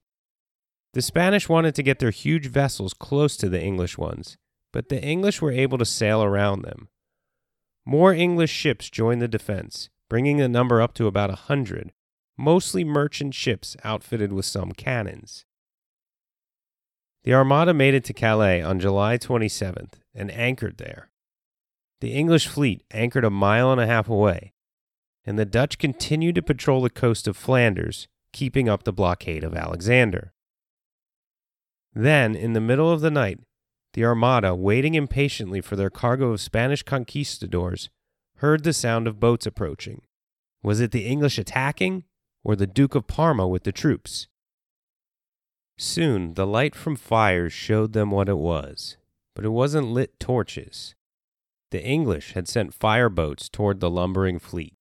The 0.93 1.03
Spanish 1.03 1.49
wanted 1.49 1.75
to 1.75 1.83
get 1.83 1.99
their 1.99 2.11
huge 2.11 2.47
vessels 2.47 2.95
close 2.95 3.37
to 3.39 3.49
the 3.49 3.63
English 3.63 3.99
ones, 3.99 4.37
but 4.73 4.89
the 4.89 5.03
English 5.03 5.43
were 5.43 5.53
able 5.53 5.79
to 5.79 5.85
sail 5.85 6.23
around 6.23 6.63
them. 6.63 6.89
More 7.85 8.13
English 8.13 8.51
ships 8.51 8.89
joined 8.89 9.21
the 9.21 9.29
defense, 9.29 9.91
bringing 10.09 10.37
the 10.37 10.49
number 10.49 10.81
up 10.81 10.95
to 10.95 11.07
about 11.07 11.31
a 11.31 11.37
hundred, 11.37 11.93
mostly 12.37 12.85
merchant 12.85 13.35
ships 13.35 13.77
outfitted 13.85 14.33
with 14.33 14.45
some 14.45 14.73
cannons. 14.73 15.45
The 17.23 17.35
Armada 17.35 17.75
made 17.75 17.95
it 17.95 18.05
to 18.05 18.15
Calais 18.15 18.63
on 18.63 18.81
July 18.81 19.19
27th 19.19 19.95
and 20.15 20.31
anchored 20.31 20.79
there. 20.79 21.11
The 22.01 22.13
English 22.13 22.47
fleet 22.47 22.83
anchored 22.93 23.25
a 23.25 23.31
mile 23.31 23.71
and 23.71 23.81
a 23.81 23.87
half 23.87 24.09
away, 24.09 24.55
and 25.27 25.39
the 25.39 25.45
Dutch 25.45 25.77
continued 25.77 26.35
to 26.37 26.43
patrol 26.43 26.81
the 26.81 26.89
coast 26.89 27.29
of 27.29 27.37
Flanders, 27.37 28.09
keeping 28.33 28.69
up 28.69 28.85
the 28.85 28.93
blockade 28.93 29.45
of 29.45 29.55
Alexander. 29.55 30.33
Then, 31.93 32.35
in 32.35 32.55
the 32.55 32.61
middle 32.61 32.91
of 32.91 33.03
the 33.03 33.11
night, 33.11 33.41
the 33.93 34.05
Armada, 34.05 34.55
waiting 34.55 34.95
impatiently 34.95 35.61
for 35.61 35.77
their 35.77 35.91
cargo 35.91 36.31
of 36.31 36.41
Spanish 36.41 36.83
conquistadors, 36.83 37.91
heard 38.37 38.65
the 38.65 38.73
sound 38.73 39.07
of 39.07 39.21
boats 39.21 39.45
approaching. 39.45 40.01
Was 40.63 40.81
it 40.81 40.93
the 40.93 41.05
English 41.07 41.39
attacking, 41.39 42.05
or 42.43 42.57
the 42.57 42.67
Duke 42.67 42.95
of 42.95 43.07
Parma 43.07 43.47
with 43.47 43.65
the 43.65 43.73
troops? 43.73 44.29
Soon 45.83 46.35
the 46.35 46.47
light 46.47 46.75
from 46.75 46.95
fires 46.95 47.55
showed 47.55 47.95
them 47.95 48.11
what 48.11 48.29
it 48.29 48.37
was, 48.37 48.99
but 49.35 49.47
it 49.47 49.49
wasn't 49.49 49.87
lit 49.87 50.21
torches. 50.21 50.95
The 51.71 51.83
English 51.83 52.35
had 52.35 52.47
sent 52.47 52.75
fire 52.75 53.09
boats 53.09 53.49
toward 53.49 53.81
the 53.81 53.89
lumbering 53.89 54.39
fleet. 54.39 54.75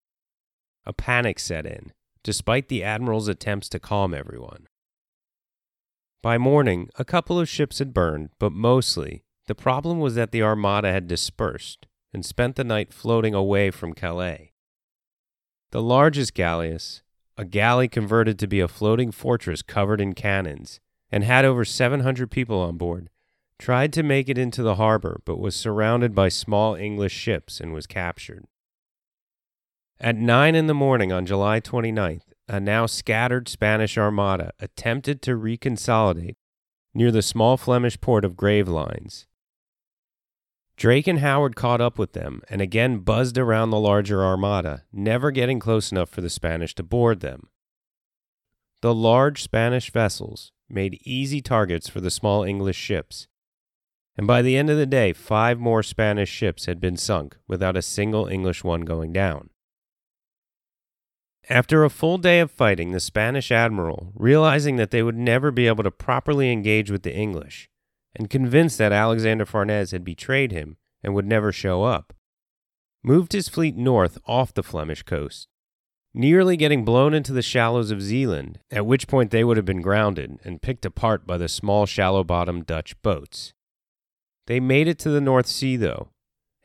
a 0.85 0.91
panic 0.91 1.39
set 1.39 1.65
in, 1.65 1.93
despite 2.21 2.67
the 2.67 2.83
admiral's 2.83 3.29
attempts 3.29 3.69
to 3.69 3.79
calm 3.79 4.13
everyone. 4.13 4.67
By 6.21 6.37
morning, 6.37 6.89
a 6.95 7.05
couple 7.05 7.39
of 7.39 7.47
ships 7.47 7.79
had 7.79 7.93
burned, 7.93 8.31
but 8.37 8.51
mostly, 8.51 9.23
the 9.47 9.55
problem 9.55 9.99
was 9.99 10.15
that 10.15 10.31
the 10.31 10.43
armada 10.43 10.91
had 10.91 11.07
dispersed 11.07 11.87
and 12.13 12.25
spent 12.25 12.57
the 12.57 12.65
night 12.65 12.91
floating 12.91 13.33
away 13.33 13.71
from 13.71 13.93
Calais. 13.93 14.51
The 15.71 15.81
largest 15.81 16.33
galleass, 16.33 17.03
a 17.37 17.45
galley 17.45 17.87
converted 17.87 18.37
to 18.39 18.47
be 18.47 18.59
a 18.59 18.67
floating 18.67 19.11
fortress 19.13 19.61
covered 19.61 20.01
in 20.01 20.13
cannons, 20.13 20.81
and 21.11 21.23
had 21.23 21.45
over 21.45 21.65
700 21.65 22.29
people 22.29 22.59
on 22.59 22.77
board, 22.77 23.09
tried 23.57 23.91
to 23.93 24.03
make 24.03 24.29
it 24.29 24.37
into 24.37 24.63
the 24.63 24.75
harbor 24.75 25.21
but 25.25 25.39
was 25.39 25.55
surrounded 25.55 26.15
by 26.15 26.29
small 26.29 26.75
English 26.75 27.13
ships 27.13 27.59
and 27.59 27.73
was 27.73 27.87
captured. 27.87 28.45
At 29.99 30.15
9 30.15 30.55
in 30.55 30.67
the 30.67 30.73
morning 30.73 31.11
on 31.11 31.25
July 31.25 31.59
29th, 31.59 32.31
a 32.47 32.59
now 32.59 32.85
scattered 32.85 33.47
Spanish 33.47 33.97
armada 33.97 34.51
attempted 34.59 35.21
to 35.23 35.31
reconsolidate 35.31 36.37
near 36.93 37.11
the 37.11 37.21
small 37.21 37.57
Flemish 37.57 37.99
port 37.99 38.23
of 38.25 38.35
Gravelines. 38.35 39.25
Drake 40.77 41.07
and 41.07 41.19
Howard 41.19 41.57
caught 41.57 41.81
up 41.81 41.99
with 41.99 42.13
them 42.13 42.41
and 42.49 42.61
again 42.61 42.99
buzzed 42.99 43.37
around 43.37 43.69
the 43.69 43.79
larger 43.79 44.23
armada, 44.23 44.85
never 44.93 45.29
getting 45.29 45.59
close 45.59 45.91
enough 45.91 46.09
for 46.09 46.21
the 46.21 46.29
Spanish 46.29 46.73
to 46.75 46.83
board 46.83 47.19
them. 47.19 47.49
The 48.81 48.95
large 48.95 49.43
Spanish 49.43 49.91
vessels 49.91 50.53
made 50.69 51.01
easy 51.03 51.41
targets 51.41 51.89
for 51.89 52.01
the 52.01 52.11
small 52.11 52.43
English 52.43 52.77
ships, 52.77 53.27
and 54.19 54.27
by 54.27 54.41
the 54.41 54.57
end 54.57 54.69
of 54.69 54.77
the 54.77 54.85
day, 54.85 55.13
five 55.13 55.59
more 55.59 55.81
Spanish 55.81 56.29
ships 56.29 56.65
had 56.65 56.81
been 56.81 56.97
sunk 56.97 57.37
without 57.47 57.77
a 57.77 57.81
single 57.81 58.27
English 58.27 58.65
one 58.65 58.81
going 58.81 59.13
down. 59.13 59.49
After 61.49 61.83
a 61.83 61.89
full 61.89 62.17
day 62.17 62.41
of 62.41 62.51
fighting, 62.51 62.91
the 62.91 62.99
Spanish 62.99 63.49
admiral, 63.49 64.11
realizing 64.13 64.75
that 64.75 64.91
they 64.91 65.01
would 65.01 65.17
never 65.17 65.51
be 65.51 65.67
able 65.67 65.83
to 65.83 65.89
properly 65.89 66.51
engage 66.51 66.91
with 66.91 67.03
the 67.03 67.15
English, 67.15 67.69
and 68.13 68.29
convinced 68.29 68.77
that 68.77 68.91
Alexander 68.91 69.45
Farnese 69.45 69.91
had 69.91 70.03
betrayed 70.03 70.51
him 70.51 70.75
and 71.01 71.15
would 71.15 71.25
never 71.25 71.53
show 71.53 71.83
up, 71.83 72.13
moved 73.01 73.31
his 73.31 73.47
fleet 73.47 73.77
north 73.77 74.17
off 74.27 74.53
the 74.53 74.61
Flemish 74.61 75.03
coast, 75.03 75.47
nearly 76.13 76.57
getting 76.57 76.83
blown 76.83 77.13
into 77.13 77.33
the 77.33 77.41
shallows 77.41 77.91
of 77.91 78.01
Zeeland, 78.01 78.59
at 78.71 78.85
which 78.85 79.07
point 79.07 79.31
they 79.31 79.43
would 79.43 79.57
have 79.57 79.65
been 79.65 79.81
grounded 79.81 80.39
and 80.43 80.61
picked 80.61 80.85
apart 80.85 81.27
by 81.27 81.37
the 81.37 81.47
small 81.47 81.85
shallow 81.85 82.23
bottomed 82.23 82.65
Dutch 82.65 82.99
boats. 83.01 83.53
They 84.47 84.59
made 84.59 84.87
it 84.87 84.97
to 84.99 85.09
the 85.09 85.21
North 85.21 85.45
Sea, 85.45 85.75
though, 85.75 86.09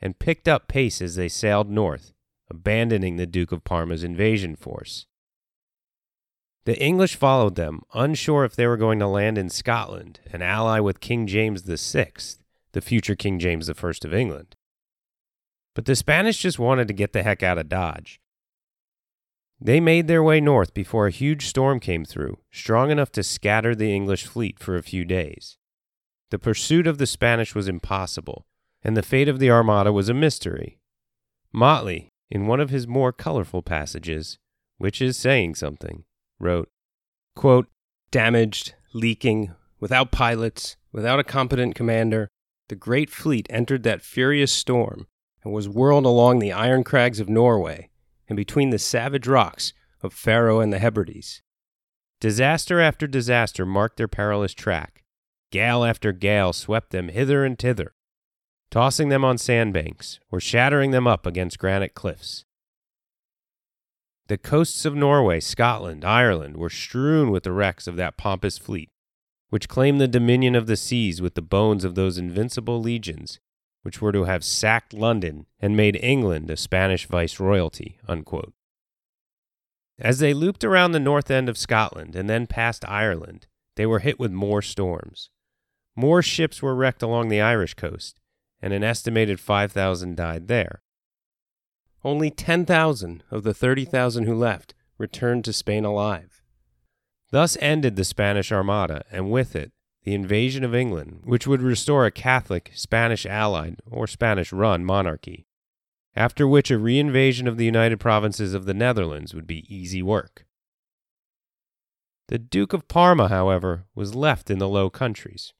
and 0.01 0.19
picked 0.19 0.47
up 0.47 0.67
pace 0.67 1.01
as 1.01 1.15
they 1.15 1.29
sailed 1.29 1.69
north, 1.69 2.13
abandoning 2.49 3.17
the 3.17 3.27
Duke 3.27 3.51
of 3.51 3.63
Parma's 3.63 4.03
invasion 4.03 4.55
force. 4.55 5.05
The 6.65 6.81
English 6.81 7.15
followed 7.15 7.55
them, 7.55 7.81
unsure 7.93 8.43
if 8.43 8.55
they 8.55 8.65
were 8.65 8.77
going 8.77 8.97
to 8.97 9.07
land 9.07 9.37
in 9.37 9.49
Scotland 9.49 10.19
and 10.33 10.41
ally 10.41 10.79
with 10.79 10.99
King 10.99 11.27
James 11.27 11.61
VI, 11.61 12.13
the 12.71 12.81
future 12.81 13.15
King 13.15 13.37
James 13.37 13.69
I 13.69 13.73
of 13.73 14.13
England. 14.13 14.55
But 15.75 15.85
the 15.85 15.95
Spanish 15.95 16.39
just 16.39 16.57
wanted 16.57 16.87
to 16.87 16.93
get 16.93 17.13
the 17.13 17.21
heck 17.21 17.43
out 17.43 17.59
of 17.59 17.69
Dodge. 17.69 18.19
They 19.59 19.79
made 19.79 20.07
their 20.07 20.23
way 20.23 20.41
north 20.41 20.73
before 20.73 21.07
a 21.07 21.11
huge 21.11 21.47
storm 21.47 21.79
came 21.79 22.03
through, 22.03 22.39
strong 22.51 22.91
enough 22.91 23.11
to 23.13 23.23
scatter 23.23 23.73
the 23.73 23.93
English 23.93 24.25
fleet 24.25 24.59
for 24.59 24.75
a 24.75 24.83
few 24.83 25.05
days. 25.05 25.57
The 26.29 26.39
pursuit 26.39 26.87
of 26.87 26.97
the 26.97 27.07
Spanish 27.07 27.55
was 27.55 27.67
impossible, 27.67 28.45
and 28.83 28.97
the 28.97 29.03
fate 29.03 29.29
of 29.29 29.39
the 29.39 29.49
Armada 29.49 29.93
was 29.93 30.09
a 30.09 30.13
mystery. 30.13 30.79
Motley, 31.53 32.09
in 32.29 32.47
one 32.47 32.59
of 32.59 32.69
his 32.69 32.87
more 32.87 33.13
colorful 33.13 33.61
passages, 33.61 34.37
which 34.77 35.01
is 35.01 35.17
saying 35.17 35.55
something, 35.55 36.03
wrote, 36.39 36.69
quote, 37.35 37.67
Damaged, 38.11 38.75
leaking, 38.93 39.53
without 39.79 40.11
pilots, 40.11 40.75
without 40.91 41.19
a 41.19 41.23
competent 41.23 41.75
commander, 41.75 42.29
the 42.67 42.75
great 42.75 43.09
fleet 43.09 43.47
entered 43.49 43.83
that 43.83 44.01
furious 44.01 44.51
storm 44.51 45.07
and 45.43 45.53
was 45.53 45.69
whirled 45.69 46.05
along 46.05 46.39
the 46.39 46.51
iron 46.51 46.83
crags 46.83 47.19
of 47.19 47.29
Norway 47.29 47.89
and 48.27 48.35
between 48.35 48.69
the 48.69 48.79
savage 48.79 49.27
rocks 49.27 49.73
of 50.01 50.13
Faroe 50.13 50.59
and 50.59 50.71
the 50.71 50.79
Hebrides. 50.79 51.41
Disaster 52.19 52.79
after 52.79 53.07
disaster 53.07 53.65
marked 53.65 53.97
their 53.97 54.07
perilous 54.07 54.53
track. 54.53 55.03
Gale 55.51 55.83
after 55.83 56.11
gale 56.11 56.53
swept 56.53 56.91
them 56.91 57.09
hither 57.09 57.45
and 57.45 57.57
thither, 57.57 57.93
tossing 58.71 59.09
them 59.09 59.23
on 59.23 59.37
sandbanks 59.37 60.19
or 60.31 60.39
shattering 60.39 60.91
them 60.91 61.07
up 61.07 61.25
against 61.25 61.59
granite 61.59 61.93
cliffs. 61.93 62.45
The 64.27 64.37
coasts 64.37 64.85
of 64.85 64.95
Norway, 64.95 65.39
Scotland, 65.39 66.03
Ireland 66.03 66.57
were 66.57 66.69
strewn 66.69 67.29
with 67.29 67.43
the 67.43 67.51
wrecks 67.51 67.85
of 67.85 67.95
that 67.97 68.17
pompous 68.17 68.57
fleet, 68.57 68.89
which 69.49 69.69
claimed 69.69 70.01
the 70.01 70.07
dominion 70.07 70.55
of 70.55 70.65
the 70.65 70.77
seas 70.77 71.21
with 71.21 71.35
the 71.35 71.41
bones 71.43 71.83
of 71.83 71.93
those 71.95 72.17
invincible 72.17 72.81
legions 72.81 73.39
which 73.85 74.01
were 74.01 74.11
to 74.11 74.23
have 74.23 74.43
sacked 74.43 74.95
London 74.95 75.45
and 75.59 75.77
made 75.77 75.95
England 76.01 76.49
a 76.49 76.57
Spanish 76.57 77.05
viceroyalty. 77.05 77.99
Unquote. 78.07 78.55
As 79.99 80.17
they 80.17 80.33
looped 80.33 80.63
around 80.63 80.91
the 80.91 80.99
north 80.99 81.29
end 81.29 81.47
of 81.47 81.55
Scotland 81.55 82.15
and 82.15 82.27
then 82.27 82.47
past 82.47 82.83
Ireland, 82.87 83.45
they 83.75 83.85
were 83.85 83.99
hit 83.99 84.19
with 84.19 84.31
more 84.31 84.63
storms. 84.63 85.29
More 85.95 86.23
ships 86.23 86.63
were 86.63 86.73
wrecked 86.73 87.03
along 87.03 87.29
the 87.29 87.41
Irish 87.41 87.75
coast, 87.75 88.19
and 88.59 88.73
an 88.73 88.83
estimated 88.83 89.39
5,000 89.39 90.17
died 90.17 90.47
there. 90.47 90.81
Only 92.03 92.31
10,000 92.31 93.23
of 93.29 93.43
the 93.43 93.53
30,000 93.53 94.23
who 94.23 94.33
left 94.33 94.73
returned 94.97 95.45
to 95.45 95.53
Spain 95.53 95.85
alive. 95.85 96.41
Thus 97.29 97.55
ended 97.61 97.97
the 97.97 98.03
Spanish 98.03 98.51
Armada, 98.51 99.05
and 99.11 99.29
with 99.29 99.55
it, 99.55 99.73
the 100.05 100.13
invasion 100.13 100.63
of 100.63 100.75
England, 100.75 101.21
which 101.23 101.47
would 101.47 101.61
restore 101.61 102.05
a 102.05 102.11
Catholic, 102.11 102.71
Spanish 102.75 103.25
allied, 103.25 103.81
or 103.89 104.05
Spanish 104.05 104.53
run 104.53 104.85
monarchy, 104.85 105.47
after 106.15 106.47
which 106.47 106.69
a 106.69 106.75
reinvasion 106.75 107.47
of 107.47 107.57
the 107.57 107.65
United 107.65 107.99
Provinces 107.99 108.53
of 108.53 108.65
the 108.65 108.73
Netherlands 108.73 109.33
would 109.33 109.47
be 109.47 109.65
easy 109.67 110.03
work. 110.03 110.45
The 112.27 112.37
Duke 112.37 112.71
of 112.71 112.87
Parma, 112.87 113.29
however, 113.29 113.85
was 113.95 114.15
left 114.15 114.51
in 114.51 114.59
the 114.59 114.69
Low 114.69 114.91
Countries. 114.91 115.53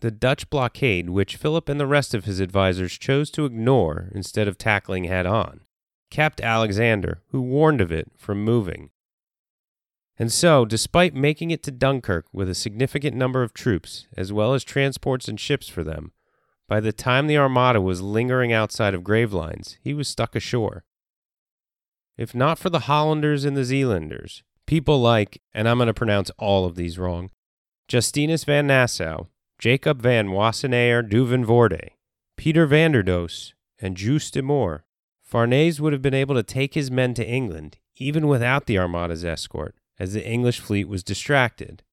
The 0.00 0.10
Dutch 0.10 0.48
blockade, 0.48 1.10
which 1.10 1.36
Philip 1.36 1.68
and 1.68 1.78
the 1.78 1.86
rest 1.86 2.14
of 2.14 2.24
his 2.24 2.40
advisers 2.40 2.96
chose 2.96 3.30
to 3.32 3.44
ignore 3.44 4.10
instead 4.14 4.48
of 4.48 4.56
tackling 4.56 5.04
head 5.04 5.26
on, 5.26 5.60
kept 6.10 6.40
Alexander, 6.40 7.20
who 7.28 7.42
warned 7.42 7.82
of 7.82 7.92
it, 7.92 8.10
from 8.16 8.42
moving. 8.42 8.90
And 10.20 10.30
so, 10.30 10.66
despite 10.66 11.14
making 11.14 11.50
it 11.50 11.62
to 11.62 11.70
Dunkirk 11.70 12.26
with 12.30 12.50
a 12.50 12.54
significant 12.54 13.16
number 13.16 13.42
of 13.42 13.54
troops, 13.54 14.06
as 14.18 14.34
well 14.34 14.52
as 14.52 14.62
transports 14.62 15.28
and 15.28 15.40
ships 15.40 15.66
for 15.66 15.82
them, 15.82 16.12
by 16.68 16.78
the 16.78 16.92
time 16.92 17.26
the 17.26 17.38
Armada 17.38 17.80
was 17.80 18.02
lingering 18.02 18.52
outside 18.52 18.92
of 18.92 19.02
Gravelines, 19.02 19.78
he 19.82 19.94
was 19.94 20.08
stuck 20.08 20.36
ashore. 20.36 20.84
If 22.18 22.34
not 22.34 22.58
for 22.58 22.68
the 22.68 22.80
Hollanders 22.80 23.46
and 23.46 23.56
the 23.56 23.64
Zealanders, 23.64 24.42
people 24.66 25.00
like, 25.00 25.40
and 25.54 25.66
I'm 25.66 25.78
going 25.78 25.86
to 25.86 25.94
pronounce 25.94 26.30
all 26.36 26.66
of 26.66 26.76
these 26.76 26.98
wrong, 26.98 27.30
Justinus 27.88 28.44
van 28.44 28.66
Nassau, 28.66 29.28
Jacob 29.58 30.02
van 30.02 30.28
Wassenaer 30.28 31.02
Duvenvoorde, 31.02 31.92
Peter 32.36 32.66
Vanderdoes, 32.66 33.54
and 33.78 33.96
Jules 33.96 34.30
de 34.30 34.42
Moor, 34.42 34.84
Farnese 35.22 35.80
would 35.80 35.94
have 35.94 36.02
been 36.02 36.12
able 36.12 36.34
to 36.34 36.42
take 36.42 36.74
his 36.74 36.90
men 36.90 37.14
to 37.14 37.26
England 37.26 37.78
even 37.96 38.28
without 38.28 38.66
the 38.66 38.76
Armada's 38.76 39.24
escort, 39.24 39.74
as 40.00 40.12
the 40.12 40.26
English 40.26 40.58
fleet 40.58 40.88
was 40.88 41.04
distracted. 41.04 41.84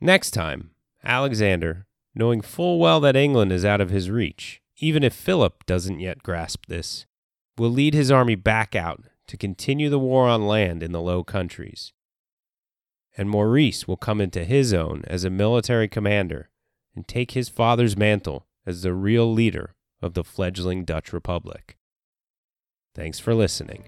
Next 0.00 0.32
time, 0.32 0.70
Alexander, 1.04 1.86
knowing 2.12 2.40
full 2.40 2.80
well 2.80 2.98
that 3.00 3.14
England 3.14 3.52
is 3.52 3.64
out 3.64 3.80
of 3.80 3.90
his 3.90 4.10
reach, 4.10 4.60
even 4.78 5.04
if 5.04 5.14
Philip 5.14 5.64
doesn't 5.66 6.00
yet 6.00 6.24
grasp 6.24 6.66
this, 6.66 7.06
will 7.56 7.70
lead 7.70 7.94
his 7.94 8.10
army 8.10 8.34
back 8.34 8.74
out 8.74 9.04
to 9.28 9.36
continue 9.36 9.88
the 9.88 9.98
war 10.00 10.26
on 10.26 10.48
land 10.48 10.82
in 10.82 10.90
the 10.90 11.00
Low 11.00 11.22
Countries 11.22 11.92
and 13.16 13.30
Maurice 13.30 13.86
will 13.86 13.96
come 13.96 14.20
into 14.20 14.44
his 14.44 14.72
own 14.72 15.02
as 15.06 15.24
a 15.24 15.30
military 15.30 15.88
commander 15.88 16.50
and 16.94 17.06
take 17.06 17.32
his 17.32 17.48
father's 17.48 17.96
mantle 17.96 18.46
as 18.66 18.82
the 18.82 18.92
real 18.92 19.32
leader 19.32 19.74
of 20.02 20.14
the 20.14 20.24
fledgling 20.24 20.84
Dutch 20.84 21.12
Republic. 21.12 21.76
Thanks 22.94 23.18
for 23.18 23.34
listening. 23.34 23.84